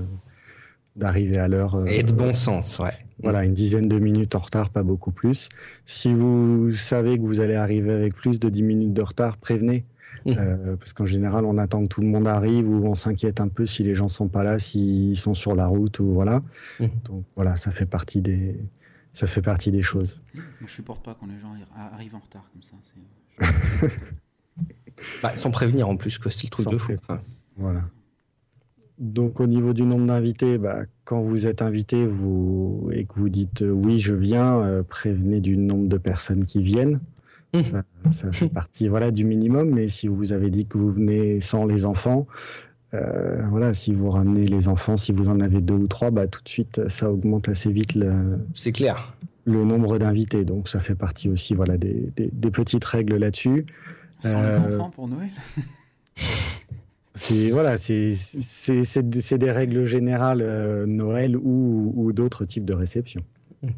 d'arriver 1.01 1.39
à 1.39 1.49
l'heure. 1.49 1.75
Euh, 1.75 1.87
et 1.87 2.05
de 2.05 2.13
bon 2.13 2.35
sens, 2.35 2.79
ouais. 2.79 2.97
Voilà, 3.23 3.45
une 3.45 3.53
dizaine 3.53 3.89
de 3.89 3.99
minutes 3.99 4.35
en 4.35 4.39
retard, 4.39 4.71
pas 4.71 4.83
beaucoup 4.83 5.11
plus. 5.11 5.49
Si 5.85 6.15
vous 6.15 6.71
savez 6.71 7.19
que 7.19 7.23
vous 7.23 7.41
allez 7.41 7.57
arriver 7.57 7.93
avec 7.93 8.15
plus 8.15 8.39
de 8.39 8.49
10 8.49 8.63
minutes 8.63 8.93
de 8.95 9.03
retard, 9.03 9.37
prévenez. 9.37 9.85
Mmh. 10.25 10.35
Euh, 10.37 10.77
parce 10.77 10.93
qu'en 10.93 11.07
général, 11.07 11.45
on 11.45 11.59
attend 11.59 11.83
que 11.83 11.89
tout 11.89 12.01
le 12.01 12.07
monde 12.07 12.29
arrive 12.29 12.69
ou 12.69 12.87
on 12.87 12.95
s'inquiète 12.95 13.41
un 13.41 13.49
peu 13.49 13.67
si 13.67 13.83
les 13.83 13.95
gens 13.95 14.09
sont 14.09 14.29
pas 14.29 14.43
là, 14.43 14.59
s'ils 14.59 15.17
sont 15.17 15.35
sur 15.35 15.55
la 15.55 15.67
route 15.67 15.99
ou 15.99 16.15
voilà. 16.15 16.43
Mmh. 16.79 16.87
Donc 17.05 17.25
voilà, 17.35 17.57
ça 17.57 17.71
fait 17.71 17.87
partie 17.87 18.23
des, 18.23 18.57
ça 19.13 19.27
fait 19.27 19.43
partie 19.43 19.71
des 19.71 19.83
choses. 19.83 20.23
Moi, 20.35 20.45
je 20.67 20.73
supporte 20.73 21.05
pas 21.05 21.17
quand 21.19 21.27
les 21.27 21.39
gens 21.39 21.53
arrivent 21.93 22.15
en 22.15 22.21
retard 22.21 22.49
comme 22.53 22.63
ça. 22.63 23.89
bah, 25.23 25.35
sans 25.35 25.51
prévenir 25.51 25.89
en 25.89 25.97
plus, 25.97 26.19
quoi, 26.19 26.31
c'est 26.31 26.45
le 26.45 26.51
truc 26.51 26.69
de 26.69 26.79
fou. 26.79 26.95
Voilà. 27.57 27.83
Donc 29.01 29.41
au 29.41 29.47
niveau 29.47 29.73
du 29.73 29.83
nombre 29.85 30.07
d'invités, 30.07 30.59
bah, 30.59 30.83
quand 31.05 31.23
vous 31.23 31.47
êtes 31.47 31.63
invité 31.63 32.07
vous, 32.07 32.91
et 32.93 33.07
que 33.07 33.15
vous 33.15 33.31
dites 33.31 33.63
euh, 33.63 33.71
oui 33.71 33.99
je 33.99 34.13
viens, 34.13 34.61
euh, 34.61 34.83
prévenez 34.83 35.41
du 35.41 35.57
nombre 35.57 35.89
de 35.89 35.97
personnes 35.97 36.45
qui 36.45 36.63
viennent. 36.63 37.01
Mmh. 37.55 37.61
Ça, 38.11 38.31
fait 38.31 38.49
partie 38.55 38.89
voilà 38.89 39.11
du 39.11 39.25
minimum. 39.25 39.71
Mais 39.71 39.89
si 39.89 40.07
vous 40.07 40.35
avez 40.35 40.51
dit 40.51 40.67
que 40.67 40.77
vous 40.77 40.91
venez 40.91 41.41
sans 41.41 41.65
les 41.65 41.87
enfants, 41.87 42.27
euh, 42.93 43.41
voilà, 43.49 43.73
si 43.73 43.95
vous 43.95 44.11
ramenez 44.11 44.45
les 44.45 44.69
enfants, 44.69 44.99
si 44.99 45.13
vous 45.13 45.31
en 45.31 45.41
avez 45.41 45.63
deux 45.63 45.75
ou 45.75 45.89
trois, 45.89 46.11
bah, 46.11 46.27
tout 46.27 46.43
de 46.43 46.49
suite 46.49 46.87
ça 46.89 47.11
augmente 47.11 47.49
assez 47.49 47.73
vite 47.73 47.95
le. 47.95 48.39
C'est 48.53 48.73
clair. 48.73 49.17
Le 49.47 49.65
nombre 49.65 49.99
d'invités. 49.99 50.45
Donc 50.45 50.69
ça 50.69 50.79
fait 50.79 50.95
partie 50.95 51.31
aussi 51.31 51.55
voilà 51.55 51.79
des, 51.79 52.13
des, 52.17 52.51
petites 52.51 52.85
règles 52.85 53.17
là-dessus. 53.17 53.65
Sans 54.21 54.43
les 54.43 54.59
enfants 54.59 54.91
pour 54.91 55.09
Noël. 55.09 55.31
C'est 57.15 57.51
voilà, 57.51 57.77
c'est 57.77 59.39
des 59.39 59.51
règles 59.51 59.85
générales 59.85 60.43
euh, 60.43 60.87
Noël 60.87 61.37
ou, 61.37 61.93
ou 61.97 62.13
d'autres 62.13 62.45
types 62.45 62.65
de 62.65 62.75
réceptions. 62.75 63.23
Mmh. 63.63 63.69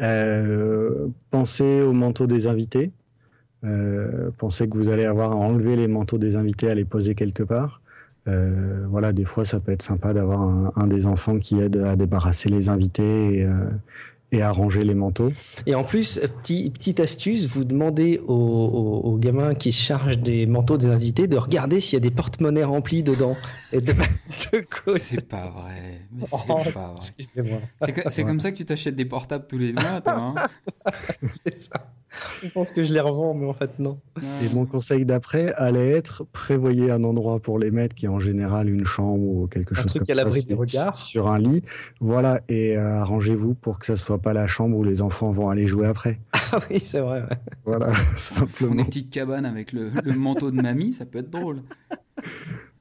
Euh, 0.00 1.08
pensez 1.30 1.80
au 1.82 1.92
manteau 1.92 2.26
des 2.26 2.46
invités. 2.46 2.92
Euh, 3.64 4.30
pensez 4.36 4.68
que 4.68 4.76
vous 4.76 4.90
allez 4.90 5.04
avoir 5.04 5.32
à 5.32 5.36
enlever 5.36 5.74
les 5.74 5.88
manteaux 5.88 6.18
des 6.18 6.36
invités, 6.36 6.70
à 6.70 6.74
les 6.74 6.84
poser 6.84 7.14
quelque 7.14 7.42
part. 7.42 7.80
voilà, 8.26 9.12
des 9.12 9.24
fois, 9.24 9.44
ça 9.46 9.58
peut 9.58 9.72
être 9.72 9.82
sympa 9.82 10.12
d'avoir 10.12 10.42
un, 10.42 10.72
un, 10.76 10.86
des 10.86 11.06
enfants 11.06 11.38
qui 11.38 11.58
aide 11.58 11.78
à 11.78 11.96
débarrasser 11.96 12.50
les 12.50 12.68
invités 12.68 13.38
et, 13.38 13.46
et 14.32 14.42
arranger 14.42 14.84
les 14.84 14.94
manteaux. 14.94 15.32
Et 15.66 15.74
en 15.74 15.84
plus, 15.84 16.20
petit, 16.40 16.70
petite 16.70 17.00
astuce, 17.00 17.46
vous 17.46 17.64
demandez 17.64 18.20
aux, 18.26 18.34
aux, 18.34 19.16
gamins 19.18 19.54
qui 19.54 19.72
se 19.72 19.82
chargent 19.82 20.18
des 20.18 20.46
manteaux 20.46 20.76
des 20.76 20.86
invités 20.86 21.26
de 21.26 21.36
regarder 21.36 21.80
s'il 21.80 21.94
y 21.94 21.96
a 21.96 22.00
des 22.00 22.10
porte-monnaies 22.10 22.64
remplis 22.64 23.02
dedans 23.02 23.36
et 23.72 23.80
de 23.80 23.92
C'est 24.98 25.28
pas 25.28 25.48
vrai. 25.50 26.02
c'est 28.10 28.24
comme 28.24 28.40
ça 28.40 28.52
que 28.52 28.56
tu 28.56 28.64
t'achètes 28.64 28.96
des 28.96 29.04
portables 29.04 29.46
tous 29.46 29.58
les 29.58 29.72
mois, 29.72 30.00
toi. 30.02 30.14
Hein 30.14 30.34
c'est 31.22 31.58
ça. 31.58 31.92
Je 32.42 32.48
pense 32.48 32.72
que 32.72 32.82
je 32.82 32.92
les 32.92 33.00
revends, 33.00 33.34
mais 33.34 33.46
en 33.46 33.52
fait, 33.52 33.78
non. 33.78 33.98
Et 34.42 34.54
mon 34.54 34.66
conseil 34.66 35.04
d'après 35.04 35.52
allait 35.54 35.90
être 35.90 36.24
prévoyez 36.32 36.90
un 36.90 37.04
endroit 37.04 37.40
pour 37.40 37.58
les 37.58 37.70
mettre 37.70 37.94
qui 37.94 38.06
est 38.06 38.10
en 38.10 38.18
général 38.18 38.68
une 38.68 38.84
chambre 38.84 39.24
ou 39.24 39.46
quelque 39.46 39.74
chose 39.74 39.84
un 39.84 39.88
truc 39.88 40.10
à 40.10 40.14
l'abri 40.14 40.44
des 40.44 40.54
regards. 40.54 40.96
Sur 40.96 41.28
un 41.28 41.38
lit. 41.38 41.62
Voilà. 42.00 42.40
Et 42.48 42.76
euh, 42.76 43.00
arrangez-vous 43.00 43.54
pour 43.54 43.78
que 43.78 43.86
ça 43.86 43.96
soit 43.96 44.18
pas 44.18 44.32
la 44.32 44.46
chambre 44.46 44.76
où 44.76 44.84
les 44.84 45.02
enfants 45.02 45.30
vont 45.30 45.48
aller 45.50 45.66
jouer 45.66 45.86
après. 45.86 46.20
Ah 46.50 46.60
oui, 46.70 46.80
c'est 46.80 47.00
vrai. 47.00 47.24
Voilà, 47.66 47.90
simplement. 48.16 48.76
Une 48.76 48.86
petite 48.86 49.10
cabane 49.10 49.44
avec 49.44 49.72
le, 49.72 49.90
manteau 50.16 50.50
de 50.50 50.62
mamie, 50.62 50.94
ça 50.94 51.04
peut 51.04 51.18
être 51.18 51.28
drôle. 51.28 51.60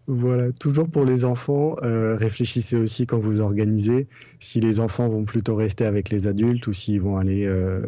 Voilà, 0.09 0.53
toujours 0.53 0.89
pour 0.89 1.03
les 1.03 1.25
enfants, 1.25 1.75
euh, 1.83 2.15
réfléchissez 2.15 2.77
aussi 2.77 3.05
quand 3.05 3.19
vous 3.19 3.41
organisez 3.41 4.07
si 4.39 4.61
les 4.61 4.79
enfants 4.79 5.09
vont 5.09 5.25
plutôt 5.25 5.53
rester 5.53 5.85
avec 5.85 6.09
les 6.09 6.27
adultes 6.27 6.65
ou 6.67 6.71
s'ils 6.71 7.01
vont 7.01 7.17
aller 7.17 7.45
euh, 7.45 7.81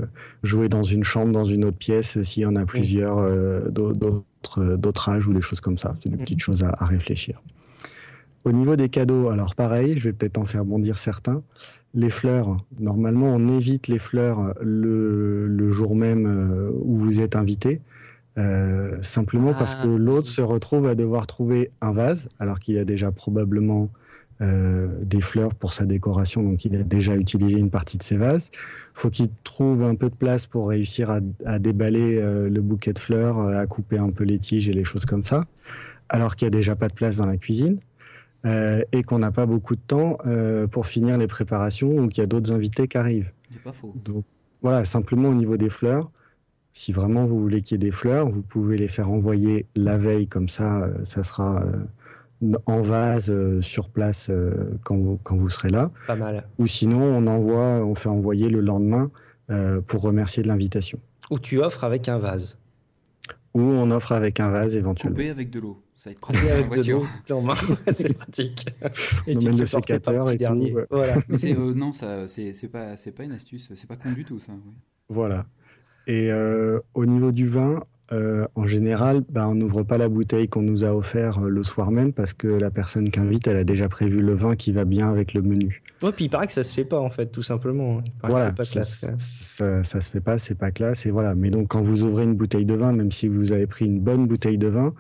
jouer 0.43 0.67
dans 0.67 0.84
une 0.84 1.05
chambre, 1.05 1.32
dans 1.32 1.45
une 1.45 1.63
autre 1.63 1.77
pièce, 1.77 2.21
s'il 2.21 2.43
y 2.43 2.45
en 2.45 2.58
a 2.58 2.65
plusieurs 2.65 3.19
euh, 3.19 3.69
d'autres 3.69 5.10
âges 5.10 5.27
ou 5.27 5.34
des 5.34 5.39
choses 5.39 5.62
comme 5.62 5.77
ça. 5.77 5.95
C'est 6.03 6.10
des 6.10 6.17
mm. 6.17 6.19
petites 6.19 6.41
choses 6.41 6.62
à, 6.62 6.75
à, 6.77 6.88
réfléchir. 6.88 7.41
Au 8.43 8.51
niveau 8.51 8.75
des 8.75 8.89
cadeaux, 8.89 9.29
alors 9.29 9.55
pareil, 9.55 9.95
je 9.95 10.03
vais 10.10 10.13
peut-être 10.13 10.39
en 10.39 10.45
faire 10.45 10.65
bondir 10.65 10.97
certains 10.97 11.41
les 11.95 12.10
fleurs. 12.10 12.58
Normalement, 12.79 13.34
on 13.34 13.47
évite 13.47 13.88
les 13.88 13.97
fleurs 13.97 14.53
le, 14.62 15.71
jour 15.71 15.95
même 15.95 16.71
où 16.84 16.97
vous 16.97 17.21
êtes 17.21 17.36
invité. 17.36 17.82
Euh, 18.39 18.97
simplement 19.02 19.54
parce 19.54 19.75
que 19.75 19.88
ah. 19.88 19.97
l'autre 19.97 20.28
se 20.28 20.41
retrouve 20.41 20.88
à 20.88 20.95
devoir 20.95 21.28
trouver 21.28 21.69
un 21.82 21.91
vase, 21.91 22.30
alors 22.39 22.60
qu'il 22.60 22.78
a 22.78 22.86
déjà 22.86 23.12
probablement 23.12 23.89
euh, 24.41 24.88
des 25.04 25.19
fleurs 25.19 25.54
pour 25.54 25.73
sa 25.73 25.86
décoration, 25.86 26.41
donc 26.41 26.63
il 26.65 26.75
a 26.75 26.84
déjà 26.84 27.15
utilisé 27.15 27.60
une 27.60 27.69
partie 27.69 27.97
de 27.97 28.04
ses 28.04 28.17
vases. 28.17 28.49
Faut 28.93 29.10
qu'il 29.10 29.30
trouve 29.43 29.84
un 29.84 29.95
peu 29.95 30.10
de 30.10 30.15
place 30.15 30.47
pour 30.47 30.69
réussir 30.69 31.12
à, 31.45 31.60
déballer 31.60 32.21
le 32.21 32.62
bouquet 32.62 32.93
de 32.93 32.99
fleurs, 32.99 33.39
à 33.39 33.65
couper 33.67 33.97
un 33.97 34.10
peu 34.10 34.23
les 34.23 34.39
tiges 34.39 34.69
et 34.69 34.73
les 34.73 34.84
choses 34.84 35.06
comme 35.06 35.23
ça, 35.23 35.45
alors 36.10 36.36
qu'il 36.36 36.47
n'y 36.47 36.56
a 36.56 36.58
déjà 36.58 36.75
pas 36.75 36.88
de 36.88 36.93
place 36.93 37.17
dans 37.17 37.25
la 37.25 37.38
cuisine. 37.38 37.80
Euh, 38.45 38.82
et 38.93 39.02
qu'on 39.02 39.19
n'a 39.19 39.32
pas 39.32 39.45
beaucoup 39.45 39.75
de 39.75 39.82
temps 39.82 40.17
euh, 40.25 40.65
pour 40.65 40.88
finir 40.88 41.17
les 41.17 41.28
préparations 41.28 41.97
ou 41.97 42.08
qu'il 42.08 42.19
y 42.19 42.23
a 42.23 42.25
d'autres 42.25 42.54
invités 42.54 42.88
qui 42.88 42.97
arrivent. 42.97 43.34
C'est 43.52 43.62
pas 43.62 43.73
faux. 43.73 43.93
Donc 44.06 44.23
voilà, 44.62 44.86
simplement 44.86 45.28
au 45.28 45.34
niveau 45.34 45.58
des 45.58 45.69
fleurs, 45.69 46.10
si 46.71 46.91
vraiment 46.91 47.25
vous 47.25 47.39
voulez 47.39 47.62
qu'il 47.62 47.75
y 47.75 47.75
ait 47.75 47.88
des 47.88 47.91
fleurs, 47.91 48.29
vous 48.29 48.43
pouvez 48.43 48.77
les 48.77 48.88
faire 48.88 49.10
envoyer 49.10 49.65
la 49.75 49.97
veille, 49.97 50.27
comme 50.27 50.49
ça, 50.49 50.84
euh, 50.84 50.93
ça 51.03 51.23
sera 51.23 51.63
en 52.65 52.82
vase 52.82 53.34
sur 53.59 53.89
place 53.89 54.32
quand, 54.84 54.95
vous, 54.95 55.20
quand 55.24 55.36
vous 55.36 55.49
serez 55.49 55.70
là. 55.70 55.91
Pas 56.07 56.15
mal. 56.15 56.47
Ou 56.57 56.67
sinon, 56.67 57.01
on 57.01 57.28
envoie, 57.28 57.86
on 57.86 57.95
fait 57.95 58.07
envoyer 58.07 58.49
le 58.49 58.61
lendemain 58.61 59.11
pour 59.88 60.01
remercier 60.01 60.41
de 60.41 60.47
l'invitation. 60.47 60.99
Ou 61.32 61.39
tu 61.39 61.59
offres 61.59 61.84
avec 61.84 62.07
un 62.07 62.17
vase. 62.17 62.57
Ou 63.53 63.61
on 63.61 63.91
offre 63.91 64.13
avec 64.13 64.39
un 64.39 64.51
vase 64.51 64.76
éventuellement. 64.76 65.15
Coupé 65.15 65.30
avec 65.30 65.49
de 65.49 65.59
l'eau. 65.59 65.82
Ça 65.99 66.09
va 66.09 66.11
être 66.13 66.22
pratique 66.22 66.49
avec 66.49 66.86
de 66.86 66.91
l'eau, 66.93 67.05
c'est 67.91 68.13
pratique. 68.13 68.65
Et 69.28 69.36
on 69.36 69.41
met 69.41 69.51
le 69.51 69.65
sécateur 69.65 70.32
et 70.32 70.38
tout. 70.38 70.70
Voilà. 70.89 71.17
Mais 71.28 71.53
euh, 71.53 71.74
non, 71.76 71.91
ça, 71.91 72.26
c'est 72.30 72.72
pas, 72.72 72.95
pas 72.95 73.24
une 73.26 73.34
astuce, 73.34 73.70
c'est 73.76 73.88
pas 73.88 73.97
con 73.97 74.09
du 74.09 74.24
tout 74.24 74.39
ça. 74.39 74.53
Voilà. 75.09 75.45
Et 76.12 76.32
au 76.95 77.05
niveau 77.05 77.32
du 77.32 77.47
vin, 77.47 77.82
euh, 78.12 78.47
en 78.55 78.66
général, 78.66 79.24
bah, 79.30 79.47
on 79.47 79.53
n'ouvre 79.53 79.84
pas 79.84 79.97
la 79.99 80.10
bouteille 80.10 80.47
qu'on 80.47 80.64
nous 80.64 80.84
a 80.84 80.95
offert 80.95 81.39
euh, 81.39 81.49
le 81.49 81.62
soir 81.62 81.91
même 81.91 82.12
parce 82.12 82.34
que 82.34 82.47
la 82.47 82.72
personne 82.72 83.12
qui 83.12 83.20
invite, 83.20 83.47
elle 83.47 83.57
a 83.57 83.64
déjà 83.64 83.88
prévu 83.88 84.20
le 84.20 84.34
vin 84.34 84.55
qui 84.55 84.72
va 84.72 84.84
bien 84.84 85.10
avec 85.10 85.34
le 85.34 85.43
menu. 85.43 85.84
Ouais, 86.01 86.12
puis 86.12 86.26
il 86.26 86.30
paraît 86.30 86.47
que 86.47 86.53
ça 86.53 86.64
se 86.64 86.74
fait 86.74 86.86
pas 86.86 86.99
en 86.99 87.12
fait, 87.12 87.28
tout 87.28 87.43
simplement. 87.43 88.01
Voilà, 88.24 88.51
pas 88.51 88.66
classe. 88.66 89.05
Ça, 89.18 89.84
ça, 89.84 90.01
se 90.01 90.10
fait 90.10 90.22
pas, 90.22 90.39
c'est 90.39 90.55
pas 90.55 90.72
classe 90.72 91.05
et 91.05 91.12
voilà. 91.12 91.36
Mais 91.36 91.51
donc 91.51 91.68
quand 91.68 91.82
vous 91.82 92.03
ouvrez 92.03 92.24
une 92.24 92.36
bouteille 92.36 92.66
de 92.66 92.74
vin, 92.74 92.93
même 92.93 93.12
si 93.12 93.28
vous 93.28 93.51
avez 93.51 93.68
pris 93.68 93.86
une 93.86 93.99
bonne 93.99 94.26
bouteille 94.26 94.57
de 94.57 94.68
vin, 94.68 94.95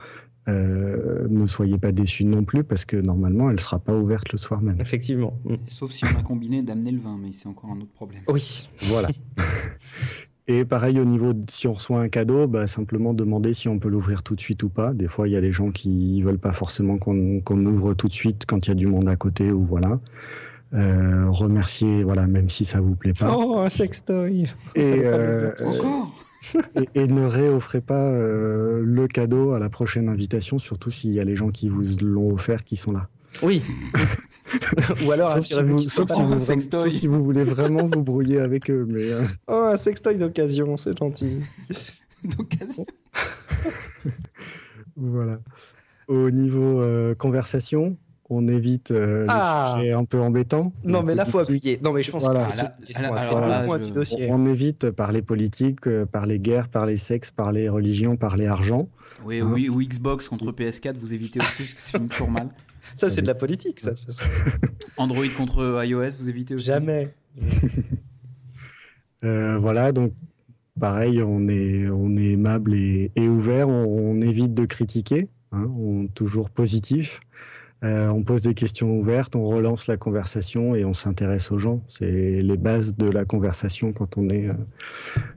euh, 0.47 1.27
ne 1.29 1.45
soyez 1.47 1.79
pas 1.79 1.91
déçus 1.91 2.25
non 2.25 2.43
plus 2.43 2.63
parce 2.63 2.85
que 2.85 2.97
normalement 2.97 3.49
elle 3.49 3.59
sera 3.59 3.79
pas 3.79 3.95
ouverte 3.95 4.31
le 4.31 4.37
soir 4.37 4.61
même. 4.61 4.75
Effectivement. 4.79 5.39
Sauf 5.65 5.91
si 5.91 6.05
on 6.05 6.19
a 6.19 6.21
combiné 6.21 6.61
d'amener 6.61 6.91
le 6.91 6.99
vin, 6.99 7.17
mais 7.19 7.31
c'est 7.33 7.47
encore 7.47 7.71
un 7.71 7.81
autre 7.81 7.93
problème. 7.93 8.21
Oui. 8.27 8.69
Voilà. 8.81 9.07
Et 10.51 10.65
pareil 10.65 10.99
au 10.99 11.05
niveau, 11.05 11.33
de, 11.33 11.43
si 11.47 11.67
on 11.67 11.73
reçoit 11.73 11.99
un 11.99 12.09
cadeau, 12.09 12.47
bah, 12.47 12.65
simplement 12.65 13.13
demander 13.13 13.53
si 13.53 13.67
on 13.69 13.77
peut 13.77 13.87
l'ouvrir 13.87 14.23
tout 14.23 14.35
de 14.35 14.41
suite 14.41 14.63
ou 14.63 14.69
pas. 14.69 14.93
Des 14.93 15.07
fois, 15.07 15.27
il 15.27 15.31
y 15.31 15.37
a 15.37 15.41
des 15.41 15.51
gens 15.51 15.69
qui 15.69 16.23
veulent 16.23 16.39
pas 16.39 16.53
forcément 16.53 16.97
qu'on 16.97 17.65
ouvre 17.65 17.93
tout 17.93 18.07
de 18.07 18.13
suite 18.13 18.45
quand 18.47 18.65
il 18.65 18.69
y 18.69 18.71
a 18.71 18.75
du 18.75 18.87
monde 18.87 19.07
à 19.07 19.15
côté 19.15 19.51
ou 19.51 19.63
voilà. 19.63 19.99
Euh, 20.73 21.29
remercier, 21.29 22.03
voilà, 22.03 22.25
même 22.25 22.49
si 22.49 22.65
ça 22.65 22.81
vous 22.81 22.95
plaît 22.95 23.13
pas. 23.13 23.31
Oh, 23.37 23.59
un 23.59 23.69
sextoy. 23.69 24.47
Et, 24.73 25.01
euh, 25.03 25.51
et, 26.95 27.05
ne 27.05 27.25
réoffrez 27.25 27.81
pas 27.81 28.07
euh, 28.07 28.81
le 28.83 29.07
cadeau 29.07 29.51
à 29.51 29.59
la 29.59 29.69
prochaine 29.69 30.09
invitation, 30.09 30.57
surtout 30.57 30.89
s'il 30.89 31.13
y 31.13 31.19
a 31.19 31.23
les 31.23 31.35
gens 31.35 31.49
qui 31.49 31.69
vous 31.69 31.83
l'ont 32.01 32.33
offert 32.33 32.63
qui 32.63 32.75
sont 32.75 32.91
là. 32.91 33.07
Oui. 33.43 33.61
Ou 35.05 35.11
alors, 35.11 35.31
sauf, 35.33 35.45
si 35.45 35.63
vous, 35.63 35.81
sauf, 35.81 36.11
si 36.93 37.07
vous, 37.07 37.23
voulez 37.23 37.43
vraiment 37.43 37.85
vous 37.85 38.03
brouiller 38.03 38.39
avec 38.39 38.69
eux. 38.69 38.85
Mais 38.89 39.11
euh. 39.11 39.21
Oh, 39.47 39.69
un 39.71 39.77
sextoy 39.77 40.15
d'occasion, 40.15 40.77
c'est 40.77 40.97
gentil. 40.97 41.39
d'occasion. 42.23 42.85
voilà. 44.95 45.37
Au 46.07 46.31
niveau 46.31 46.81
euh, 46.81 47.13
conversation, 47.13 47.97
on 48.31 48.47
évite 48.47 48.91
euh, 48.91 49.25
ah. 49.27 49.73
les 49.75 49.81
sujets 49.81 49.93
un 49.93 50.05
peu 50.05 50.19
embêtants. 50.19 50.73
Non, 50.83 51.03
mais 51.03 51.15
là, 51.15 51.25
faut 51.25 51.39
appuyer. 51.39 51.79
Non, 51.83 51.93
mais 51.93 52.03
je 52.03 52.11
pense 52.11 52.27
que 52.27 52.33
c'est 52.51 53.93
dossier. 53.93 54.27
On, 54.31 54.45
évite 54.45 54.91
parler 54.91 55.21
politique, 55.21 55.81
parler 56.11 56.39
guerre, 56.39 56.69
parler 56.69 56.97
sexe, 56.97 57.31
parler 57.31 57.69
religion, 57.69 58.17
parler 58.17 58.47
argent. 58.47 58.89
Oui, 59.23 59.39
hein, 59.39 59.49
oui, 59.51 59.69
ou 59.69 59.81
Xbox 59.81 60.29
contre 60.29 60.51
PS4, 60.51 60.95
vous 60.95 61.13
évitez 61.13 61.39
aussi 61.39 61.63
parce 61.63 61.73
que 61.73 61.81
c'est 61.81 62.09
toujours 62.09 62.31
mal. 62.31 62.49
Ça, 62.95 63.09
c'est 63.09 63.21
de 63.21 63.27
la 63.27 63.35
politique, 63.35 63.79
ça. 63.79 63.91
Android 64.97 65.27
contre 65.37 65.83
iOS, 65.85 66.17
vous 66.19 66.29
évitez 66.29 66.55
aussi 66.55 66.67
Jamais. 66.67 67.13
Euh, 69.25 69.57
voilà, 69.57 69.91
donc 69.91 70.13
pareil, 70.79 71.21
on 71.21 71.49
est, 71.49 71.89
on 71.89 72.15
est 72.15 72.31
aimable 72.31 72.73
et, 72.73 73.11
ouvert, 73.17 73.67
on, 73.67 74.21
évite 74.21 74.53
de 74.53 74.65
critiquer, 74.65 75.27
hein, 75.51 75.69
on 75.77 76.07
toujours 76.07 76.49
positif. 76.49 77.19
Euh, 77.81 78.07
on 78.09 78.23
pose 78.23 78.41
des 78.41 78.53
questions 78.53 78.91
ouvertes, 78.91 79.37
on 79.37 79.45
relance 79.45 79.87
la 79.87 79.95
conversation 79.95 80.75
et 80.75 80.83
on 80.83 80.93
s'intéresse 80.93 81.49
aux 81.51 81.59
gens. 81.59 81.81
C'est 81.87 82.41
les 82.41 82.57
bases 82.57 82.95
de 82.95 83.09
la 83.09 83.23
conversation 83.23 83.93
quand 83.93 84.17
on 84.17 84.27
est, 84.27 84.49
euh, 84.49 84.53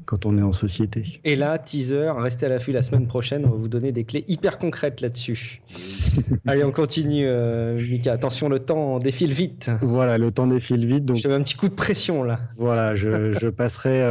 quand 0.07 0.26
on 0.26 0.36
est 0.36 0.43
en 0.43 0.53
société. 0.53 1.05
Et 1.24 1.36
là, 1.36 1.57
teaser, 1.59 2.11
restez 2.18 2.47
à 2.47 2.49
l'affût 2.49 2.72
la 2.72 2.82
semaine 2.82 3.07
prochaine, 3.07 3.45
on 3.47 3.51
va 3.51 3.57
vous 3.57 3.68
donner 3.68 3.93
des 3.93 4.03
clés 4.05 4.24
hyper 4.26 4.59
concrètes 4.59 5.01
là-dessus. 5.01 5.62
Allez, 6.47 6.64
on 6.64 6.72
continue, 6.72 7.26
euh, 7.26 7.80
Mika. 7.80 8.12
Attention, 8.12 8.49
le 8.49 8.59
temps 8.59 8.99
défile 8.99 9.32
vite. 9.32 9.70
Voilà, 9.80 10.18
le 10.18 10.32
temps 10.32 10.49
défile 10.49 10.84
vite. 10.84 11.05
Donc... 11.05 11.18
Je 11.18 11.28
mets 11.28 11.34
un 11.34 11.43
petit 11.43 11.57
coup 11.57 11.68
de 11.68 11.74
pression 11.74 12.24
là. 12.24 12.40
Voilà, 12.57 12.97
je, 12.97 13.30
je 13.30 13.49
passerai 13.49 14.03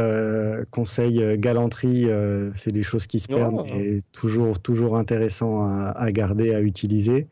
conseil 0.70 1.38
galanterie, 1.38 2.08
c'est 2.54 2.72
des 2.72 2.82
choses 2.82 3.06
qui 3.06 3.20
se 3.20 3.28
perdent 3.28 3.66
oh. 3.68 3.74
et 3.74 3.98
toujours, 4.12 4.58
toujours 4.58 4.96
intéressant 4.96 5.66
à, 5.66 5.90
à 5.90 6.10
garder, 6.12 6.54
à 6.54 6.60
utiliser. 6.60 7.28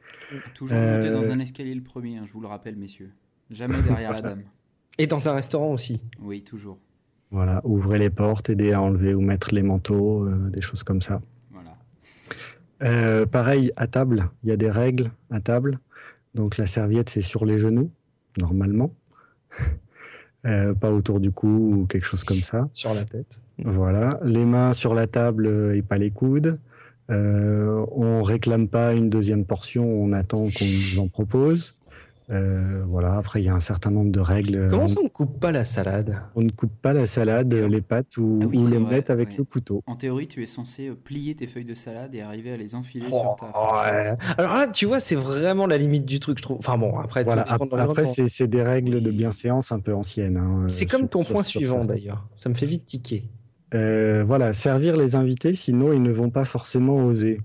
Toujours 0.55 0.77
monter 0.77 1.11
dans 1.11 1.25
euh, 1.25 1.33
un 1.33 1.41
escalier 1.41 1.75
le 1.75 1.83
premier, 1.83 2.19
hein, 2.19 2.23
je 2.27 2.33
vous 2.33 2.41
le 2.41 2.47
rappelle, 2.47 2.77
messieurs. 2.77 3.11
Jamais 3.51 3.83
derrière 3.83 4.13
la 4.13 4.23
dame. 4.23 4.43
Et 4.99 5.07
dans 5.07 5.29
un 5.29 5.33
restaurant 5.33 5.73
aussi. 5.73 6.03
Oui, 6.21 6.43
toujours. 6.43 6.79
Voilà, 7.31 7.61
ouvrez 7.65 7.99
les 7.99 8.11
portes, 8.11 8.51
aider 8.51 8.73
à 8.73 8.83
enlever 8.83 9.15
ou 9.15 9.21
mettre 9.21 9.55
les 9.55 9.63
manteaux, 9.63 10.25
euh, 10.25 10.51
des 10.51 10.63
choses 10.63 10.83
comme 10.83 11.01
ça. 11.01 11.21
Voilà. 11.51 11.77
Euh, 12.83 13.27
pareil, 13.27 13.73
à 13.77 13.87
table, 13.87 14.31
il 14.43 14.51
y 14.51 14.53
a 14.53 14.57
des 14.57 14.71
règles 14.71 15.11
à 15.31 15.41
table. 15.41 15.79
Donc 16.35 16.57
la 16.59 16.67
serviette, 16.67 17.09
c'est 17.09 17.21
sur 17.21 17.45
les 17.45 17.59
genoux, 17.59 17.91
normalement. 18.41 18.93
pas 20.43 20.91
autour 20.91 21.21
du 21.21 21.31
cou 21.31 21.49
ou 21.49 21.87
quelque 21.87 22.07
chose 22.07 22.25
comme 22.25 22.39
ça. 22.39 22.69
Sur 22.73 22.95
la 22.95 23.05
tête. 23.05 23.41
Voilà, 23.59 24.19
les 24.25 24.45
mains 24.45 24.73
sur 24.73 24.95
la 24.95 25.07
table 25.07 25.75
et 25.75 25.83
pas 25.83 25.99
les 25.99 26.11
coudes. 26.11 26.59
Euh, 27.11 27.85
on 27.93 28.23
réclame 28.23 28.69
pas 28.69 28.93
une 28.93 29.11
deuxième 29.11 29.45
portion, 29.45 29.85
on 29.85 30.13
attend 30.13 30.45
qu'on 30.45 30.65
nous 30.65 31.01
en 31.01 31.09
propose. 31.09 31.81
Euh, 32.33 32.85
voilà. 32.87 33.17
Après, 33.17 33.43
il 33.43 33.47
y 33.47 33.49
a 33.49 33.55
un 33.55 33.61
certain 33.61 33.91
nombre 33.91 34.13
de 34.13 34.21
règles. 34.21 34.69
Comment 34.71 34.87
ça, 34.87 35.01
on 35.01 35.05
ne 35.05 35.09
coupe 35.09 35.41
pas 35.41 35.51
la 35.51 35.65
salade? 35.65 36.23
On 36.37 36.43
ne 36.43 36.51
coupe 36.51 36.73
pas 36.81 36.93
la 36.93 37.07
salade, 37.07 37.53
les 37.53 37.81
pâtes 37.81 38.17
ou, 38.19 38.39
ah 38.43 38.47
les 38.53 38.71
l'omelette 38.71 39.11
avec 39.11 39.37
le 39.37 39.43
couteau. 39.43 39.83
En 39.87 39.97
théorie, 39.97 40.29
tu 40.29 40.43
es 40.43 40.47
censé 40.47 40.89
euh, 40.89 40.95
plier 40.95 41.35
tes 41.35 41.49
feuilles 41.49 41.65
de 41.65 41.75
salade 41.75 42.15
et 42.15 42.21
arriver 42.21 42.53
à 42.53 42.57
les 42.57 42.75
enfiler 42.77 43.09
sur 43.09 43.37
ta. 43.37 43.47
Ouais. 43.47 44.17
Alors 44.39 44.55
là, 44.55 44.69
tu 44.69 44.87
vois, 44.87 45.01
c'est 45.01 45.17
vraiment 45.17 45.67
la 45.67 45.77
limite 45.77 46.05
du 46.05 46.21
truc, 46.21 46.39
je 46.39 46.43
trouve. 46.43 46.59
Enfin 46.59 46.79
bon, 46.79 46.97
après. 46.99 47.25
Voilà. 47.25 47.45
Après, 47.49 48.05
c'est 48.05 48.47
des 48.47 48.63
règles 48.63 49.03
de 49.03 49.11
bienséance 49.11 49.73
un 49.73 49.81
peu 49.81 49.93
anciennes. 49.93 50.37
Hein, 50.37 50.67
c'est 50.69 50.87
comme 50.87 51.09
ton 51.09 51.25
point 51.25 51.43
suivant 51.43 51.85
d'ailleurs. 51.85 52.29
Ça 52.37 52.49
me 52.49 52.55
fait 52.55 52.67
vite 52.67 52.85
tiquer. 52.85 53.29
Euh, 53.75 54.25
voilà, 54.25 54.53
servir 54.53 54.97
les 54.97 55.15
invités, 55.15 55.55
sinon 55.55 55.93
ils 55.93 56.03
ne 56.03 56.13
vont 56.13 56.31
pas 56.31 56.45
forcément 56.45 57.05
oser. 57.05 57.41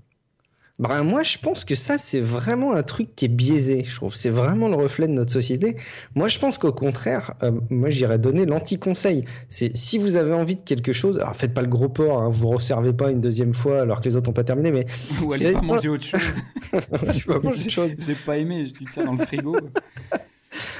Bah, 0.78 1.02
moi, 1.02 1.22
je 1.22 1.38
pense 1.38 1.64
que 1.64 1.74
ça, 1.74 1.96
c'est 1.96 2.20
vraiment 2.20 2.74
un 2.74 2.82
truc 2.82 3.14
qui 3.16 3.24
est 3.24 3.28
biaisé. 3.28 3.82
Je 3.84 3.96
trouve 3.96 4.14
c'est 4.14 4.30
vraiment 4.30 4.68
le 4.68 4.76
reflet 4.76 5.06
de 5.06 5.12
notre 5.12 5.32
société. 5.32 5.76
Moi, 6.14 6.28
je 6.28 6.38
pense 6.38 6.58
qu'au 6.58 6.72
contraire, 6.72 7.32
euh, 7.42 7.50
moi, 7.70 7.88
j'irais 7.88 8.18
donner 8.18 8.44
l'anti-conseil. 8.44 9.24
C'est 9.48 9.74
si 9.74 9.96
vous 9.96 10.16
avez 10.16 10.34
envie 10.34 10.56
de 10.56 10.62
quelque 10.62 10.92
chose, 10.92 11.18
alors 11.18 11.34
faites 11.34 11.54
pas 11.54 11.62
le 11.62 11.68
gros 11.68 11.88
porc, 11.88 12.20
hein, 12.20 12.28
vous 12.30 12.48
resservez 12.48 12.92
pas 12.92 13.10
une 13.10 13.22
deuxième 13.22 13.54
fois 13.54 13.80
alors 13.80 14.02
que 14.02 14.08
les 14.08 14.16
autres 14.16 14.28
n'ont 14.28 14.34
pas 14.34 14.44
terminé, 14.44 14.70
mais 14.70 14.84
ou 15.24 15.32
allez 15.32 15.52
pas 15.52 15.62
manger 15.62 15.88
autre 15.88 16.04
chose. 17.70 17.92
J'ai 17.98 18.14
pas 18.14 18.36
aimé, 18.36 18.66
je 18.66 18.84
dis 18.84 18.92
ça 18.92 19.02
dans 19.02 19.12
le 19.12 19.18
frigo. 19.24 19.56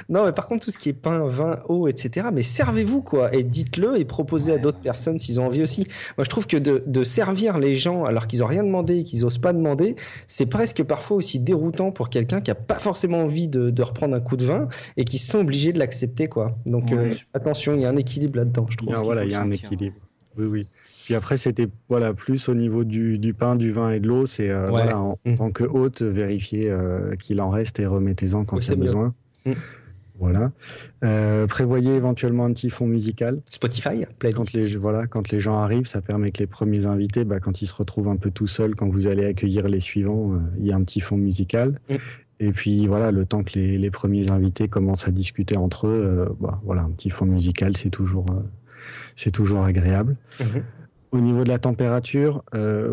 Non, 0.09 0.24
mais 0.24 0.33
par 0.33 0.47
contre, 0.47 0.64
tout 0.64 0.70
ce 0.70 0.79
qui 0.79 0.89
est 0.91 0.95
pain, 0.95 1.27
vin, 1.27 1.59
eau, 1.68 1.89
etc., 1.89 2.29
mais 2.33 2.43
servez-vous, 2.43 3.03
quoi, 3.03 3.35
et 3.35 3.43
dites-le 3.43 3.99
et 3.99 4.05
proposez 4.05 4.53
à 4.53 4.59
d'autres 4.59 4.81
personnes 4.81 5.18
s'ils 5.18 5.41
ont 5.41 5.47
envie 5.47 5.62
aussi. 5.62 5.87
Moi, 6.16 6.24
je 6.24 6.31
trouve 6.31 6.47
que 6.47 6.57
de, 6.57 7.05
servir 7.05 7.59
les 7.59 7.74
gens 7.74 8.05
alors 8.05 8.27
qu'ils 8.27 8.41
n'ont 8.41 8.47
rien 8.47 8.64
demandé, 8.64 9.05
qu'ils 9.05 9.22
n'osent 9.22 9.39
pas 9.39 9.53
demander, 9.53 9.95
c'est 10.27 10.47
presque 10.47 10.83
parfois 10.83 11.16
aussi 11.16 11.39
déroutant 11.39 11.93
pour 11.93 12.09
quelqu'un 12.09 12.41
qui 12.41 12.51
n'a 12.51 12.57
pas 12.57 12.79
forcément 12.79 13.22
envie 13.22 13.49
de, 13.49 13.83
reprendre 13.83 14.16
un 14.16 14.20
coup 14.20 14.37
de 14.37 14.45
vin 14.45 14.68
et 14.97 15.05
qui 15.05 15.18
sont 15.18 15.39
obligés 15.39 15.72
de 15.72 15.79
l'accepter, 15.79 16.27
quoi. 16.27 16.59
Donc, 16.66 16.91
euh, 16.93 17.14
attention, 17.35 17.74
il 17.74 17.83
y 17.83 17.85
a 17.85 17.89
un 17.89 17.97
équilibre 17.97 18.39
là-dedans, 18.39 18.66
je 18.68 18.77
trouve. 18.77 18.95
voilà, 19.05 19.24
il 19.24 19.31
y 19.31 19.35
a 19.35 19.41
un 19.41 19.51
équilibre. 19.51 19.97
Oui, 20.37 20.47
oui. 20.47 20.66
Puis 21.07 21.14
après, 21.14 21.37
c'était 21.37 21.68
voilà 21.89 22.12
plus 22.14 22.49
au 22.49 22.55
niveau 22.57 22.83
du, 22.83 23.33
pain, 23.33 23.55
du 23.55 23.70
vin 23.70 23.93
et 23.93 24.01
de 24.01 24.09
l'eau. 24.09 24.27
C'est 24.27 24.51
euh, 24.51 24.68
voilà, 24.70 24.99
en, 24.99 25.18
mmh. 25.24 25.35
tant 25.37 25.53
que 25.53 25.62
hôte, 25.62 26.03
vérifier 26.03 26.68
euh, 26.68 27.14
qu'il 27.14 27.41
en 27.41 27.49
reste 27.49 27.79
et 27.79 27.87
remettez-en 27.87 28.45
quand 28.45 28.59
il 28.59 28.68
y 28.68 28.72
a 28.72 28.74
besoin. 28.74 29.14
Mmh. 29.47 29.53
Voilà. 30.19 30.53
Euh, 31.05 31.47
prévoyez 31.47 31.95
éventuellement 31.95 32.45
un 32.45 32.53
petit 32.53 32.71
fond 32.71 32.87
musical. 32.87 33.41
Spotify, 33.51 34.07
playlist. 34.19 34.37
Quand 34.37 34.53
les, 34.55 34.77
voilà, 34.77 35.07
quand 35.07 35.31
les 35.31 35.41
gens 35.41 35.57
arrivent, 35.57 35.87
ça 35.87 36.01
permet 36.01 36.31
que 36.31 36.39
les 36.39 36.47
premiers 36.47 36.87
invités, 36.87 37.25
bah, 37.25 37.41
quand 37.41 37.63
ils 37.63 37.67
se 37.67 37.75
retrouvent 37.75 38.09
un 38.09 38.17
peu 38.17 38.31
tout 38.31 38.47
seuls, 38.47 38.75
quand 38.75 38.89
vous 38.89 39.07
allez 39.07 39.27
accueillir 39.27 39.69
les 39.69 39.81
suivants, 39.81 40.33
euh, 40.33 40.39
il 40.59 40.67
y 40.67 40.73
a 40.73 40.77
un 40.77 40.83
petit 40.83 41.01
fond 41.01 41.17
musical. 41.17 41.81
Mm. 41.89 41.95
Et 42.39 42.53
puis 42.53 42.87
voilà, 42.87 43.11
le 43.11 43.25
temps 43.25 43.43
que 43.43 43.59
les, 43.59 43.91
premiers 43.91 44.31
invités 44.31 44.69
commencent 44.69 45.09
à 45.09 45.11
discuter 45.11 45.57
entre 45.57 45.87
eux, 45.87 46.03
euh, 46.05 46.27
bah, 46.41 46.61
voilà, 46.65 46.83
un 46.83 46.91
petit 46.91 47.11
fond 47.11 47.27
musical, 47.27 47.77
c'est 47.77 47.91
toujours, 47.91 48.27
c'est 49.15 49.31
toujours 49.31 49.65
agréable. 49.65 50.17
Mm-hmm. 50.39 50.63
Au 51.13 51.21
niveau 51.21 51.45
de 51.45 51.49
la 51.49 51.59
température, 51.59 52.43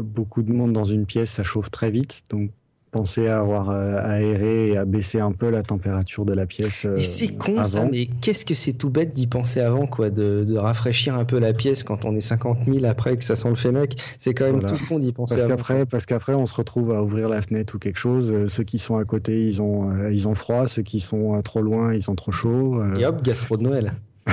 beaucoup 0.01 0.43
de 0.43 0.53
monde 0.53 0.71
dans 0.71 0.85
une 0.85 1.05
pièce, 1.05 1.31
ça 1.31 1.43
chauffe 1.43 1.71
très 1.71 1.91
vite. 1.91 2.23
Donc 2.29 2.51
penser 2.93 3.27
à 3.27 3.39
avoir 3.39 3.71
euh, 3.71 3.99
aéré 4.05 4.69
et 4.69 4.77
à 4.77 4.85
baisser 4.85 5.19
un 5.19 5.31
peu 5.31 5.49
la 5.49 5.63
température 5.63 6.23
de 6.25 6.33
la 6.33 6.45
pièce. 6.45 6.85
et 6.95 7.01
c'est 7.01 7.35
con 7.35 7.63
ça, 7.63 7.85
mais 7.91 8.05
qu'est-ce 8.21 8.45
que 8.45 8.53
c'est 8.53 8.73
tout 8.73 8.91
bête 8.91 9.11
d'y 9.11 9.25
penser 9.27 9.59
avant, 9.59 9.87
quoi, 9.87 10.11
de, 10.11 10.55
rafraîchir 10.55 11.15
un 11.15 11.25
peu 11.25 11.39
la 11.39 11.53
pièce 11.53 11.83
quand 11.83 12.05
on 12.05 12.15
est 12.15 12.21
50 12.21 12.59
000 12.65 12.85
après 12.85 13.17
que 13.17 13.23
ça 13.23 13.35
sent 13.35 13.49
le 13.49 13.55
fennec. 13.55 13.95
C'est 14.19 14.33
quand 14.33 14.45
même 14.45 14.61
tout 14.61 14.77
con 14.87 14.99
d'y 14.99 15.11
penser 15.11 15.35
parce 15.35 15.47
Qu'après, 15.47 15.85
parce 15.85 16.05
qu'après, 16.05 16.33
on 16.35 16.45
se 16.45 16.53
retrouve 16.53 16.91
à 16.91 17.03
ouvrir 17.03 17.27
la 17.27 17.41
fenêtre 17.41 17.75
ou 17.75 17.79
quelque 17.79 17.99
chose. 17.99 18.31
Euh, 18.31 18.47
ceux 18.47 18.63
qui 18.63 18.79
sont 18.79 18.95
à 18.97 19.03
côté, 19.03 19.41
ils 19.41 19.61
ont, 19.61 19.89
euh, 19.89 20.13
ils 20.13 20.27
ont 20.27 20.35
froid. 20.35 20.67
Ceux 20.67 20.83
qui 20.83 20.99
sont 20.99 21.41
trop 21.41 21.61
loin, 21.61 21.93
ils 21.93 22.09
ont 22.11 22.15
trop 22.15 22.31
chaud. 22.31 22.81
Et 22.97 23.05
hop, 23.05 23.23
gastro 23.23 23.57
de 23.57 23.63
Noël. 23.63 23.93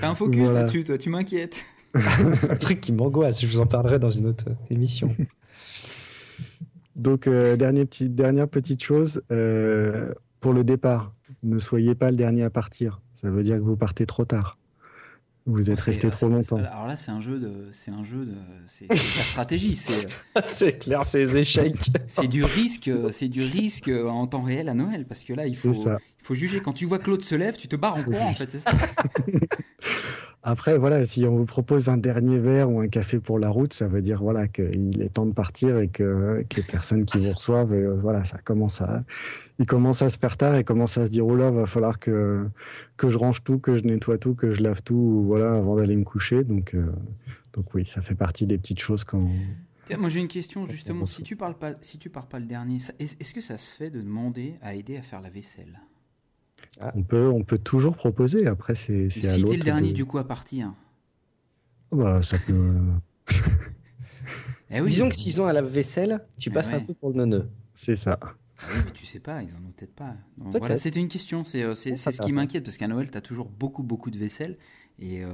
T'as 0.00 0.08
un 0.10 0.14
focus 0.14 0.50
là-dessus, 0.50 0.84
toi, 0.84 0.96
tu 0.98 1.10
m'inquiètes. 1.10 1.64
c'est 2.34 2.50
un 2.50 2.56
truc 2.56 2.80
qui 2.80 2.92
m'angoisse. 2.92 3.42
Je 3.42 3.46
vous 3.46 3.60
en 3.60 3.66
parlerai 3.66 3.98
dans 3.98 4.10
une 4.10 4.26
autre 4.26 4.46
émission. 4.70 5.14
Donc, 6.96 7.26
euh, 7.26 7.56
dernière 7.56 8.48
petite 8.48 8.82
chose, 8.82 9.22
euh, 9.30 10.12
pour 10.40 10.54
le 10.54 10.64
départ, 10.64 11.12
ne 11.42 11.58
soyez 11.58 11.94
pas 11.94 12.10
le 12.10 12.16
dernier 12.16 12.42
à 12.42 12.50
partir. 12.50 13.00
Ça 13.14 13.30
veut 13.30 13.42
dire 13.42 13.56
que 13.56 13.62
vous 13.62 13.76
partez 13.76 14.06
trop 14.06 14.24
tard. 14.24 14.58
Vous 15.44 15.70
êtes 15.70 15.80
resté 15.80 16.10
trop 16.10 16.28
longtemps. 16.28 16.56
Alors 16.56 16.88
là, 16.88 16.96
c'est 16.96 17.12
un 17.12 17.20
jeu 17.20 17.38
de, 17.38 17.68
c'est 17.70 17.92
un 17.92 18.02
jeu 18.02 18.24
de, 18.24 18.34
c'est 18.66 18.88
la 18.88 18.96
stratégie, 18.96 19.76
c'est. 19.76 20.08
c'est 20.42 20.78
clair, 20.78 21.06
c'est 21.06 21.20
les 21.20 21.36
échecs. 21.36 21.90
c'est 22.08 22.26
du 22.26 22.42
risque, 22.42 22.90
c'est 23.12 23.28
du 23.28 23.42
risque 23.42 23.88
en 23.88 24.26
temps 24.26 24.42
réel 24.42 24.68
à 24.68 24.74
Noël, 24.74 25.06
parce 25.06 25.22
que 25.22 25.34
là, 25.34 25.46
il 25.46 25.54
faut, 25.54 25.72
il 25.72 26.24
faut 26.24 26.34
juger. 26.34 26.60
Quand 26.60 26.72
tu 26.72 26.86
vois 26.86 26.98
Claude 26.98 27.22
se 27.22 27.36
lève, 27.36 27.56
tu 27.56 27.68
te 27.68 27.76
barres 27.76 27.96
en 27.96 28.02
courant, 28.02 28.28
en 28.28 28.34
fait, 28.34 28.50
c'est 28.50 28.58
ça. 28.58 28.72
Après, 30.48 30.78
voilà, 30.78 31.04
si 31.04 31.24
on 31.24 31.34
vous 31.34 31.44
propose 31.44 31.88
un 31.88 31.96
dernier 31.96 32.38
verre 32.38 32.70
ou 32.70 32.78
un 32.78 32.86
café 32.86 33.18
pour 33.18 33.40
la 33.40 33.50
route, 33.50 33.74
ça 33.74 33.88
veut 33.88 34.00
dire 34.00 34.22
voilà 34.22 34.46
qu'il 34.46 35.02
est 35.02 35.08
temps 35.08 35.26
de 35.26 35.32
partir 35.32 35.78
et 35.78 35.88
que, 35.88 36.44
que 36.48 36.58
les 36.58 36.62
personnes 36.62 37.04
qui 37.04 37.18
vous 37.18 37.32
reçoivent, 37.32 37.72
euh, 37.72 37.98
voilà, 38.00 38.24
ça 38.24 38.38
commence 38.38 38.80
à, 38.80 39.00
il 39.58 39.66
commence 39.66 40.02
à 40.02 40.08
se 40.08 40.18
faire 40.18 40.36
tard 40.36 40.54
et 40.54 40.62
commence 40.62 40.98
à 40.98 41.06
se 41.06 41.10
dire 41.10 41.26
oh 41.26 41.34
là, 41.34 41.50
va 41.50 41.66
falloir 41.66 41.98
que 41.98 42.46
que 42.96 43.10
je 43.10 43.18
range 43.18 43.42
tout, 43.42 43.58
que 43.58 43.74
je 43.74 43.82
nettoie 43.82 44.18
tout, 44.18 44.36
que 44.36 44.52
je 44.52 44.62
lave 44.62 44.84
tout, 44.84 45.24
voilà, 45.26 45.52
avant 45.56 45.74
d'aller 45.74 45.96
me 45.96 46.04
coucher. 46.04 46.44
Donc 46.44 46.74
euh, 46.76 46.92
donc 47.52 47.74
oui, 47.74 47.84
ça 47.84 48.00
fait 48.00 48.14
partie 48.14 48.46
des 48.46 48.56
petites 48.56 48.80
choses 48.80 49.02
quand. 49.02 49.28
moi 49.98 50.08
j'ai 50.10 50.20
une 50.20 50.28
question 50.28 50.64
justement. 50.64 51.06
Si 51.06 51.24
tu 51.24 51.34
parles 51.34 51.58
pas, 51.58 51.72
si 51.80 51.98
tu 51.98 52.08
pars 52.08 52.28
pas 52.28 52.38
le 52.38 52.46
dernier, 52.46 52.78
est-ce 53.00 53.34
que 53.34 53.40
ça 53.40 53.58
se 53.58 53.74
fait 53.74 53.90
de 53.90 54.00
demander 54.00 54.54
à 54.62 54.76
aider 54.76 54.96
à 54.96 55.02
faire 55.02 55.20
la 55.20 55.30
vaisselle? 55.30 55.80
Ah. 56.80 56.92
On, 56.94 57.02
peut, 57.02 57.28
on 57.28 57.42
peut 57.42 57.58
toujours 57.58 57.96
proposer. 57.96 58.46
Après, 58.46 58.74
c'est 58.74 59.08
à 59.26 59.36
l'autre. 59.38 59.54
le 59.56 59.62
dernier, 59.62 59.92
du 59.92 60.04
coup, 60.04 60.18
à 60.18 60.26
partir 60.26 60.72
oh, 61.90 61.96
bah, 61.96 62.22
ça 62.22 62.38
peut. 62.38 62.74
eh 64.70 64.80
Disons 64.82 65.08
que 65.08 65.14
s'ils 65.14 65.40
ont 65.40 65.46
à 65.46 65.52
la 65.52 65.62
vaisselle, 65.62 66.24
tu 66.38 66.50
eh 66.50 66.52
passes 66.52 66.72
un 66.72 66.80
peu 66.80 66.94
pour 66.94 67.10
le 67.10 67.16
neuneu. 67.16 67.48
C'est 67.74 67.96
ça. 67.96 68.18
Ah 68.58 68.68
oui, 68.72 68.80
mais 68.86 68.92
tu 68.92 69.04
sais 69.04 69.20
pas, 69.20 69.42
ils 69.42 69.50
en 69.50 69.58
ont 69.58 69.72
peut-être 69.76 69.94
pas. 69.94 70.14
voilà, 70.38 70.78
c'était 70.78 71.00
une 71.00 71.08
question. 71.08 71.44
C'est 71.44 71.62
euh, 71.62 71.74
ce 71.74 72.22
qui 72.22 72.32
m'inquiète 72.32 72.64
parce 72.64 72.76
qu'à 72.76 72.88
Noël, 72.88 73.10
tu 73.10 73.18
as 73.18 73.20
toujours 73.20 73.48
beaucoup, 73.48 73.82
beaucoup 73.82 74.10
de 74.10 74.18
vaisselle. 74.18 74.56
Et, 74.98 75.22
euh, 75.22 75.28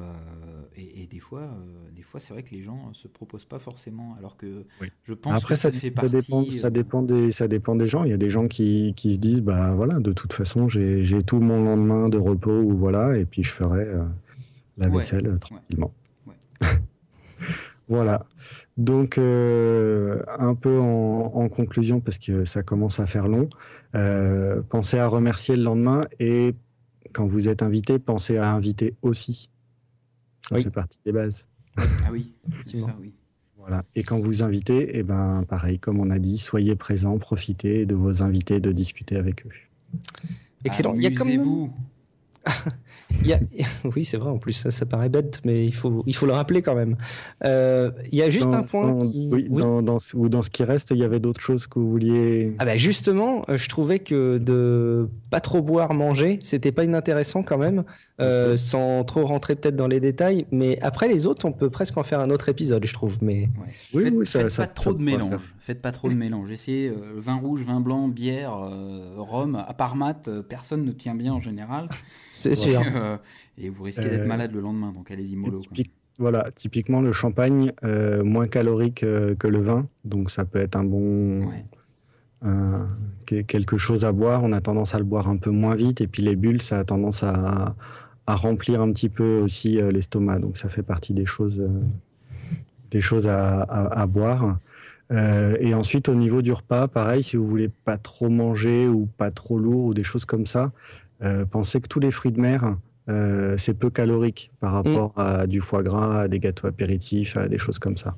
et, 0.77 1.07
des 1.07 1.21
fois, 1.21 1.43
euh, 1.43 1.91
des 1.95 2.03
fois 2.03 2.19
c'est 2.19 2.33
vrai 2.33 2.43
que 2.43 2.51
les 2.51 2.63
gens 2.63 2.93
se 2.95 3.07
proposent 3.07 3.45
pas 3.45 3.61
forcément. 3.61 4.17
Alors 4.19 4.37
que 4.37 4.65
je 5.05 5.15
pense 5.15 5.35
Après, 5.35 5.55
que 5.55 5.61
ça, 5.61 5.71
fait 5.71 5.93
partie. 5.93 6.11
Dépend, 6.11 6.51
ça, 6.51 6.71
dépend 6.71 7.03
des, 7.03 7.31
ça 7.31 7.47
dépend 7.47 7.77
des 7.77 7.87
gens. 7.87 8.03
Il 8.03 8.11
y 8.11 8.15
a 8.15 8.17
des 8.19 8.31
gens 8.31 8.49
qui, 8.49 8.93
qui 8.97 9.15
se 9.15 9.21
disent 9.21 9.43
bah 9.43 9.73
voilà, 9.75 10.01
de 10.01 10.13
toute 10.13 10.33
façon, 10.33 10.67
j'ai 10.69 11.23
tout 11.23 11.39
mon 11.39 11.63
lendemain 11.63 12.09
de 12.09 12.19
repos 12.19 12.59
ou 12.59 12.77
voilà, 12.77 13.17
et 13.17 13.25
puis 13.25 13.45
je 13.45 13.53
ferai 13.53 13.87
la 14.79 14.89
vaisselle 14.89 15.39
tranquillement. 15.39 15.93
voilà. 17.89 18.27
Donc, 18.77 19.19
euh, 19.19 20.23
un 20.39 20.55
peu 20.55 20.79
en, 20.79 21.49
conclusion, 21.49 22.01
parce 22.01 22.19
que 22.19 22.45
ça 22.45 22.63
commence 22.63 23.01
à 23.01 23.07
faire 23.07 23.29
long, 23.29 23.49
euh, 23.95 24.63
pensez 24.69 24.99
à 24.99 25.07
remercier 25.07 25.57
le 25.57 25.63
lendemain 25.63 26.03
et 26.19 26.55
quand 27.13 27.27
vous 27.27 27.49
êtes 27.49 27.63
invité, 27.63 27.99
pensez 27.99 28.37
à 28.37 28.51
inviter 28.53 28.95
aussi. 29.03 29.51
Ça 30.49 30.61
fait 30.61 30.71
partie 30.71 30.99
des 31.05 31.13
bases. 31.13 31.47
Ah 31.77 32.11
oui, 32.11 32.35
c'est 32.67 32.81
ça, 32.81 32.95
oui. 33.01 33.15
Voilà. 33.57 33.85
Et 33.95 34.03
quand 34.03 34.19
vous 34.19 34.43
invitez, 34.43 34.99
eh 34.99 35.03
ben, 35.05 35.45
pareil, 35.49 35.79
comme 35.79 36.01
on 36.01 36.11
a 36.11 36.19
dit, 36.19 36.37
soyez 36.37 36.75
présents, 36.75 37.17
profitez 37.19 37.87
de 37.87 37.95
vos 37.95 38.23
invités, 38.23 38.59
de 38.59 38.73
discuter 38.73 39.17
avec 39.17 39.47
eux. 39.47 39.51
Excellent. 40.65 40.95
Il 40.95 41.03
y 41.03 41.07
a 41.07 41.13
comme... 41.13 41.71
oui, 43.97 44.05
c'est 44.05 44.17
vrai, 44.17 44.31
en 44.31 44.39
plus, 44.39 44.53
ça, 44.53 44.71
ça, 44.71 44.87
paraît 44.87 45.09
bête, 45.09 45.41
mais 45.45 45.65
il 45.65 45.75
faut, 45.75 46.03
il 46.07 46.15
faut 46.15 46.27
le 46.27 46.33
rappeler 46.33 46.63
quand 46.63 46.75
même. 46.75 46.97
Euh, 47.45 47.91
il 48.11 48.19
y 48.19 48.23
a 48.23 48.29
juste 48.29 48.47
un 48.47 48.63
point 48.63 48.99
qui... 48.99 49.29
Oui, 49.31 49.49
Dans, 49.49 49.83
dans, 49.83 49.99
ou 50.15 50.29
dans 50.29 50.43
ce 50.43 50.51
qui 50.51 50.65
reste, 50.65 50.91
il 50.91 50.99
y 50.99 51.05
avait 51.05 51.21
d'autres 51.21 51.41
choses 51.41 51.67
que 51.67 51.79
vous 51.79 51.91
vouliez... 51.91 52.55
Ah 52.59 52.65
bah 52.65 52.77
justement, 52.77 53.45
euh, 53.49 53.57
je 53.57 53.69
trouvais 53.69 53.99
que 53.99 54.39
de 54.39 55.09
pas 55.31 55.41
trop 55.41 55.63
boire, 55.63 55.95
manger, 55.95 56.39
c'était 56.43 56.73
pas 56.73 56.85
inintéressant 56.85 57.43
quand 57.43 57.59
même, 57.59 57.85
euh, 58.21 58.57
sans 58.57 59.05
trop 59.05 59.25
rentrer 59.25 59.57
peut-être 59.57 59.77
dans 59.77 59.89
les 59.89 60.01
détails, 60.01 60.47
mais 60.51 60.79
après 60.81 61.09
les 61.09 61.27
autres, 61.27 61.47
on 61.47 61.53
peut 61.53 61.71
presque 61.71 61.97
en 61.97 62.03
faire 62.03 62.21
un 62.21 62.31
autre 62.31 62.49
épisode, 62.49 62.85
je 62.85 62.93
trouve. 62.93 63.19
Mais... 63.23 63.49
Oui, 63.95 64.05
faites, 64.05 64.15
oui, 64.15 64.27
ça, 64.27 64.41
faites 64.41 64.57
pas 64.57 64.67
trop 64.67 64.93
de 64.93 65.03
mélange. 65.03 65.55
Faites 65.61 65.81
pas 65.81 65.93
trop 65.93 66.09
de 66.09 66.15
mélange. 66.15 66.51
Essayez 66.51 66.93
vin 67.17 67.37
rouge, 67.37 67.63
vin 67.63 67.81
blanc, 67.81 68.09
bière, 68.09 68.53
rhum, 69.17 69.57
à 69.57 69.75
part 69.75 69.97
mat, 69.97 70.29
personne 70.49 70.85
ne 70.85 70.93
tient 70.93 71.15
bien 71.15 71.33
en 71.33 71.41
général. 71.41 71.89
C'est 72.07 72.55
sûr. 72.55 72.82
Euh, 72.95 73.17
et 73.59 73.69
vous 73.69 73.83
risquez 73.83 74.09
d'être 74.09 74.23
euh, 74.23 74.27
malade 74.27 74.53
le 74.53 74.61
lendemain, 74.61 74.93
donc 74.93 75.11
allez-y 75.11 75.37
mollo. 75.37 75.61
voilà, 76.19 76.49
typiquement 76.55 77.01
le 77.01 77.13
champagne, 77.13 77.73
euh, 77.85 78.23
moins 78.25 78.49
calorique 78.49 79.01
que 79.01 79.47
le 79.47 79.61
vin, 79.61 79.89
donc 80.05 80.31
ça 80.31 80.45
peut 80.45 80.59
être 80.59 80.77
un 80.77 80.85
bon. 80.85 81.51
quelque 83.27 83.79
chose 83.79 84.05
à 84.05 84.13
boire, 84.13 84.43
on 84.45 84.53
a 84.53 84.61
tendance 84.61 84.95
à 84.95 84.99
le 84.99 85.05
boire 85.05 85.29
un 85.29 85.37
peu 85.37 85.51
moins 85.51 85.75
vite, 85.75 86.01
et 86.01 86.07
puis 86.07 86.23
les 86.23 86.37
bulles, 86.37 86.63
ça 86.63 86.79
a 86.79 86.85
tendance 86.85 87.23
à, 87.23 87.75
remplir 88.27 88.81
un 88.81 88.91
petit 88.93 89.11
peu 89.11 89.41
aussi 89.41 89.79
l'estomac, 89.91 90.39
donc 90.39 90.57
ça 90.57 90.69
fait 90.69 90.83
partie 90.83 91.13
des 91.13 91.27
choses, 91.27 91.69
des 92.91 93.01
choses 93.01 93.29
à, 93.29 94.07
boire. 94.07 94.59
et 95.11 95.75
ensuite, 95.75 96.09
au 96.09 96.15
niveau 96.15 96.41
du 96.43 96.53
repas, 96.53 96.89
pareil, 96.89 97.23
si 97.23 97.37
vous 97.37 97.47
voulez 97.47 97.69
pas 97.69 97.99
trop 97.99 98.29
manger 98.29 98.89
ou 98.89 99.07
pas 99.19 99.31
trop 99.31 99.59
lourd 99.59 99.85
ou 99.87 99.95
des 99.95 100.05
choses 100.05 100.25
comme 100.25 100.47
ça, 100.47 100.73
euh, 101.25 101.45
pensez 101.45 101.81
que 101.81 101.89
tous 101.89 102.01
les 102.01 102.11
fruits 102.11 102.33
de 102.33 102.41
mer, 102.41 102.77
euh, 103.09 103.57
c'est 103.57 103.75
peu 103.75 103.91
calorique 103.91 104.51
par 104.61 104.73
rapport 104.73 105.13
mm. 105.17 105.21
à 105.21 105.47
du 105.47 105.61
foie 105.61 105.83
gras, 105.83 106.23
à 106.23 106.29
des 106.29 106.39
gâteaux 106.39 106.67
apéritifs, 106.67 107.37
à 107.37 107.49
des 107.49 107.59
choses 107.59 107.79
comme 107.79 107.97
ça. 107.97 108.17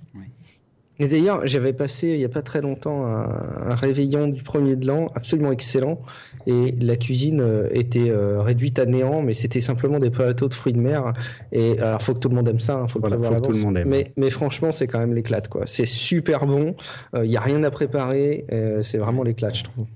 Et 1.00 1.08
d'ailleurs, 1.08 1.44
j'avais 1.44 1.72
passé 1.72 2.10
il 2.10 2.18
n'y 2.18 2.24
a 2.24 2.28
pas 2.28 2.42
très 2.42 2.60
longtemps 2.60 3.04
un, 3.04 3.74
réveillon 3.74 4.28
du 4.28 4.44
premier 4.44 4.76
de 4.76 4.86
l'an 4.86 5.10
absolument 5.16 5.50
excellent. 5.50 6.00
Et 6.46 6.70
la 6.80 6.96
cuisine 6.96 7.40
euh, 7.40 7.68
était 7.72 8.12
réduite 8.12 8.78
à 8.78 8.86
néant, 8.86 9.20
mais 9.20 9.34
c'était 9.34 9.60
simplement 9.60 9.98
des 9.98 10.10
plateaux 10.10 10.48
de 10.48 10.54
fruits 10.54 10.72
de 10.72 10.78
mer. 10.78 11.12
Et 11.50 11.80
alors, 11.80 12.00
faut 12.00 12.14
que 12.14 12.20
tout 12.20 12.28
le 12.28 12.36
monde 12.36 12.48
aime 12.48 12.60
ça, 12.60 12.74
il 12.74 12.84
hein, 12.84 12.86
faut 12.86 13.00
le 13.00 13.08
prévoir 13.08 13.42
tout 13.42 13.50
le 13.50 13.58
monde 13.58 13.76
aime. 13.76 13.88
Mais, 13.88 14.12
mais 14.16 14.30
franchement, 14.30 14.70
c'est 14.70 14.86
quand 14.86 15.00
même 15.00 15.14
l'éclate, 15.14 15.48
quoi. 15.48 15.64
C'est 15.66 15.86
super 15.86 16.46
bon. 16.46 16.76
Il 17.16 17.28
n'y 17.28 17.36
a 17.36 17.40
rien 17.40 17.64
à 17.64 17.72
préparer. 17.72 18.46
c'est 18.82 18.98
vraiment 18.98 19.24
l'éclate, 19.24 19.56
je 19.56 19.64
trouve. 19.64 19.86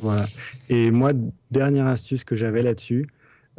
Voilà. 0.00 0.24
Et 0.68 0.90
moi, 0.90 1.12
dernière 1.50 1.86
astuce 1.86 2.24
que 2.24 2.36
j'avais 2.36 2.62
là-dessus, 2.62 3.08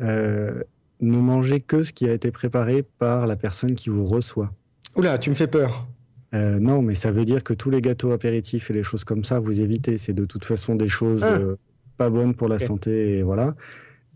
euh, 0.01 0.63
ne 1.01 1.17
mangez 1.17 1.61
que 1.61 1.83
ce 1.83 1.93
qui 1.93 2.07
a 2.07 2.13
été 2.13 2.31
préparé 2.31 2.83
par 2.83 3.27
la 3.27 3.35
personne 3.35 3.75
qui 3.75 3.89
vous 3.89 4.05
reçoit. 4.05 4.51
Oula, 4.95 5.17
tu 5.17 5.29
me 5.29 5.35
fais 5.35 5.47
peur. 5.47 5.87
Euh, 6.33 6.59
non, 6.59 6.81
mais 6.81 6.95
ça 6.95 7.11
veut 7.11 7.25
dire 7.25 7.43
que 7.43 7.53
tous 7.53 7.69
les 7.69 7.81
gâteaux 7.81 8.11
apéritifs 8.11 8.69
et 8.69 8.73
les 8.73 8.83
choses 8.83 9.03
comme 9.03 9.23
ça, 9.23 9.39
vous 9.39 9.61
évitez. 9.61 9.97
C'est 9.97 10.13
de 10.13 10.25
toute 10.25 10.45
façon 10.45 10.75
des 10.75 10.89
choses 10.89 11.23
ah. 11.23 11.33
euh, 11.33 11.55
pas 11.97 12.09
bonnes 12.09 12.35
pour 12.35 12.47
la 12.47 12.59
santé, 12.59 13.17
et 13.17 13.23
voilà. 13.23 13.55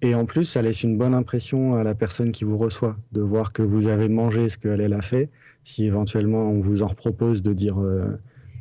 Et 0.01 0.15
en 0.15 0.25
plus, 0.25 0.43
ça 0.43 0.61
laisse 0.61 0.83
une 0.83 0.97
bonne 0.97 1.13
impression 1.13 1.75
à 1.75 1.83
la 1.83 1.95
personne 1.95 2.31
qui 2.31 2.43
vous 2.43 2.57
reçoit, 2.57 2.97
de 3.13 3.21
voir 3.21 3.53
que 3.53 3.61
vous 3.61 3.87
avez 3.87 4.09
mangé 4.09 4.49
ce 4.49 4.57
qu'elle 4.57 4.93
a 4.93 5.01
fait. 5.01 5.29
Si 5.63 5.85
éventuellement 5.85 6.49
on 6.49 6.59
vous 6.59 6.83
en 6.83 6.89
propose 6.89 7.41
de 7.41 7.53
dire 7.53 7.77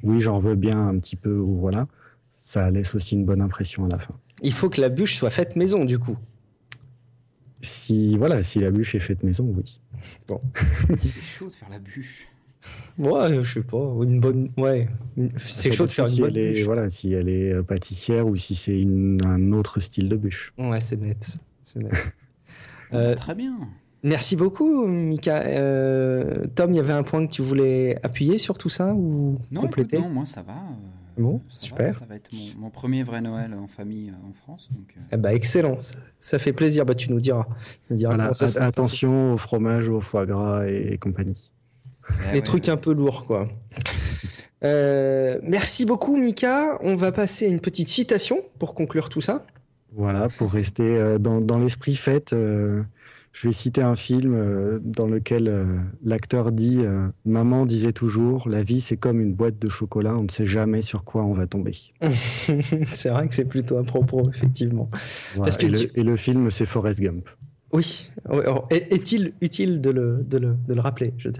oui, 0.05 0.21
j'en 0.21 0.39
veux 0.39 0.55
bien 0.55 0.79
un 0.79 0.99
petit 0.99 1.17
peu, 1.17 1.37
ou 1.37 1.57
voilà 1.59 1.89
ça 2.45 2.69
laisse 2.73 2.97
aussi 2.97 3.15
une 3.15 3.25
bonne 3.25 3.41
impression 3.41 3.85
à 3.85 3.89
la 3.89 3.99
fin. 3.99 4.15
Il 4.43 4.53
faut 4.53 4.69
que 4.69 4.81
la 4.81 4.89
bûche 4.89 5.15
soit 5.15 5.31
faite 5.31 5.55
maison, 5.55 5.85
du 5.85 6.01
coup. 6.01 6.19
Si 7.61 8.19
voilà, 8.19 8.43
si 8.43 8.59
la 8.59 8.73
bûche 8.73 8.97
est 8.97 9.01
faite 9.01 9.23
maison, 9.23 9.55
oui. 9.57 9.81
Bon. 10.27 10.41
c'est 10.99 11.23
chaud 11.23 11.49
de 11.49 11.55
faire 11.55 11.69
la 11.71 11.79
bûche. 11.79 12.27
Ouais, 12.99 13.43
je 13.43 13.49
sais 13.49 13.63
pas, 13.63 13.95
une 14.03 14.19
bonne, 14.19 14.51
ouais, 14.57 14.89
c'est 15.37 15.71
chaud 15.71 15.87
de 15.87 15.93
faire 15.93 16.09
une 16.09 16.19
bonne 16.19 16.33
bûche. 16.33 16.65
Voilà, 16.65 16.91
si 16.91 17.13
elle 17.13 17.29
est 17.29 17.53
euh, 17.53 17.63
pâtissière 17.63 18.27
ou 18.27 18.35
si 18.37 18.57
c'est 18.57 18.85
un 19.25 19.53
autre 19.53 19.79
style 19.79 20.09
de 20.09 20.17
bûche. 20.17 20.53
Ouais, 20.59 20.81
c'est 20.81 20.97
net. 20.97 21.39
net. 21.77 21.93
euh, 22.93 23.15
très 23.15 23.37
bien. 23.37 23.57
Merci 24.03 24.35
beaucoup, 24.35 24.89
Mika. 24.89 25.43
Euh, 25.43 26.45
Tom, 26.57 26.73
il 26.73 26.77
y 26.77 26.81
avait 26.81 26.93
un 26.93 27.05
point 27.05 27.25
que 27.25 27.33
tu 27.33 27.43
voulais 27.43 28.01
appuyer 28.03 28.39
sur 28.39 28.59
tout 28.59 28.69
ça 28.69 28.95
ou 28.95 29.39
compléter 29.55 30.01
Non, 30.01 30.09
moi 30.09 30.27
ça 30.27 30.43
va. 30.43 30.57
Bon, 31.17 31.43
super. 31.49 31.95
ça 31.95 32.05
va 32.09 32.17
être 32.17 32.31
mon, 32.59 32.71
premier 32.71 33.03
vrai 33.03 33.21
Noël 33.21 33.53
en 33.55 33.67
famille 33.67 34.11
euh, 34.11 34.29
en 34.29 34.33
France. 34.33 34.71
Donc, 34.73 34.95
euh. 34.97 35.01
eh 35.13 35.17
bah, 35.17 35.35
excellent, 35.35 35.79
ça, 36.21 36.39
fait 36.39 36.53
plaisir. 36.53 36.87
Bah, 36.87 36.95
tu 36.95 37.13
nous 37.13 37.21
diras. 37.21 37.47
attention 38.57 39.35
au 39.35 39.37
fromage, 39.37 39.89
au 39.89 40.01
foie 40.01 40.27
gras 40.27 40.67
et, 40.67 40.99
compagnie. 40.99 41.51
Eh 42.31 42.35
Les 42.35 42.43
trucs 42.43 42.69
un 42.69 42.77
peu 42.77 42.93
lourds, 42.93 43.27
quoi. 43.27 43.49
Euh, 44.65 45.41
merci 45.43 45.85
beaucoup, 45.85 46.17
Mika. 46.17 46.79
On 46.83 46.95
va 46.95 47.11
passer 47.11 47.47
à 47.47 47.49
une 47.49 47.61
petite 47.61 47.89
citation 47.89 48.39
pour 48.59 48.75
conclure 48.75 49.09
tout 49.09 49.21
ça. 49.21 49.45
Voilà, 49.95 50.29
pour 50.29 50.53
rester 50.53 51.19
dans, 51.19 51.41
dans 51.41 51.59
l'esprit 51.59 51.97
fête. 51.97 52.33
Je 53.33 53.49
vais 53.49 53.53
citer 53.53 53.81
un 53.81 53.95
film 53.95 54.35
euh, 54.35 54.79
dans 54.83 55.07
lequel 55.07 55.49
euh, 55.49 55.65
l'acteur 56.05 56.53
dit 56.53 56.81
euh, 56.81 57.09
Maman 57.25 57.65
disait 57.65 57.93
toujours, 57.93 58.47
la 58.49 58.63
vie 58.63 58.81
c'est 58.81 58.99
comme 58.99 59.21
une 59.21 59.33
boîte 59.33 59.59
de 59.59 59.71
chocolat, 59.71 60.15
on 60.15 60.25
ne 60.25 60.31
sait 60.31 60.45
jamais 60.45 60.83
sur 60.83 61.03
quoi 61.05 61.25
on 61.25 61.33
va 61.33 61.47
tomber. 61.47 61.73
c'est 62.11 63.09
vrai 63.09 63.29
que 63.29 63.35
c'est 63.35 63.47
plutôt 63.47 63.79
à 63.79 63.85
propos, 63.85 64.29
effectivement. 64.29 64.91
et, 65.95 66.03
le, 66.03 66.17
film 66.17 66.51
c'est 66.51 66.67
Forrest 66.67 67.01
Gump. 67.01 67.29
Oui. 67.73 68.11
Est-il 68.71 69.33
utile 69.41 69.81
de 69.81 69.91
le, 69.91 70.25
de 70.29 70.37
le, 70.39 70.57
de 70.69 70.75
le 70.75 70.81
rappeler 70.81 71.15
je 71.17 71.31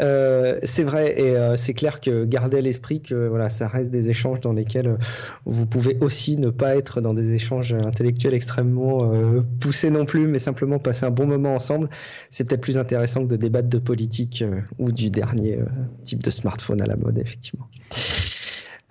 Euh, 0.00 0.58
c'est 0.62 0.84
vrai 0.84 1.20
et 1.20 1.36
euh, 1.36 1.58
c'est 1.58 1.74
clair 1.74 2.00
que 2.00 2.24
gardez 2.24 2.62
l'esprit 2.62 3.02
que 3.02 3.28
voilà, 3.28 3.50
ça 3.50 3.68
reste 3.68 3.90
des 3.90 4.08
échanges 4.08 4.40
dans 4.40 4.54
lesquels 4.54 4.88
euh, 4.88 4.96
vous 5.44 5.66
pouvez 5.66 5.98
aussi 6.00 6.38
ne 6.38 6.48
pas 6.48 6.76
être 6.76 7.02
dans 7.02 7.12
des 7.12 7.32
échanges 7.32 7.74
intellectuels 7.74 8.32
extrêmement 8.32 9.12
poussés 9.60 9.90
non 9.90 10.06
plus, 10.06 10.26
mais 10.26 10.38
simplement 10.38 10.78
passer 10.78 11.04
un 11.04 11.10
bon 11.10 11.26
moment 11.26 11.54
ensemble. 11.54 11.90
C'est 12.30 12.44
peut-être 12.44 12.62
plus 12.62 12.78
intéressant 12.78 13.22
que 13.22 13.28
de 13.28 13.36
débattre 13.36 13.68
de 13.68 13.78
politique 13.78 14.42
ou 14.78 14.92
du 14.92 15.10
dernier 15.10 15.58
type 16.04 16.22
de 16.22 16.30
smartphone 16.30 16.80
à 16.80 16.86
la 16.86 16.96
mode, 16.96 17.18
effectivement. 17.18 17.68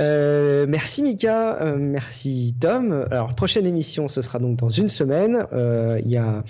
Euh, 0.02 0.66
merci 0.68 1.04
Mika, 1.04 1.62
euh, 1.62 1.78
merci 1.78 2.56
Tom. 2.60 3.06
Alors 3.12 3.36
prochaine 3.36 3.66
émission, 3.66 4.08
ce 4.08 4.22
sera 4.22 4.40
donc 4.40 4.58
dans 4.58 4.70
une 4.70 4.88
semaine. 4.88 5.46
Euh, 5.54 6.00
il 6.04 6.10
y 6.10 6.18
a, 6.18 6.44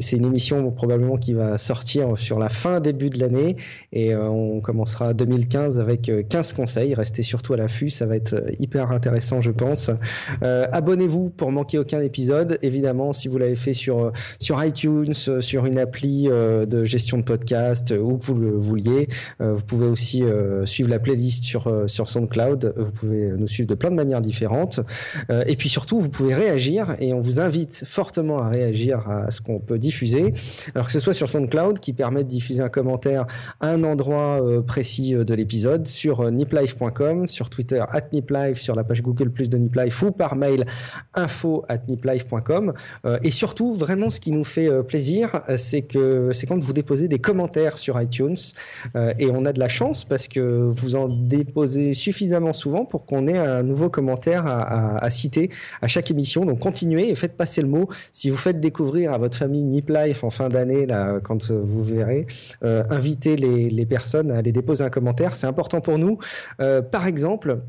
c'est 0.00 0.16
une 0.16 0.26
émission 0.26 0.70
probablement 0.70 1.16
qui 1.16 1.32
va 1.34 1.58
sortir 1.58 2.18
sur 2.18 2.38
la 2.38 2.48
fin 2.48 2.80
début 2.80 3.10
de 3.10 3.20
l'année 3.20 3.56
et 3.92 4.14
on 4.16 4.60
commencera 4.60 5.14
2015 5.14 5.80
avec 5.80 6.10
15 6.28 6.52
conseils. 6.52 6.94
Restez 6.94 7.22
surtout 7.22 7.54
à 7.54 7.56
l'affût, 7.56 7.90
ça 7.90 8.06
va 8.06 8.16
être 8.16 8.42
hyper 8.58 8.90
intéressant, 8.90 9.40
je 9.40 9.50
pense. 9.50 9.90
Abonnez-vous 10.42 11.30
pour 11.30 11.52
manquer 11.52 11.78
aucun 11.78 12.00
épisode. 12.00 12.58
Évidemment, 12.62 13.12
si 13.12 13.28
vous 13.28 13.38
l'avez 13.38 13.56
fait 13.56 13.72
sur 13.72 14.12
sur 14.38 14.62
iTunes, 14.64 15.14
sur 15.14 15.66
une 15.66 15.78
appli 15.78 16.24
de 16.24 16.84
gestion 16.84 17.18
de 17.18 17.22
podcast 17.22 17.90
que 17.90 17.94
vous 17.94 18.34
le 18.34 18.52
vouliez, 18.52 19.08
vous 19.40 19.62
pouvez 19.62 19.86
aussi 19.86 20.24
suivre 20.64 20.90
la 20.90 20.98
playlist 20.98 21.44
sur 21.44 21.84
sur 21.86 22.08
SoundCloud 22.08 22.74
vous 22.76 22.92
pouvez 22.92 23.32
nous 23.32 23.46
suivre 23.46 23.68
de 23.68 23.74
plein 23.74 23.90
de 23.90 23.96
manières 23.96 24.20
différentes. 24.20 24.80
Euh, 25.30 25.44
et 25.46 25.56
puis 25.56 25.68
surtout, 25.68 25.98
vous 25.98 26.08
pouvez 26.08 26.34
réagir 26.34 26.96
et 27.00 27.12
on 27.12 27.20
vous 27.20 27.40
invite 27.40 27.84
fortement 27.86 28.38
à 28.38 28.48
réagir 28.48 29.08
à 29.08 29.30
ce 29.30 29.40
qu'on 29.40 29.58
peut 29.68 29.78
diffuser. 29.78 30.34
Alors 30.74 30.86
que 30.86 30.92
ce 30.92 31.00
soit 31.00 31.12
sur 31.12 31.28
SoundCloud 31.28 31.78
qui 31.78 31.92
permet 31.92 32.24
de 32.24 32.28
diffuser 32.28 32.62
un 32.62 32.68
commentaire 32.68 33.26
à 33.60 33.68
un 33.68 33.84
endroit 33.84 34.42
euh, 34.42 34.62
précis 34.62 35.14
euh, 35.14 35.24
de 35.24 35.34
l'épisode, 35.34 35.86
sur 35.86 36.30
niplife.com, 36.30 37.26
sur 37.26 37.50
Twitter 37.50 37.84
at 37.90 38.08
niplife, 38.12 38.60
sur 38.60 38.74
la 38.74 38.84
page 38.84 39.02
Google 39.02 39.30
Plus 39.30 39.48
de 39.48 39.58
Niplife 39.58 40.02
ou 40.02 40.10
par 40.10 40.36
mail 40.36 40.66
info 41.14 41.64
at 41.68 41.78
niplife.com. 41.88 42.72
et 43.22 43.30
surtout, 43.30 43.74
vraiment, 43.74 44.10
ce 44.10 44.20
qui 44.20 44.32
nous 44.32 44.44
fait 44.44 44.68
plaisir, 44.84 45.42
c'est 45.56 45.82
que 45.82 46.32
c'est 46.32 46.46
quand 46.46 46.58
vous 46.58 46.72
déposez 46.72 47.08
des 47.08 47.18
commentaires 47.18 47.78
sur 47.78 48.00
iTunes 48.00 48.36
et 49.18 49.30
on 49.30 49.44
a 49.44 49.52
de 49.52 49.60
la 49.60 49.68
chance 49.68 50.04
parce 50.04 50.28
que 50.28 50.40
vous 50.40 50.96
en 50.96 51.08
déposez 51.08 51.92
suffisamment 51.92 52.52
souvent 52.52 52.84
pour 52.84 53.06
qu'on 53.06 53.26
ait 53.26 53.38
un 53.38 53.62
nouveau 53.62 53.90
commentaire 53.90 54.46
à, 54.46 55.08
citer 55.10 55.50
à 55.82 55.88
chaque 55.88 56.10
émission. 56.10 56.44
Donc 56.44 56.60
continuez 56.60 57.10
et 57.10 57.14
faites 57.14 57.36
passer 57.36 57.62
le 57.62 57.68
mot. 57.68 57.88
Si 58.12 58.30
vous 58.30 58.36
faites 58.36 58.60
découvrir 58.60 59.12
à 59.12 59.18
votre 59.18 59.36
famille 59.36 59.57
Nip 59.62 59.90
Life 59.90 60.24
en 60.24 60.30
fin 60.30 60.48
d'année, 60.48 60.86
là, 60.86 61.20
quand 61.22 61.50
vous 61.50 61.82
verrez, 61.82 62.26
euh, 62.64 62.84
invitez 62.90 63.36
les, 63.36 63.86
personnes 63.86 64.30
à 64.30 64.38
aller 64.38 64.52
déposer 64.52 64.84
un 64.84 64.90
commentaire. 64.90 65.36
C'est 65.36 65.46
important 65.46 65.80
pour 65.80 65.98
nous. 65.98 66.18
Euh, 66.60 66.82
par 66.82 67.06
exemple, 67.06 67.60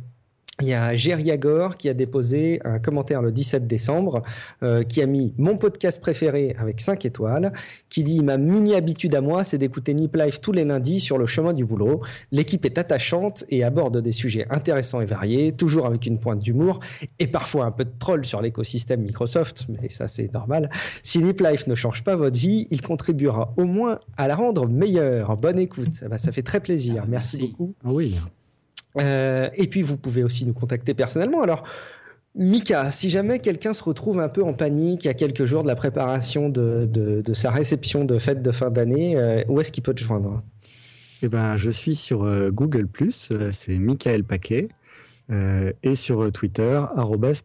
il 0.62 0.68
y 0.68 0.74
a 0.74 0.96
Jerry 0.96 1.32
Agor 1.32 1.78
qui 1.78 1.90
a 1.90 1.94
déposé 1.94 2.60
un 2.66 2.80
commentaire 2.80 3.22
le 3.22 3.32
17 3.32 3.68
décembre, 3.68 4.24
euh, 4.64 4.84
qui 4.84 5.02
a 5.02 5.06
mis 5.06 5.34
mon 5.38 5.58
podcast 5.58 6.02
préféré 6.02 6.56
avec 6.60 6.82
5 6.82 7.06
étoiles, 7.06 7.54
qui 7.90 8.04
dit 8.04 8.24
ma 8.24 8.38
mini 8.38 8.76
habitude 8.76 9.16
à 9.16 9.22
moi, 9.22 9.44
c'est 9.44 9.58
d'écouter 9.58 9.94
Nip 9.94 10.16
Life 10.16 10.42
tous 10.42 10.52
les 10.52 10.66
lundis 10.66 11.00
sur 11.00 11.18
le 11.18 11.26
chemin 11.26 11.54
du 11.54 11.66
boulot. 11.66 12.02
L'équipe 12.32 12.66
est 12.66 12.78
attachante 12.78 13.46
et 13.50 13.64
aborde 13.64 14.02
des 14.02 14.12
sujets 14.12 14.46
intéressants 14.50 15.02
et 15.02 15.06
variés, 15.06 15.52
toujours 15.52 15.86
avec 15.86 16.06
une 16.06 16.20
pointe 16.20 16.40
d'humour 16.40 16.80
et 17.20 17.28
parfois 17.28 17.66
un 17.66 17.72
peu 17.72 17.86
de 17.86 17.94
troll 17.98 18.26
sur 18.26 18.42
l'écosystème 18.42 19.02
Microsoft, 19.02 19.68
mais 19.70 19.90
ça 19.90 20.08
c'est 20.08 20.34
normal. 20.34 20.70
Si 21.04 21.20
Nip 21.20 21.40
Life 21.42 21.68
ne 21.68 21.76
change 21.76 22.04
pas 22.04 22.16
votre 22.16 22.38
vie, 22.38 22.68
il 22.72 22.82
contribuera 22.82 23.54
au 23.58 23.66
moins 23.66 24.00
à 24.18 24.28
la 24.28 24.36
rendre 24.36 24.68
meilleure. 24.68 25.38
Bonne 25.38 25.60
écoute, 25.60 26.04
bah, 26.10 26.18
ça 26.18 26.32
fait 26.32 26.44
très 26.44 26.60
plaisir. 26.60 27.06
Merci, 27.08 27.38
Merci. 27.38 27.52
beaucoup. 27.52 27.76
Oui. 27.84 28.16
Euh, 28.98 29.50
et 29.54 29.68
puis 29.68 29.82
vous 29.82 29.98
pouvez 29.98 30.24
aussi 30.24 30.46
nous 30.46 30.54
contacter 30.54 30.94
personnellement. 30.94 31.42
Alors, 31.42 31.64
Mika, 32.36 32.92
si 32.92 33.10
jamais 33.10 33.40
quelqu'un 33.40 33.74
se 33.74 33.84
retrouve 33.84 34.20
un 34.20 34.30
peu 34.30 34.44
en 34.44 34.54
panique 34.54 35.06
à 35.06 35.14
quelques 35.14 35.46
jours 35.46 35.64
de 35.64 35.68
la 35.68 35.76
préparation 35.76 36.50
de, 36.50 37.24
sa 37.34 37.52
réception 37.52 38.06
de 38.06 38.20
fête 38.20 38.42
de 38.42 38.52
fin 38.52 38.70
d'année, 38.70 39.16
euh, 39.18 39.44
où 39.48 39.60
est-ce 39.60 39.72
qu'il 39.72 39.84
peut 39.84 39.94
te 39.94 40.02
joindre? 40.02 40.42
Eh 41.22 41.28
ben, 41.28 41.58
je 41.58 41.70
suis 41.70 41.96
sur 41.96 42.24
euh, 42.24 42.50
Google+, 42.50 42.88
c'est 43.52 43.78
Michael 43.78 44.24
Paquet, 44.24 44.70
et 45.84 45.96
sur 45.96 46.32
Twitter, 46.32 46.82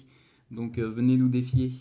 Donc 0.49 0.79
euh, 0.79 0.89
venez 0.89 1.15
nous 1.15 1.29
défier. 1.29 1.73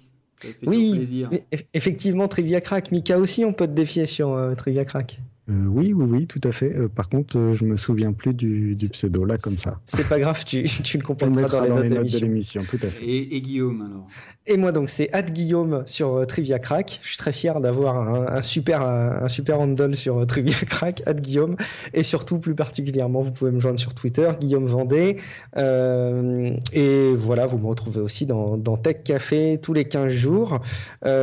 Ça 0.42 0.48
fait 0.48 0.68
oui, 0.68 0.92
plaisir. 0.94 1.30
effectivement, 1.72 2.28
Trivia 2.28 2.60
Crack. 2.60 2.92
Mika 2.92 3.18
aussi, 3.18 3.46
on 3.46 3.54
peut 3.54 3.66
te 3.66 3.72
défier 3.72 4.04
sur 4.04 4.54
Trivia 4.58 4.84
Crack. 4.84 5.22
Euh, 5.48 5.66
oui, 5.68 5.92
oui, 5.92 6.06
oui, 6.08 6.26
tout 6.26 6.40
à 6.44 6.52
fait. 6.52 6.76
Euh, 6.76 6.88
par 6.88 7.08
contre, 7.08 7.38
euh, 7.38 7.52
je 7.52 7.64
me 7.64 7.76
souviens 7.76 8.12
plus 8.12 8.34
du, 8.34 8.76
pseudo 8.92 9.24
là 9.24 9.36
comme 9.36 9.52
ça. 9.52 9.80
C'est 9.84 10.08
pas 10.08 10.18
grave, 10.18 10.44
tu, 10.44 10.62
tu 10.84 10.98
le 10.98 11.02
comprendras 11.02 11.66
dans, 11.66 11.78
les, 11.78 11.88
notes, 11.88 12.12
de 12.12 12.18
l'émission. 12.18 12.62
Tout 12.68 12.78
à 12.82 12.86
fait. 12.86 13.04
Et, 13.04 13.40
Guillaume 13.40 13.82
alors? 13.82 14.06
Et 14.46 14.56
moi 14.56 14.72
donc 14.72 14.90
c'est 14.90 15.10
Guillaume 15.30 15.82
sur 15.86 16.26
Trivia 16.26 16.58
Crack. 16.58 16.98
Je 17.02 17.08
suis 17.08 17.18
très 17.18 17.32
fier 17.32 17.60
d'avoir 17.60 18.32
un, 18.32 18.42
super 18.42 18.82
un, 18.82 19.28
super 19.28 19.60
handle 19.60 19.94
sur 19.94 20.26
Trivia 20.26 20.54
Crack, 20.66 21.02
Guillaume. 21.20 21.56
Et 21.94 22.02
surtout 22.02 22.38
plus 22.38 22.54
particulièrement, 22.54 23.20
vous 23.20 23.32
pouvez 23.32 23.52
me 23.52 23.60
joindre 23.60 23.78
sur 23.78 23.94
Twitter, 23.94 24.28
Guillaume 24.40 24.66
Vendée. 24.66 25.18
et 25.56 27.14
voilà, 27.16 27.46
vous 27.46 27.58
me 27.58 27.66
retrouvez 27.66 28.00
aussi 28.00 28.26
dans, 28.26 28.58
Tech 28.82 29.02
Café 29.04 29.58
tous 29.62 29.72
les 29.72 29.84
15 29.84 30.12
jours. 30.12 30.60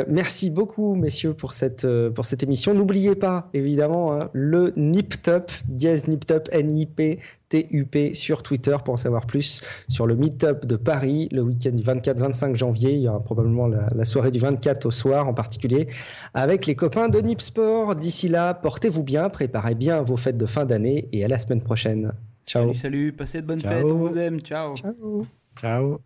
merci 0.08 0.50
beaucoup 0.50 0.96
messieurs 0.96 1.34
pour 1.34 1.54
cette 1.54 1.88
pour 2.14 2.26
cette 2.26 2.44
émission. 2.44 2.74
N'oubliez 2.74 3.16
pas 3.16 3.50
évidemment 3.54 4.17
Hein, 4.17 4.17
le 4.34 4.74
NipTup, 4.76 5.52
dièse 5.68 6.08
NipTup, 6.08 6.50
N-I-P-T-U-P 6.52 8.14
sur 8.14 8.44
Twitter 8.44 8.76
pour 8.84 8.96
en 8.96 8.98
savoir 8.98 9.26
plus 9.26 9.62
sur 9.90 10.06
le 10.08 10.16
Meetup 10.16 10.66
de 10.66 10.76
Paris 10.76 11.30
le 11.32 11.42
week-end 11.42 11.72
du 11.72 11.84
24-25 11.84 12.56
janvier. 12.56 12.94
Il 12.94 13.02
y 13.02 13.08
aura 13.08 13.24
probablement 13.24 13.68
la, 13.68 14.06
soirée 14.06 14.32
du 14.32 14.40
24 14.40 14.86
au 14.86 14.92
soir 14.92 15.28
en 15.28 15.34
particulier 15.34 15.88
avec 16.34 16.66
les 16.66 16.76
copains 16.76 17.10
de 17.10 17.20
Nipsport. 17.20 17.96
D'ici 17.96 18.28
là, 18.28 18.54
portez-vous 18.54 19.04
bien, 19.04 19.30
préparez 19.30 19.76
bien 19.76 20.02
vos 20.02 20.18
fêtes 20.18 20.38
de 20.38 20.46
fin 20.46 20.66
d'année 20.66 21.08
et 21.12 21.24
à 21.26 21.28
la 21.28 21.40
semaine 21.40 21.62
prochaine. 21.62 22.14
Ciao. 22.46 22.64
Salut, 22.64 22.76
salut, 22.76 23.14
passez 23.14 23.42
de 23.42 23.48
bonnes 23.48 23.60
fêtes, 23.60 23.86
on 23.86 23.96
vous 23.96 24.18
aime. 24.18 24.40
Ciao. 24.40 24.76
Ciao. 24.76 25.26
Ciao. 25.60 26.00